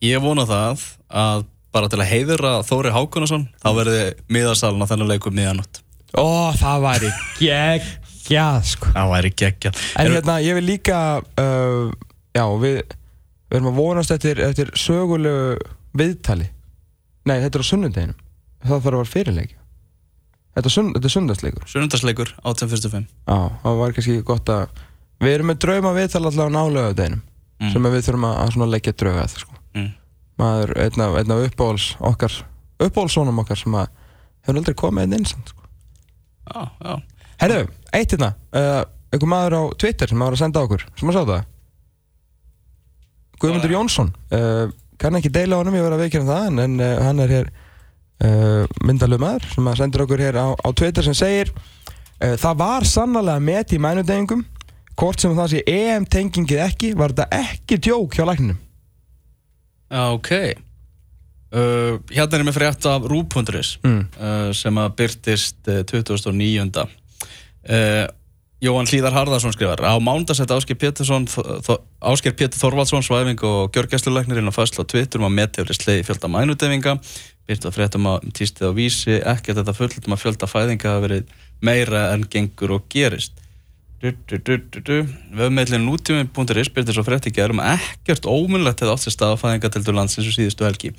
Ég 0.05 0.21
vona 0.23 0.45
það 0.49 0.85
að 1.09 1.45
bara 1.73 1.89
til 1.93 2.01
að 2.03 2.11
heiðra 2.13 2.53
Þóri 2.67 2.93
Hákonarsson 2.93 3.49
þá 3.61 3.69
verði 3.77 4.03
miðarsalun 4.33 4.85
á 4.85 4.91
þennan 4.91 5.13
leikum 5.13 5.37
miðanótt 5.37 5.83
ó 6.17 6.53
það 6.57 6.85
væri 6.85 7.11
geggjað 7.41 8.69
sko. 8.73 8.93
Það 8.95 9.11
væri 9.13 9.33
geggja 9.43 9.73
en 10.01 10.13
hérna 10.13 10.39
ég 10.45 10.59
vil 10.59 10.67
líka 10.69 11.01
uh, 11.21 11.91
já 12.37 12.45
við 12.61 12.81
við 13.49 13.59
erum 13.59 13.71
að 13.73 13.81
vonast 13.81 14.13
eftir, 14.13 14.41
eftir 14.45 14.73
sögulegu 14.77 15.57
viðtali. 15.97 16.51
Nei 17.29 17.39
þetta 17.41 17.59
er 17.59 17.65
á 17.65 17.71
sunnudeginum. 17.71 18.19
Það 18.61 18.73
þarf 18.75 18.89
að 18.89 18.99
vera 18.99 19.13
fyrirleikja 19.13 19.57
þetta 20.59 20.71
er, 20.71 21.13
sundagsleikur 21.15 21.67
Sunnundarsleikur 21.71 22.35
1845 22.43 23.09
Já, 23.09 23.39
það 23.65 23.81
var 23.81 23.97
kannski 23.97 24.21
gott 24.27 24.53
að 24.53 24.85
Við 25.19 25.35
erum 25.35 25.49
með 25.51 25.63
drauma 25.65 25.91
viðtal 25.97 26.21
allavega 26.23 26.47
á 26.47 26.57
nálögadeginum 26.59 27.25
Mm. 27.59 27.73
sem 27.75 27.87
við 27.91 28.05
þurfum 28.07 28.27
að, 28.29 28.37
að 28.55 28.71
leggja 28.71 28.95
drauga 28.95 29.23
að 29.25 29.33
sko. 29.43 29.57
mm. 29.75 29.89
maður, 30.39 30.73
einn 30.85 31.03
af, 31.03 31.17
einn 31.19 31.33
af 31.35 31.41
uppbóls 31.49 31.87
okkar 31.99 32.35
uppbólsónum 32.79 33.41
okkar 33.43 33.59
sem 33.59 33.75
að 33.75 33.89
hefur 34.47 34.61
aldrei 34.61 34.77
komið 34.79 35.03
einn 35.07 35.17
eins 35.17 35.33
sko. 35.35 35.65
Já, 36.47 36.61
já 36.79 36.93
Herru, 37.39 37.65
eitt 37.95 38.15
hérna 38.15 38.29
uh, 38.55 38.85
einhver 39.11 39.31
maður 39.31 39.57
á 39.59 39.63
Twitter 39.79 40.11
sem 40.11 40.23
var 40.23 40.35
að 40.37 40.43
senda 40.45 40.63
okkur 40.63 40.85
sem 40.99 41.11
að 41.11 41.19
sá 41.19 41.23
það 41.33 41.43
Guðmundur 43.43 43.75
Jónsson 43.75 44.13
uh, 44.35 44.71
kann 44.99 45.19
ekki 45.19 45.35
deila 45.35 45.59
honum, 45.59 45.75
ég 45.79 45.83
verið 45.87 45.99
að 45.99 46.05
veikina 46.07 46.31
það 46.31 46.47
en, 46.53 46.63
en 46.63 46.79
uh, 46.83 46.95
hann 47.09 47.23
er 47.27 47.35
hér 47.35 47.51
uh, 48.25 48.65
myndalög 48.85 49.23
maður 49.23 49.49
sem 49.55 49.71
að 49.71 49.81
sendur 49.83 50.05
okkur 50.05 50.23
hér 50.23 50.39
á, 50.41 50.49
á 50.55 50.69
Twitter 50.75 51.07
sem 51.07 51.17
segir 51.17 51.53
uh, 51.55 52.37
það 52.39 52.63
var 52.63 52.87
sannlega 52.89 53.43
met 53.43 53.75
í 53.75 53.81
mænudegingum 53.83 54.45
hvort 54.99 55.23
sem 55.23 55.37
það 55.37 55.53
sé 55.53 55.65
EM-tengingið 55.71 56.65
ekki 56.65 56.95
var 56.99 57.15
þetta 57.15 57.43
ekki 57.45 57.81
djók 57.89 58.19
hjá 58.19 58.25
lækninum 58.29 58.59
ok 59.89 60.33
uh, 60.35 61.99
Hérna 62.11 62.29
er 62.29 62.43
ég 62.43 62.49
með 62.51 62.59
frétt 62.59 62.89
af 62.91 63.09
Rúb.is 63.09 63.77
mm. 63.85 64.03
sem 64.57 64.81
að 64.83 64.95
byrtist 64.99 65.71
uh, 65.71 65.83
2009. 65.89 66.85
Uh, 67.69 68.05
Jóhann 68.59 68.89
Hlíðar 68.91 69.15
Harðarsson 69.15 69.55
skrifar 69.55 69.85
á 69.87 69.95
mándagsett 70.03 70.51
Ásker 70.51 70.75
Pétursson 70.75 71.29
Ásker 72.03 72.35
Pétur 72.35 72.59
Þorvaldsson 72.59 73.05
svæfing 73.07 73.39
og 73.47 73.71
gjörgæsluleiknir 73.75 74.41
inn 74.41 74.51
á 74.51 74.55
fæsla 74.55 74.83
á 74.83 74.91
Twitter 74.91 75.23
um 75.23 75.29
að 75.29 75.37
metjafri 75.37 75.77
slegi 75.79 76.07
fjölda 76.09 76.31
mænudefinga 76.33 76.97
byrta 77.49 77.73
fréttum 77.73 78.07
að 78.11 78.31
tístið 78.37 78.69
á 78.69 78.73
vísi 78.77 79.15
ekkert 79.19 79.61
þetta 79.63 79.77
fulltum 79.77 80.15
að 80.15 80.23
fjölda 80.23 80.49
fæðinga 80.51 80.91
hafa 80.93 81.05
verið 81.07 81.31
meira 81.65 82.03
en 82.13 82.27
gengur 82.29 82.75
og 82.77 82.89
gerist. 82.93 83.33
Vöfmeilin 83.99 85.87
nútími.is 85.87 86.71
byrti 86.75 86.95
svo 86.95 87.05
frétt 87.07 87.27
í 87.27 87.33
gerum 87.35 87.63
ekkert 87.65 88.29
ómunlegt 88.29 88.85
hefði 88.85 88.93
átt 88.95 89.05
sér 89.07 89.17
stað 89.17 89.35
á 89.35 89.43
fæðingatildur 89.43 89.97
landsins 89.97 90.29
og 90.29 90.37
síðustu 90.37 90.69
helgi. 90.69 90.93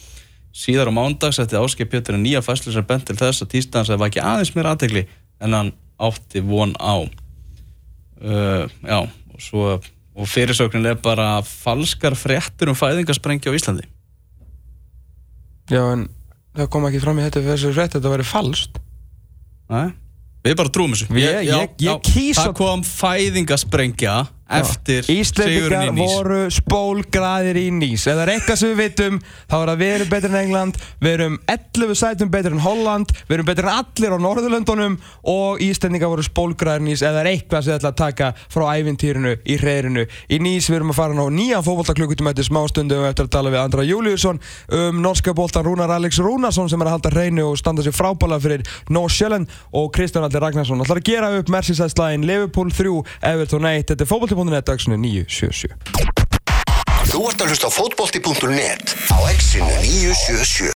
Síðar 0.50 0.90
á 0.90 0.98
mándags 0.98 1.40
eftir 1.40 1.62
Ásker 1.62 1.88
Pétur 1.88 2.18
en 2.18 2.26
nýja 2.26 2.42
fæslu 2.44 2.74
sem 2.74 2.86
bent 2.90 3.06
til 3.08 3.16
þess 3.20 3.46
að 3.46 3.54
tístans 3.54 3.94
að 3.94 4.02
var 4.02 4.10
ekki 4.10 4.26
aðeins 4.26 4.52
mér 4.58 4.72
aðtegli 4.74 5.06
en 5.40 5.56
hann 5.56 5.72
átti 6.02 6.44
von 6.44 6.74
á. 6.82 7.06
Uh, 8.20 8.66
já 8.84 9.00
og, 9.06 9.40
svo, 9.40 9.78
og 10.18 10.28
fyrirsöknin 10.28 10.90
er 10.90 11.00
bara 11.00 11.40
falskar 11.46 12.18
fréttur 12.20 12.74
um 12.74 12.76
fæðingasprengja 12.76 13.54
á 13.54 13.56
Íslandi. 13.56 13.86
Já, 15.70 15.86
en 15.94 16.10
það 16.60 16.70
kom 16.76 16.88
ekki 16.90 17.02
fram 17.04 17.20
í 17.20 17.26
þetta 17.28 17.42
fyrir 17.44 17.56
þessu 17.58 17.74
frétt 17.78 17.96
þetta 17.98 18.14
væri 18.16 18.28
falskt 18.28 18.80
Nei? 19.70 19.88
við 20.46 20.56
bara 20.60 20.74
trúum 20.76 20.94
þessu 20.96 21.08
Ég- 21.20 21.42
ég- 21.50 21.74
ég 21.88 22.02
kýs 22.10 22.38
það 22.40 22.52
að- 22.54 22.58
kom 22.62 22.84
fæðingasprengja 22.88 24.16
eftir 24.50 25.06
Íslendingar 25.14 25.70
sigurinn 25.70 25.90
í 25.90 26.00
Nýs. 26.00 26.14
voru 26.14 26.40
spólgraðir 26.54 27.60
í 27.60 27.66
nýs 27.74 28.06
er 28.10 28.32
eitthvað 28.34 28.60
sem 28.60 28.72
við 28.74 28.80
vitum 28.84 29.20
þá 29.22 29.56
er 29.60 29.72
að 29.74 29.82
við 29.84 29.94
erum 29.96 30.10
betur 30.10 30.34
en 30.34 30.40
England 30.40 30.80
við 31.00 31.16
erum 31.16 31.38
11 31.54 32.00
sætum 32.00 32.32
betur 32.34 32.56
en 32.56 32.64
Holland 32.64 33.14
við 33.30 33.36
erum 33.38 33.50
betur 33.50 33.70
en 33.70 33.76
allir 33.76 34.16
á 34.16 34.20
Norðurlöndunum 34.26 34.98
og 35.34 35.64
Íslendingar 35.64 36.12
voru 36.12 36.26
spólgraðir 36.26 36.86
í 36.86 36.88
nýs 36.90 37.04
er 37.06 37.30
eitthvað 37.30 37.66
sem 37.66 37.74
þið 37.74 37.78
ætla 37.80 37.92
að 37.94 38.00
taka 38.02 38.32
frá 38.50 38.66
ævintýrinu 38.80 39.36
í 39.46 39.60
hreirinu 39.62 40.06
í 40.06 40.42
nýs 40.42 40.70
við 40.70 40.80
erum 40.80 40.94
að 40.94 41.00
fara 41.02 41.18
ná 41.18 41.26
nýjan 41.30 41.66
fótboltaklukkutum 41.66 42.32
eftir 42.32 42.50
smástundu 42.50 43.00
og 43.00 43.10
eftir 43.12 43.30
að 43.30 43.34
tala 43.38 43.54
við 43.54 43.64
Andra 43.64 43.86
Júliusson 43.86 44.42
um 44.74 45.02
norska 45.04 45.36
boltan 45.38 45.66
Rúnar 45.68 45.94
Alex 45.94 46.22
Rúnarsson 46.24 46.70
sem 46.72 46.82
er 46.82 46.90
að 46.90 46.98
halda 46.98 47.14
hreinu 47.14 47.50
og 47.52 47.60
standa 47.60 47.86
sér 47.86 47.96
frábæla 47.96 48.40
fyrir 48.42 48.66
North 48.90 49.18
Sjælland 54.40 54.56
og 54.56 54.64
Kristján 54.64 54.64
Allir 54.64 54.64
Ragnarsson 54.64 54.64
ætlar 54.64 54.76
að 54.76 54.78
gera 54.80 54.96
upp 54.96 55.00
Merseyside 55.00 55.00
slæðin 55.00 55.00
Liverpool 55.00 55.00
3, 55.00 55.00
Everton 55.00 55.00
1 55.00 55.00
þetta 55.00 55.00
fótbolti.net 55.00 55.00
dagsinu 55.00 55.00
977 55.00 55.76
Þú 57.10 57.20
ert 57.26 57.42
að 57.42 57.50
hlusta 57.50 57.68
á 57.68 57.72
fótbolti.net 57.74 58.86
á 59.10 59.18
exinu 59.34 59.66
977 59.66 60.68